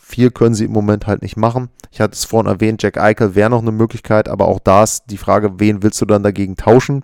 viel 0.01 0.29
können 0.31 0.55
sie 0.55 0.65
im 0.65 0.73
Moment 0.73 1.07
halt 1.07 1.21
nicht 1.21 1.37
machen. 1.37 1.69
Ich 1.91 2.01
hatte 2.01 2.13
es 2.13 2.25
vorhin 2.25 2.51
erwähnt, 2.51 2.83
Jack 2.83 2.97
Eichel 2.97 3.33
wäre 3.35 3.49
noch 3.49 3.61
eine 3.61 3.71
Möglichkeit, 3.71 4.27
aber 4.27 4.47
auch 4.47 4.59
da 4.59 4.83
ist 4.83 5.03
die 5.09 5.17
Frage, 5.17 5.59
wen 5.59 5.83
willst 5.83 6.01
du 6.01 6.05
dann 6.05 6.23
dagegen 6.23 6.57
tauschen? 6.57 7.03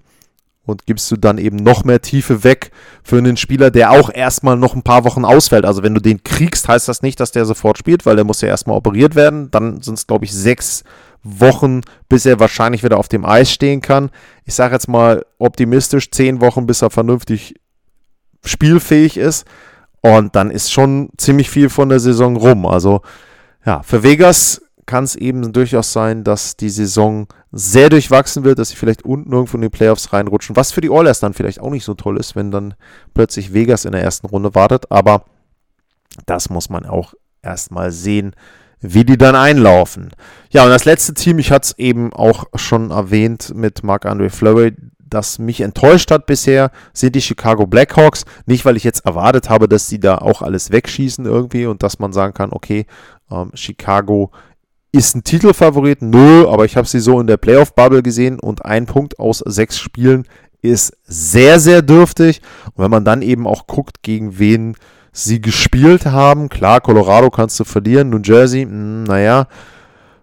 Und 0.66 0.86
gibst 0.88 1.12
du 1.12 1.16
dann 1.16 1.38
eben 1.38 1.58
noch 1.58 1.84
mehr 1.84 2.02
Tiefe 2.02 2.44
weg 2.44 2.72
für 3.04 3.18
einen 3.18 3.38
Spieler, 3.38 3.70
der 3.70 3.92
auch 3.92 4.10
erstmal 4.12 4.58
noch 4.58 4.76
ein 4.76 4.82
paar 4.82 5.04
Wochen 5.06 5.24
ausfällt. 5.24 5.66
Also 5.66 5.84
wenn 5.84 5.94
du 5.94 6.02
den 6.02 6.24
kriegst, 6.24 6.68
heißt 6.68 6.88
das 6.88 7.04
nicht, 7.04 7.20
dass 7.20 7.32
der 7.32 7.46
sofort 7.46 7.78
spielt, 7.78 8.06
weil 8.06 8.16
der 8.16 8.26
muss 8.26 8.42
ja 8.42 8.48
erstmal 8.48 8.76
operiert 8.76 9.14
werden. 9.16 9.52
Dann 9.52 9.82
sind 9.82 9.96
es, 9.96 10.08
glaube 10.08 10.26
ich, 10.26 10.34
sechs 10.34 10.84
Wochen, 11.22 11.82
bis 12.10 12.26
er 12.26 12.40
wahrscheinlich 12.40 12.84
wieder 12.84 12.98
auf 12.98 13.08
dem 13.08 13.26
Eis 13.26 13.52
stehen 13.52 13.82
kann. 13.82 14.10
Ich 14.46 14.56
sage 14.56 14.74
jetzt 14.74 14.88
mal 14.88 15.26
optimistisch, 15.38 16.10
zehn 16.12 16.42
Wochen, 16.42 16.66
bis 16.66 16.82
er 16.82 16.90
vernünftig 16.90 17.56
spielfähig 18.44 19.18
ist. 19.18 19.46
Und 20.02 20.36
dann 20.36 20.52
ist 20.52 20.72
schon 20.72 21.10
ziemlich 21.18 21.50
viel 21.50 21.70
von 21.70 21.90
der 21.90 22.00
Saison 22.00 22.36
rum. 22.36 22.66
Also 22.66 23.02
ja, 23.66 23.82
für 23.82 24.04
Vegas 24.04 24.62
kann 24.86 25.04
es 25.04 25.16
eben 25.16 25.52
durchaus 25.52 25.94
sein, 25.94 26.24
dass 26.24 26.58
die 26.58 26.70
Saison 26.70 27.28
sehr 27.52 27.90
durchwachsen 27.90 28.44
wird, 28.44 28.60
dass 28.60 28.70
sie 28.70 28.76
vielleicht 28.76 29.04
unten 29.04 29.32
irgendwo 29.32 29.58
in 29.58 29.62
die 29.62 29.70
Playoffs 29.70 30.14
reinrutschen, 30.14 30.56
was 30.56 30.72
für 30.72 30.82
die 30.82 30.90
Oilers 30.90 31.20
dann 31.20 31.34
vielleicht 31.34 31.60
auch 31.60 31.72
nicht 31.72 31.86
so 31.86 31.94
toll 31.94 32.18
ist, 32.18 32.36
wenn 32.36 32.52
dann 32.52 32.76
plötzlich 33.14 33.54
Vegas 33.54 33.86
in 33.86 33.94
der 33.94 34.04
ersten 34.04 34.28
Runde 34.28 34.54
wartet. 34.54 34.92
Aber 34.92 35.26
das 36.26 36.50
muss 36.50 36.70
man 36.70 36.86
auch 36.86 37.14
erstmal 37.42 37.92
sehen, 37.92 38.36
wie 38.82 39.06
die 39.06 39.18
dann 39.18 39.36
einlaufen. 39.36 40.12
Ja, 40.52 40.64
und 40.64 40.70
das 40.70 40.86
letzte 40.86 41.14
Team, 41.14 41.40
ich 41.40 41.52
hatte 41.52 41.66
es 41.66 41.80
eben 41.80 42.14
auch 42.14 42.46
schon 42.56 42.92
erwähnt 42.92 43.54
mit 43.56 43.84
Marc-André 43.84 44.30
Fleury, 44.30 44.76
das 45.00 45.40
mich 45.40 45.62
enttäuscht 45.62 46.12
hat 46.12 46.26
bisher, 46.26 46.72
sind 46.94 47.16
die 47.16 47.22
Chicago 47.22 47.68
Blackhawks. 47.68 48.26
Nicht, 48.46 48.66
weil 48.66 48.76
ich 48.76 48.84
jetzt 48.84 49.06
erwartet 49.06 49.50
habe, 49.50 49.68
dass 49.68 49.88
sie 49.88 50.00
da 50.00 50.18
auch 50.18 50.42
alles 50.42 50.72
wegschießen 50.72 51.26
irgendwie 51.26 51.68
und 51.68 51.84
dass 51.84 52.00
man 52.00 52.12
sagen 52.12 52.34
kann, 52.34 52.52
okay, 52.52 52.86
ähm, 53.32 53.52
Chicago 53.54 54.32
ist 54.96 55.16
ein 55.16 55.24
Titelfavorit. 55.24 56.02
Nö, 56.02 56.48
aber 56.48 56.66
ich 56.66 56.78
habe 56.78 56.88
sie 56.88 57.00
so 57.00 57.20
in 57.20 57.28
der 57.28 57.38
Playoff-Bubble 57.38 58.02
gesehen 58.02 58.40
und 58.40 58.66
ein 58.66 58.86
Punkt 58.86 59.20
aus 59.20 59.40
sechs 59.40 59.78
Spielen 59.78 60.26
ist 60.62 60.98
sehr, 61.04 61.60
sehr 61.60 61.82
dürftig. 61.82 62.42
Und 62.74 62.84
wenn 62.84 62.92
man 62.92 63.06
dann 63.06 63.22
eben 63.22 63.46
auch 63.46 63.68
guckt, 63.68 64.02
gegen 64.02 64.40
wen 64.40 64.76
sie 65.12 65.42
gespielt 65.42 66.06
haben, 66.06 66.50
klar, 66.50 66.82
Colorado 66.82 67.30
kannst 67.30 67.60
du 67.60 67.64
verlieren, 67.64 68.10
New 68.10 68.20
Jersey, 68.24 68.66
mh, 68.66 68.72
hm, 68.72 69.04
naja, 69.04 69.48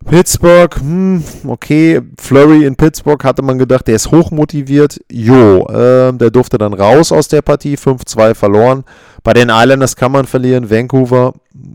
Pittsburgh, 0.04 0.74
hm, 0.78 1.22
okay, 1.46 2.00
Flurry 2.18 2.64
in 2.64 2.76
Pittsburgh 2.76 3.22
hatte 3.24 3.42
man 3.42 3.58
gedacht, 3.58 3.86
der 3.86 3.96
ist 3.96 4.10
hochmotiviert. 4.10 5.00
Jo, 5.10 5.66
äh, 5.66 6.12
der 6.12 6.30
durfte 6.30 6.58
dann 6.58 6.74
raus 6.74 7.12
aus 7.12 7.28
der 7.28 7.42
Partie, 7.42 7.76
5-2 7.76 8.34
verloren. 8.34 8.84
Bei 9.22 9.32
den 9.32 9.48
Islanders 9.50 9.96
kann 9.96 10.12
man 10.12 10.26
verlieren, 10.26 10.70
Vancouver, 10.70 11.34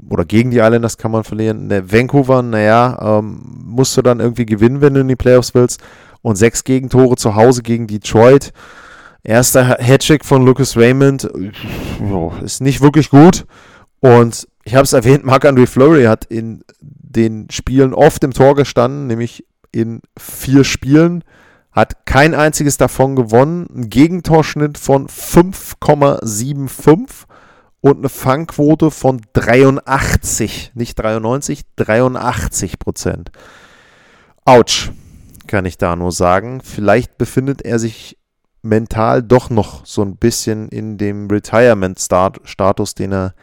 oder 0.10 0.26
gegen 0.26 0.52
die 0.52 0.58
Islanders 0.58 0.98
kann 0.98 1.12
man 1.12 1.24
verlieren. 1.24 1.68
Ne, 1.68 1.92
Vancouver, 1.92 2.42
naja, 2.42 3.20
ähm, 3.20 3.42
musst 3.66 3.96
du 3.98 4.02
dann 4.02 4.20
irgendwie 4.20 4.46
gewinnen, 4.46 4.82
wenn 4.82 4.94
du 4.94 5.02
in 5.02 5.08
die 5.08 5.16
Playoffs 5.16 5.54
willst. 5.54 5.82
Und 6.22 6.36
sechs 6.36 6.64
Gegentore 6.64 7.16
zu 7.16 7.36
Hause 7.36 7.62
gegen 7.62 7.88
Detroit. 7.88 8.52
Erster 9.24 9.78
Hattrick 9.80 10.26
von 10.26 10.46
Lucas 10.46 10.78
Raymond, 10.78 11.30
ist 12.44 12.62
nicht 12.62 12.82
wirklich 12.82 13.10
gut. 13.10 13.46
Und 14.00 14.48
ich 14.64 14.76
habe 14.76 14.84
es 14.84 14.94
erwähnt, 14.94 15.26
Marc-André 15.26 15.68
Fleury 15.68 16.06
hat 16.06 16.26
in 16.26 16.64
den 17.10 17.50
Spielen 17.50 17.94
oft 17.94 18.24
im 18.24 18.34
Tor 18.34 18.56
gestanden, 18.56 19.08
nämlich 19.08 19.46
in 19.72 20.02
vier 20.18 20.64
Spielen, 20.64 21.24
hat 21.72 22.06
kein 22.06 22.34
einziges 22.34 22.78
davon 22.78 23.16
gewonnen, 23.16 23.68
ein 23.74 23.90
Gegentorschnitt 23.90 24.78
von 24.78 25.08
5,75 25.08 27.26
und 27.82 28.00
eine 28.00 28.10
Fangquote 28.10 28.92
von 28.92 29.22
83, 29.34 30.72
nicht 30.74 31.00
93, 31.00 31.62
83 31.76 32.80
Prozent. 32.80 33.32
Autsch, 34.44 34.92
kann 35.46 35.66
ich 35.66 35.78
da 35.78 35.96
nur 35.96 36.12
sagen. 36.12 36.62
Vielleicht 36.62 37.18
befindet 37.18 37.62
er 37.62 37.80
sich 37.80 38.18
mental 38.62 39.24
doch 39.24 39.50
noch 39.50 39.86
so 39.86 40.02
ein 40.02 40.18
bisschen 40.18 40.68
in 40.70 40.98
dem 40.98 41.28
Retirement-Status, 41.28 42.96
den 42.96 43.14
er 43.14 43.34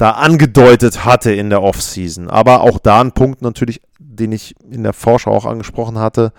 da 0.00 0.12
angedeutet 0.12 1.04
hatte 1.04 1.30
in 1.30 1.50
der 1.50 1.62
Offseason. 1.62 2.30
Aber 2.30 2.62
auch 2.62 2.78
da 2.78 3.02
ein 3.02 3.12
Punkt 3.12 3.42
natürlich, 3.42 3.82
den 3.98 4.32
ich 4.32 4.54
in 4.70 4.82
der 4.82 4.94
Vorschau 4.94 5.30
auch 5.30 5.44
angesprochen 5.44 5.98
hatte. 5.98 6.32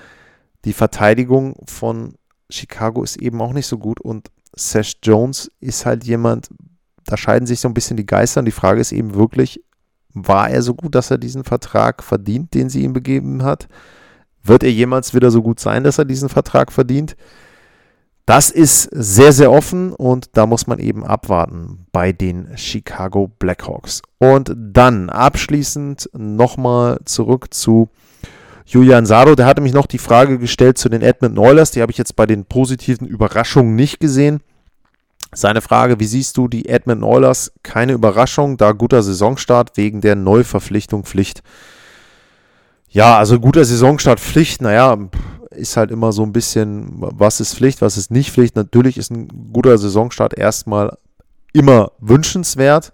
Die 0.66 0.74
Verteidigung 0.74 1.56
von 1.68 2.16
Chicago 2.50 3.04
ist 3.04 3.18
eben 3.18 3.40
auch 3.40 3.54
nicht 3.54 3.68
so 3.68 3.78
gut 3.78 4.02
und 4.02 4.32
Sash 4.56 4.96
Jones 5.04 5.52
ist 5.60 5.86
halt 5.86 6.06
jemand, 6.06 6.50
da 7.06 7.18
scheiden 7.18 7.46
sich 7.46 7.60
so 7.60 7.68
ein 7.68 7.76
bisschen 7.76 7.98
die 7.98 8.06
Geister 8.08 8.40
und 8.40 8.46
die 8.46 8.52
Frage 8.52 8.82
ist 8.82 8.92
eben 8.92 9.14
wirklich, 9.14 9.64
war 10.12 10.50
er 10.50 10.64
so 10.64 10.74
gut, 10.74 10.96
dass 10.96 11.12
er 11.12 11.20
diesen 11.20 11.44
Vertrag 11.44 12.02
verdient, 12.02 12.56
den 12.56 12.68
sie 12.68 12.82
ihm 12.82 12.94
begeben 12.94 13.44
hat? 13.44 13.68
Wird 14.42 14.64
er 14.64 14.72
jemals 14.72 15.14
wieder 15.14 15.30
so 15.30 15.44
gut 15.44 15.60
sein, 15.60 15.84
dass 15.84 16.00
er 16.00 16.06
diesen 16.06 16.30
Vertrag 16.30 16.72
verdient? 16.72 17.16
Das 18.26 18.52
ist 18.52 18.84
sehr, 18.92 19.34
sehr 19.34 19.52
offen 19.52 19.94
und 19.94 20.30
da 20.34 20.46
muss 20.46 20.68
man 20.68 20.80
eben 20.80 21.04
abwarten 21.04 21.86
bei 21.92 22.12
den 22.12 22.56
Chicago 22.56 23.28
Blackhawks. 23.40 24.02
Und 24.20 24.56
dann 24.56 25.10
abschließend 25.10 26.10
nochmal 26.14 27.00
zurück 27.06 27.54
zu 27.54 27.90
Julian 28.66 29.06
Sado. 29.06 29.36
Der 29.36 29.48
hatte 29.48 29.62
mich 29.62 29.74
noch 29.74 29.88
die 29.88 29.98
Frage 29.98 30.38
gestellt 30.38 30.78
zu 30.78 30.88
den 30.88 31.02
Edmonton 31.02 31.44
Oilers. 31.44 31.72
Die 31.72 31.82
habe 31.82 31.92
ich 31.92 31.98
jetzt 31.98 32.16
bei 32.16 32.26
den 32.26 32.46
positiven 32.46 33.08
Überraschungen 33.08 33.76
nicht 33.76 34.00
gesehen. 34.00 34.42
Seine 35.34 35.62
Frage, 35.62 36.00
wie 36.00 36.06
siehst 36.06 36.38
du 36.38 36.48
die 36.48 36.68
Edmonton 36.70 37.10
Oilers? 37.10 37.54
Keine 37.64 37.94
Überraschung, 37.94 38.58
da 38.58 38.74
guter 38.74 39.02
Saisonstart 39.02 39.78
wegen 39.78 40.02
der 40.02 40.16
Neuverpflichtung 40.16 41.06
Pflicht. 41.06 41.42
Ja, 42.90 43.18
also 43.18 43.40
guter 43.40 43.64
Saisonstart 43.64 44.20
Pflicht, 44.20 44.62
naja, 44.62 44.98
ist 45.52 45.78
halt 45.78 45.92
immer 45.92 46.12
so 46.12 46.24
ein 46.24 46.34
bisschen, 46.34 46.88
was 46.98 47.40
ist 47.40 47.56
Pflicht, 47.56 47.82
was 47.82 47.98
ist 47.98 48.12
nicht 48.12 48.32
Pflicht. 48.32 48.56
Natürlich 48.56 48.98
ist 48.98 49.12
ein 49.12 49.52
guter 49.54 49.78
Saisonstart 49.78 50.38
erstmal 50.38 50.98
immer 51.54 51.92
wünschenswert. 52.00 52.94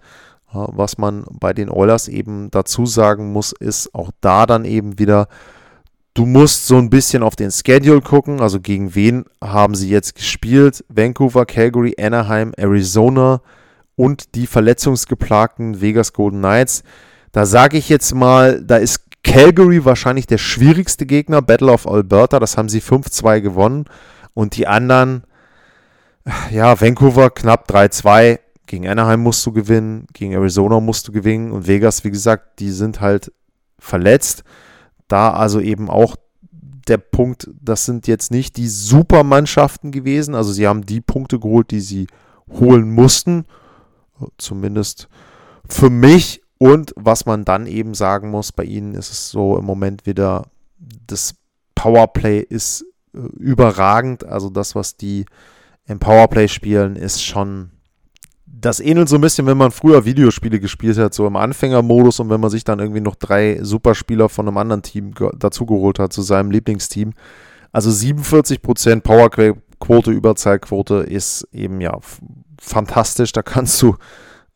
Was 0.50 0.96
man 0.96 1.26
bei 1.28 1.52
den 1.52 1.68
Oilers 1.68 2.08
eben 2.08 2.50
dazu 2.50 2.86
sagen 2.86 3.32
muss, 3.32 3.52
ist 3.52 3.94
auch 3.94 4.10
da 4.22 4.46
dann 4.46 4.64
eben 4.64 4.98
wieder, 4.98 5.28
du 6.14 6.24
musst 6.24 6.66
so 6.66 6.78
ein 6.78 6.88
bisschen 6.88 7.22
auf 7.22 7.36
den 7.36 7.50
Schedule 7.50 8.00
gucken. 8.00 8.40
Also 8.40 8.58
gegen 8.58 8.94
wen 8.94 9.26
haben 9.44 9.74
sie 9.74 9.90
jetzt 9.90 10.14
gespielt? 10.14 10.84
Vancouver, 10.88 11.44
Calgary, 11.44 11.94
Anaheim, 12.00 12.54
Arizona 12.56 13.42
und 13.94 14.34
die 14.34 14.46
verletzungsgeplagten 14.46 15.82
Vegas 15.82 16.14
Golden 16.14 16.38
Knights. 16.38 16.82
Da 17.32 17.44
sage 17.44 17.76
ich 17.76 17.90
jetzt 17.90 18.14
mal, 18.14 18.64
da 18.64 18.78
ist 18.78 19.07
Calgary 19.28 19.84
wahrscheinlich 19.84 20.26
der 20.26 20.38
schwierigste 20.38 21.04
Gegner, 21.04 21.42
Battle 21.42 21.70
of 21.70 21.86
Alberta, 21.86 22.40
das 22.40 22.56
haben 22.56 22.68
sie 22.68 22.80
5-2 22.80 23.40
gewonnen. 23.40 23.84
Und 24.32 24.56
die 24.56 24.66
anderen, 24.66 25.24
ja, 26.50 26.80
Vancouver 26.80 27.30
knapp 27.30 27.70
3-2. 27.70 28.38
Gegen 28.66 28.88
Anaheim 28.88 29.20
musst 29.20 29.44
du 29.44 29.52
gewinnen, 29.52 30.06
gegen 30.12 30.32
Arizona 30.32 30.80
musst 30.80 31.08
du 31.08 31.12
gewinnen 31.12 31.52
und 31.52 31.66
Vegas, 31.66 32.04
wie 32.04 32.10
gesagt, 32.10 32.60
die 32.60 32.70
sind 32.70 33.00
halt 33.00 33.32
verletzt. 33.78 34.44
Da 35.08 35.30
also 35.32 35.60
eben 35.60 35.90
auch 35.90 36.16
der 36.86 36.98
Punkt, 36.98 37.50
das 37.60 37.84
sind 37.84 38.06
jetzt 38.06 38.30
nicht 38.30 38.56
die 38.56 38.68
Supermannschaften 38.68 39.90
gewesen. 39.90 40.34
Also 40.34 40.52
sie 40.52 40.66
haben 40.66 40.86
die 40.86 41.00
Punkte 41.00 41.38
geholt, 41.38 41.70
die 41.70 41.80
sie 41.80 42.06
holen 42.50 42.90
mussten. 42.90 43.44
Zumindest 44.38 45.08
für 45.68 45.90
mich. 45.90 46.42
Und 46.58 46.92
was 46.96 47.24
man 47.24 47.44
dann 47.44 47.66
eben 47.66 47.94
sagen 47.94 48.30
muss, 48.30 48.52
bei 48.52 48.64
ihnen 48.64 48.94
ist 48.94 49.10
es 49.10 49.30
so 49.30 49.56
im 49.56 49.64
Moment 49.64 50.06
wieder, 50.06 50.46
das 51.06 51.34
Powerplay 51.74 52.40
ist 52.40 52.84
äh, 53.14 53.18
überragend. 53.38 54.24
Also 54.24 54.50
das, 54.50 54.74
was 54.74 54.96
die 54.96 55.24
im 55.86 56.00
Powerplay 56.00 56.48
spielen, 56.48 56.96
ist 56.96 57.24
schon. 57.24 57.70
Das 58.44 58.80
ähnelt 58.80 59.08
so 59.08 59.14
ein 59.14 59.20
bisschen, 59.20 59.46
wenn 59.46 59.56
man 59.56 59.70
früher 59.70 60.04
Videospiele 60.04 60.58
gespielt 60.58 60.98
hat, 60.98 61.14
so 61.14 61.28
im 61.28 61.36
Anfängermodus 61.36 62.18
und 62.18 62.28
wenn 62.28 62.40
man 62.40 62.50
sich 62.50 62.64
dann 62.64 62.80
irgendwie 62.80 63.00
noch 63.00 63.14
drei 63.14 63.60
Superspieler 63.62 64.28
von 64.28 64.48
einem 64.48 64.56
anderen 64.56 64.82
Team 64.82 65.14
dazugeholt 65.38 66.00
hat, 66.00 66.12
zu 66.12 66.22
seinem 66.22 66.50
Lieblingsteam. 66.50 67.12
Also 67.70 67.90
47% 67.90 69.02
Powerquote, 69.02 70.10
Überzahlquote 70.10 70.96
ist 70.96 71.46
eben 71.52 71.80
ja 71.80 71.96
fantastisch. 72.60 73.30
Da 73.30 73.42
kannst 73.42 73.80
du 73.80 73.94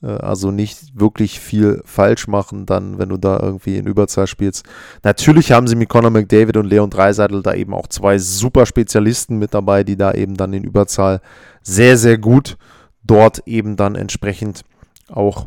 also 0.07 0.50
nicht 0.50 0.98
wirklich 0.98 1.38
viel 1.38 1.80
falsch 1.84 2.26
machen, 2.26 2.66
dann, 2.66 2.98
wenn 2.98 3.09
du 3.09 3.16
da 3.16 3.38
irgendwie 3.40 3.76
in 3.76 3.86
Überzahl 3.86 4.26
spielst. 4.26 4.64
Natürlich 5.03 5.53
haben 5.53 5.66
sie 5.66 5.76
mit 5.76 5.88
Conor 5.88 6.11
McDavid 6.11 6.57
und 6.57 6.66
Leon 6.66 6.90
Dreiseitel 6.90 7.42
da 7.42 7.55
eben 7.55 7.72
auch 7.72 7.86
zwei 7.86 8.18
super 8.18 8.66
Spezialisten 8.66 9.38
mit 9.38 9.55
dabei, 9.55 9.84
die 9.84 9.96
da 9.96 10.12
eben 10.12 10.36
dann 10.36 10.53
in 10.53 10.64
Überzahl 10.64 11.20
sehr, 11.62 11.96
sehr 11.96 12.18
gut 12.18 12.57
dort 13.05 13.46
eben 13.46 13.76
dann 13.76 13.94
entsprechend 13.94 14.62
auch 15.09 15.46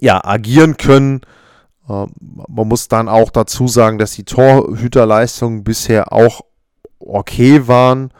ja, 0.00 0.24
agieren 0.24 0.76
können. 0.76 1.20
Ähm, 1.88 2.10
man 2.20 2.68
muss 2.68 2.88
dann 2.88 3.08
auch 3.08 3.30
dazu 3.30 3.68
sagen, 3.68 3.98
dass 3.98 4.12
die 4.12 4.24
Torhüterleistungen 4.24 5.64
bisher 5.64 6.12
auch 6.12 6.42
okay 6.98 7.66
waren. 7.66 8.12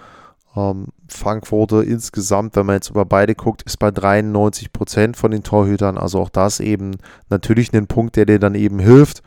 Fangquote 1.13 1.83
insgesamt, 1.83 2.57
wenn 2.57 2.67
man 2.67 2.77
jetzt 2.77 2.91
über 2.91 3.05
beide 3.05 3.35
guckt, 3.35 3.63
ist 3.63 3.79
bei 3.79 3.91
93 3.91 4.73
Prozent 4.73 5.17
von 5.17 5.31
den 5.31 5.43
Torhütern. 5.43 5.99
Also 5.99 6.21
auch 6.21 6.31
das 6.31 6.61
eben 6.61 6.97
natürlich 7.29 7.73
ein 7.73 7.87
Punkt, 7.87 8.17
der 8.17 8.27
dir 8.27 8.39
dann 8.39 8.55
eben 8.55 8.79
hilft. 8.79 9.23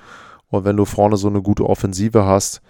Und 0.49 0.65
wenn 0.65 0.77
du 0.77 0.85
vorne 0.85 1.17
so 1.17 1.27
eine 1.27 1.41
gute 1.41 1.67
Offensive 1.67 2.25
hast, 2.25 2.61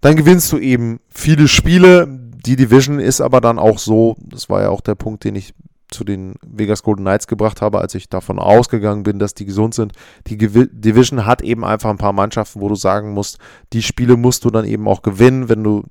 dann 0.00 0.16
gewinnst 0.16 0.52
du 0.52 0.58
eben 0.58 1.00
viele 1.08 1.48
Spiele. 1.48 2.06
Die 2.08 2.56
Division 2.56 3.00
ist 3.00 3.20
aber 3.20 3.40
dann 3.40 3.58
auch 3.58 3.78
so, 3.78 4.16
das 4.20 4.48
war 4.48 4.62
ja 4.62 4.70
auch 4.70 4.80
der 4.80 4.94
Punkt, 4.94 5.24
den 5.24 5.34
ich 5.34 5.54
zu 5.90 6.04
den 6.04 6.34
Vegas 6.46 6.82
Golden 6.82 7.02
Knights 7.02 7.26
gebracht 7.26 7.60
habe, 7.60 7.80
als 7.80 7.94
ich 7.94 8.08
davon 8.08 8.38
ausgegangen 8.38 9.02
bin, 9.02 9.18
dass 9.18 9.34
die 9.34 9.44
gesund 9.44 9.74
sind. 9.74 9.92
Die 10.26 10.36
Division 10.36 11.26
hat 11.26 11.42
eben 11.42 11.64
einfach 11.64 11.90
ein 11.90 11.98
paar 11.98 12.12
Mannschaften, 12.12 12.60
wo 12.60 12.68
du 12.68 12.76
sagen 12.76 13.12
musst, 13.12 13.38
die 13.72 13.82
Spiele 13.82 14.16
musst 14.16 14.44
du 14.44 14.50
dann 14.50 14.64
eben 14.64 14.86
auch 14.88 15.02
gewinnen, 15.02 15.48
wenn 15.48 15.64
du 15.64 15.84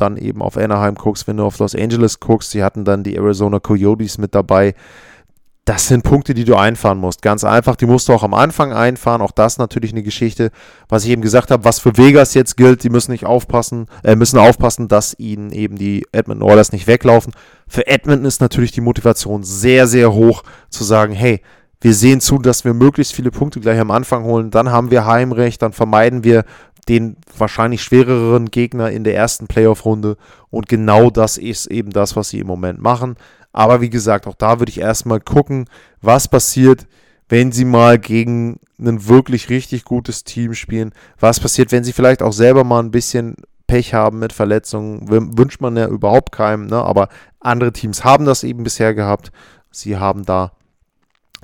dann 0.00 0.16
eben 0.16 0.42
auf 0.42 0.56
Anaheim 0.56 0.94
guckst, 0.94 1.26
wenn 1.26 1.36
du 1.36 1.44
auf 1.44 1.58
Los 1.58 1.74
Angeles 1.74 2.20
guckst. 2.20 2.50
Sie 2.50 2.62
hatten 2.62 2.84
dann 2.84 3.02
die 3.02 3.16
Arizona 3.16 3.60
Coyotes 3.60 4.18
mit 4.18 4.34
dabei 4.34 4.74
das 5.66 5.88
sind 5.88 6.04
Punkte, 6.04 6.32
die 6.32 6.44
du 6.44 6.54
einfahren 6.54 6.98
musst. 6.98 7.22
Ganz 7.22 7.42
einfach, 7.42 7.74
die 7.74 7.86
musst 7.86 8.08
du 8.08 8.12
auch 8.12 8.22
am 8.22 8.34
Anfang 8.34 8.72
einfahren. 8.72 9.20
Auch 9.20 9.32
das 9.32 9.58
natürlich 9.58 9.90
eine 9.90 10.04
Geschichte, 10.04 10.52
was 10.88 11.04
ich 11.04 11.10
eben 11.10 11.22
gesagt 11.22 11.50
habe, 11.50 11.64
was 11.64 11.80
für 11.80 11.96
Vegas 11.96 12.34
jetzt 12.34 12.56
gilt. 12.56 12.84
Die 12.84 12.88
müssen 12.88 13.10
nicht 13.10 13.26
aufpassen, 13.26 13.86
äh, 14.04 14.14
müssen 14.14 14.38
aufpassen, 14.38 14.86
dass 14.86 15.18
ihnen 15.18 15.50
eben 15.50 15.76
die 15.76 16.06
Edmonton 16.12 16.48
Oilers 16.48 16.70
nicht 16.70 16.86
weglaufen. 16.86 17.32
Für 17.66 17.84
Edmonton 17.88 18.26
ist 18.26 18.40
natürlich 18.40 18.70
die 18.70 18.80
Motivation 18.80 19.42
sehr, 19.42 19.88
sehr 19.88 20.12
hoch 20.12 20.44
zu 20.70 20.84
sagen, 20.84 21.12
hey, 21.12 21.42
wir 21.80 21.94
sehen 21.94 22.20
zu, 22.20 22.38
dass 22.38 22.64
wir 22.64 22.72
möglichst 22.72 23.12
viele 23.12 23.32
Punkte 23.32 23.58
gleich 23.58 23.80
am 23.80 23.90
Anfang 23.90 24.22
holen. 24.22 24.52
Dann 24.52 24.70
haben 24.70 24.92
wir 24.92 25.04
Heimrecht, 25.04 25.62
dann 25.62 25.72
vermeiden 25.72 26.22
wir 26.22 26.44
den 26.88 27.16
wahrscheinlich 27.36 27.82
schwereren 27.82 28.50
Gegner 28.50 28.90
in 28.90 29.04
der 29.04 29.16
ersten 29.16 29.46
Playoff-Runde. 29.46 30.16
Und 30.50 30.68
genau 30.68 31.10
das 31.10 31.38
ist 31.38 31.66
eben 31.66 31.90
das, 31.90 32.16
was 32.16 32.30
sie 32.30 32.38
im 32.38 32.46
Moment 32.46 32.80
machen. 32.80 33.16
Aber 33.52 33.80
wie 33.80 33.90
gesagt, 33.90 34.26
auch 34.26 34.34
da 34.34 34.60
würde 34.60 34.70
ich 34.70 34.80
erstmal 34.80 35.20
gucken, 35.20 35.68
was 36.00 36.28
passiert, 36.28 36.86
wenn 37.28 37.50
sie 37.50 37.64
mal 37.64 37.98
gegen 37.98 38.60
ein 38.78 39.08
wirklich 39.08 39.48
richtig 39.48 39.84
gutes 39.84 40.24
Team 40.24 40.54
spielen. 40.54 40.92
Was 41.18 41.40
passiert, 41.40 41.72
wenn 41.72 41.82
sie 41.82 41.92
vielleicht 41.92 42.22
auch 42.22 42.32
selber 42.32 42.62
mal 42.62 42.80
ein 42.80 42.90
bisschen 42.90 43.36
Pech 43.66 43.94
haben 43.94 44.18
mit 44.18 44.32
Verletzungen. 44.32 45.08
Wünscht 45.08 45.60
man 45.60 45.76
ja 45.76 45.88
überhaupt 45.88 46.32
keinem, 46.32 46.66
ne? 46.66 46.76
aber 46.82 47.08
andere 47.40 47.72
Teams 47.72 48.04
haben 48.04 48.24
das 48.24 48.44
eben 48.44 48.62
bisher 48.62 48.94
gehabt. 48.94 49.32
Sie 49.70 49.96
haben 49.96 50.24
da 50.24 50.52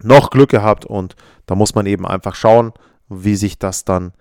noch 0.02 0.30
Glück 0.30 0.50
gehabt 0.50 0.84
und 0.84 1.16
da 1.46 1.54
muss 1.54 1.74
man 1.74 1.86
eben 1.86 2.06
einfach 2.06 2.34
schauen, 2.34 2.72
wie 3.08 3.36
sich 3.36 3.58
das 3.58 3.84
dann 3.84 4.12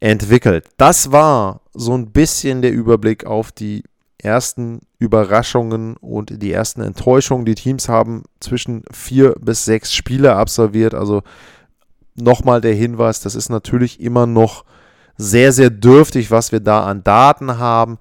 entwickelt. 0.00 0.66
Das 0.78 1.12
war 1.12 1.60
so 1.72 1.94
ein 1.94 2.10
bisschen 2.10 2.62
der 2.62 2.72
Überblick 2.72 3.26
auf 3.26 3.52
die 3.52 3.84
ersten 4.18 4.80
Überraschungen 4.98 5.96
und 5.96 6.42
die 6.42 6.52
ersten 6.52 6.82
Enttäuschungen. 6.82 7.46
Die 7.46 7.54
Teams 7.54 7.88
haben 7.88 8.24
zwischen 8.40 8.82
vier 8.90 9.34
bis 9.40 9.64
sechs 9.64 9.94
Spiele 9.94 10.34
absolviert. 10.36 10.94
Also 10.94 11.22
nochmal 12.16 12.60
der 12.60 12.74
Hinweis, 12.74 13.20
das 13.20 13.34
ist 13.34 13.48
natürlich 13.48 14.00
immer 14.00 14.26
noch 14.26 14.64
sehr, 15.16 15.52
sehr 15.52 15.70
dürftig, 15.70 16.30
was 16.30 16.52
wir 16.52 16.60
da 16.60 16.84
an 16.84 17.04
Daten 17.04 17.58
haben. 17.58 17.98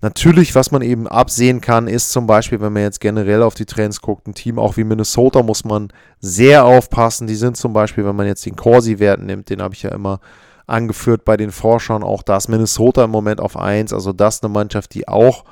Natürlich, 0.00 0.54
was 0.54 0.70
man 0.70 0.82
eben 0.82 1.08
absehen 1.08 1.60
kann, 1.60 1.88
ist 1.88 2.12
zum 2.12 2.26
Beispiel, 2.26 2.60
wenn 2.60 2.72
man 2.72 2.82
jetzt 2.82 3.00
generell 3.00 3.42
auf 3.42 3.54
die 3.54 3.66
Trends 3.66 4.00
guckt, 4.00 4.28
ein 4.28 4.34
Team 4.34 4.58
auch 4.58 4.76
wie 4.76 4.84
Minnesota 4.84 5.42
muss 5.42 5.64
man 5.64 5.88
sehr 6.20 6.64
aufpassen. 6.64 7.26
Die 7.26 7.34
sind 7.34 7.56
zum 7.56 7.72
Beispiel, 7.72 8.04
wenn 8.04 8.14
man 8.14 8.26
jetzt 8.26 8.46
den 8.46 8.54
Corsi-Wert 8.54 9.20
nimmt, 9.20 9.50
den 9.50 9.60
habe 9.60 9.74
ich 9.74 9.82
ja 9.82 9.90
immer 9.90 10.20
angeführt 10.68 11.24
bei 11.24 11.36
den 11.36 11.50
Forschern, 11.50 12.02
auch 12.02 12.22
das 12.22 12.48
Minnesota 12.48 13.04
im 13.04 13.10
Moment 13.10 13.40
auf 13.40 13.56
1. 13.56 13.92
Also 13.92 14.12
das 14.12 14.42
eine 14.42 14.52
Mannschaft, 14.52 14.94
die 14.94 15.08
auch 15.08 15.44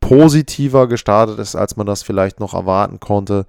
positiver 0.00 0.86
gestartet 0.88 1.38
ist, 1.38 1.56
als 1.56 1.76
man 1.76 1.86
das 1.86 2.02
vielleicht 2.02 2.40
noch 2.40 2.54
erwarten 2.54 3.00
konnte. 3.00 3.46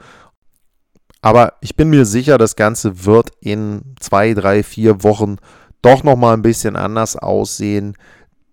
Aber 1.21 1.53
ich 1.59 1.75
bin 1.75 1.89
mir 1.89 2.05
sicher, 2.05 2.37
das 2.37 2.55
Ganze 2.55 3.05
wird 3.05 3.31
in 3.41 3.95
zwei, 3.99 4.33
drei, 4.33 4.63
vier 4.63 5.03
Wochen 5.03 5.37
doch 5.81 6.03
nochmal 6.03 6.33
ein 6.33 6.41
bisschen 6.41 6.75
anders 6.75 7.15
aussehen. 7.15 7.97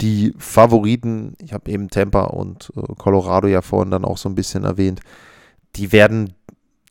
Die 0.01 0.35
Favoriten, 0.39 1.35
ich 1.41 1.53
habe 1.53 1.71
eben 1.71 1.91
Tampa 1.91 2.25
und 2.25 2.73
äh, 2.77 2.95
Colorado 2.97 3.47
ja 3.47 3.63
vorhin 3.63 3.91
dann 3.91 4.05
auch 4.05 4.17
so 4.17 4.29
ein 4.29 4.35
bisschen 4.35 4.65
erwähnt, 4.65 5.01
die 5.77 5.93
werden 5.93 6.35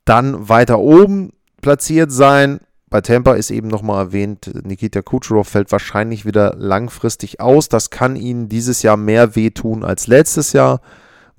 dann 0.06 0.50
weiter 0.50 0.80
oben 0.80 1.34
platziert 1.62 2.12
sein. 2.12 2.60
Bei 2.92 3.02
Tampa 3.02 3.34
ist 3.34 3.50
eben 3.50 3.70
nochmal 3.70 4.06
erwähnt, 4.06 4.52
Nikita 4.64 5.02
Kucherov 5.02 5.48
fällt 5.48 5.72
wahrscheinlich 5.72 6.26
wieder 6.26 6.54
langfristig 6.58 7.40
aus. 7.40 7.70
Das 7.70 7.90
kann 7.90 8.16
ihnen 8.16 8.50
dieses 8.50 8.84
Jahr 8.84 8.98
mehr 8.98 9.36
wehtun 9.36 9.84
als 9.84 10.06
letztes 10.06 10.54
Jahr 10.54 10.82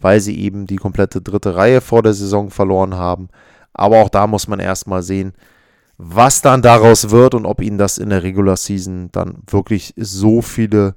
weil 0.02 0.20
sie 0.20 0.38
eben 0.38 0.66
die 0.66 0.76
komplette 0.76 1.22
dritte 1.22 1.56
Reihe 1.56 1.80
vor 1.80 2.02
der 2.02 2.12
Saison 2.12 2.50
verloren 2.50 2.96
haben. 2.96 3.28
Aber 3.72 4.02
auch 4.02 4.08
da 4.08 4.26
muss 4.26 4.48
man 4.48 4.60
erstmal 4.60 5.02
sehen, 5.02 5.32
was 5.96 6.42
dann 6.42 6.62
daraus 6.62 7.10
wird 7.10 7.34
und 7.34 7.46
ob 7.46 7.60
ihnen 7.60 7.78
das 7.78 7.98
in 7.98 8.10
der 8.10 8.22
Regular 8.22 8.56
Season 8.56 9.10
dann 9.12 9.42
wirklich 9.46 9.94
so 9.96 10.42
viele 10.42 10.94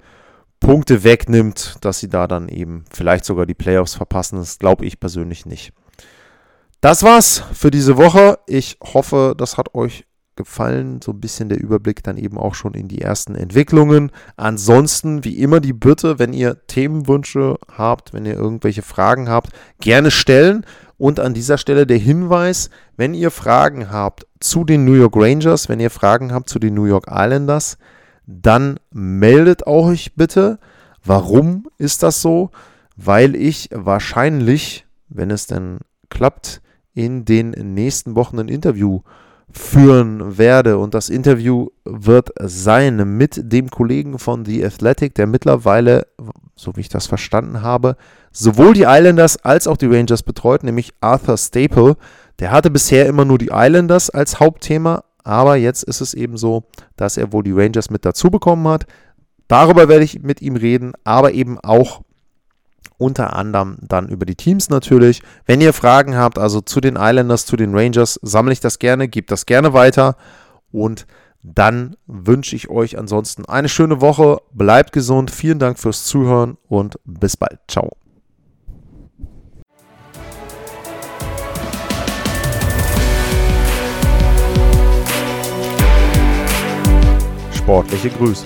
Punkte 0.60 1.04
wegnimmt, 1.04 1.76
dass 1.82 2.00
sie 2.00 2.10
da 2.10 2.28
dann 2.28 2.50
eben 2.50 2.86
vielleicht 2.92 3.24
sogar 3.24 3.46
die 3.46 3.54
Playoffs 3.54 3.96
verpassen. 3.96 4.40
Das 4.40 4.58
glaube 4.58 4.86
ich 4.86 5.00
persönlich 5.00 5.46
nicht. 5.46 5.72
Das 6.82 7.04
war's 7.04 7.44
für 7.54 7.72
diese 7.72 7.98
Woche. 7.98 8.40
Ich 8.48 8.78
hoffe, 8.82 9.36
das 9.38 9.58
hat 9.58 9.76
euch 9.76 10.05
gefallen. 10.36 11.02
So 11.02 11.12
ein 11.12 11.20
bisschen 11.20 11.50
der 11.50 11.60
Überblick 11.60 12.04
dann 12.04 12.18
eben 12.18 12.38
auch 12.38 12.56
schon 12.56 12.74
in 12.74 12.88
die 12.88 13.02
ersten 13.02 13.36
Entwicklungen. 13.36 14.12
Ansonsten, 14.38 15.24
wie 15.24 15.38
immer, 15.38 15.60
die 15.60 15.74
Bitte, 15.74 16.20
wenn 16.20 16.34
ihr 16.34 16.66
Themenwünsche 16.68 17.58
habt, 17.72 18.14
wenn 18.14 18.26
ihr 18.26 18.36
irgendwelche 18.36 18.82
Fragen 18.82 19.30
habt, 19.30 19.50
gerne 19.80 20.12
stellen. 20.12 20.66
Und 20.98 21.20
an 21.20 21.34
dieser 21.34 21.58
Stelle 21.58 21.86
der 21.86 21.98
Hinweis, 21.98 22.70
wenn 22.96 23.14
ihr 23.14 23.32
Fragen 23.32 23.92
habt 23.92 24.28
zu 24.40 24.64
den 24.64 24.86
New 24.86 24.94
York 24.94 25.16
Rangers, 25.16 25.68
wenn 25.68 25.80
ihr 25.80 25.90
Fragen 25.90 26.32
habt 26.32 26.50
zu 26.50 26.60
den 26.60 26.74
New 26.74 26.86
York 26.86 27.08
Islanders, 27.10 27.78
dann 28.26 28.80
meldet 28.92 29.68
euch 29.68 30.16
bitte. 30.16 30.60
Warum 31.04 31.68
ist 31.78 32.04
das 32.04 32.22
so? 32.22 32.52
Weil 32.96 33.36
ich 33.36 33.70
wahrscheinlich, 33.72 34.86
wenn 35.10 35.32
es 35.32 35.48
denn 35.48 35.80
klappt, 36.10 36.62
in 36.94 37.26
den 37.26 37.52
nächsten 37.74 38.16
Wochen 38.16 38.40
ein 38.40 38.48
Interview 38.48 39.02
führen 39.52 40.38
werde. 40.38 40.78
Und 40.78 40.94
das 40.94 41.10
Interview 41.10 41.68
wird 41.86 42.32
sein 42.42 43.18
mit 43.18 43.52
dem 43.52 43.70
Kollegen 43.70 44.20
von 44.20 44.46
The 44.46 44.66
Athletic, 44.66 45.16
der 45.16 45.28
mittlerweile, 45.28 46.08
so 46.56 46.76
wie 46.76 46.82
ich 46.82 46.90
das 46.90 47.08
verstanden 47.08 47.62
habe, 47.62 47.96
sowohl 48.32 48.74
die 48.74 48.86
Islanders 48.88 49.38
als 49.38 49.68
auch 49.68 49.78
die 49.78 49.88
Rangers 49.88 50.24
betreut, 50.24 50.64
nämlich 50.64 50.94
Arthur 51.02 51.38
Staple. 51.38 51.98
Der 52.40 52.52
hatte 52.52 52.70
bisher 52.70 53.06
immer 53.06 53.26
nur 53.26 53.38
die 53.38 53.52
Islanders 53.52 54.10
als 54.10 54.40
Hauptthema, 54.40 55.04
aber 55.24 55.56
jetzt 55.56 55.84
ist 55.84 56.02
es 56.02 56.14
eben 56.14 56.38
so, 56.38 56.64
dass 56.98 57.18
er 57.18 57.32
wohl 57.32 57.44
die 57.44 57.54
Rangers 57.54 57.90
mit 57.90 58.06
dazu 58.06 58.30
bekommen 58.30 58.68
hat. 58.68 58.86
Darüber 59.48 59.88
werde 59.88 60.04
ich 60.04 60.22
mit 60.22 60.42
ihm 60.42 60.56
reden, 60.56 60.94
aber 61.04 61.34
eben 61.34 61.60
auch 61.60 62.02
unter 62.98 63.36
anderem 63.36 63.78
dann 63.82 64.08
über 64.08 64.26
die 64.26 64.36
Teams 64.36 64.70
natürlich. 64.70 65.22
Wenn 65.46 65.62
ihr 65.62 65.74
Fragen 65.74 66.16
habt, 66.16 66.38
also 66.38 66.62
zu 66.62 66.82
den 66.82 66.96
Islanders, 66.96 67.46
zu 67.46 67.56
den 67.56 67.76
Rangers, 67.76 68.20
sammle 68.22 68.54
ich 68.54 68.60
das 68.60 68.80
gerne, 68.80 69.08
gebt 69.08 69.32
das 69.32 69.46
gerne 69.46 69.74
weiter 69.74 70.16
und 70.72 71.06
dann 71.42 71.96
wünsche 72.08 72.56
ich 72.56 72.70
euch 72.70 72.98
ansonsten 72.98 73.46
eine 73.46 73.70
schöne 73.70 74.02
Woche, 74.02 74.42
bleibt 74.52 74.92
gesund, 74.92 75.30
vielen 75.30 75.60
Dank 75.60 75.78
fürs 75.78 76.06
Zuhören 76.06 76.58
und 76.68 77.00
bis 77.06 77.38
bald. 77.38 77.60
Ciao. 77.68 77.92
Sportliche 87.54 88.10
Grüße. 88.10 88.46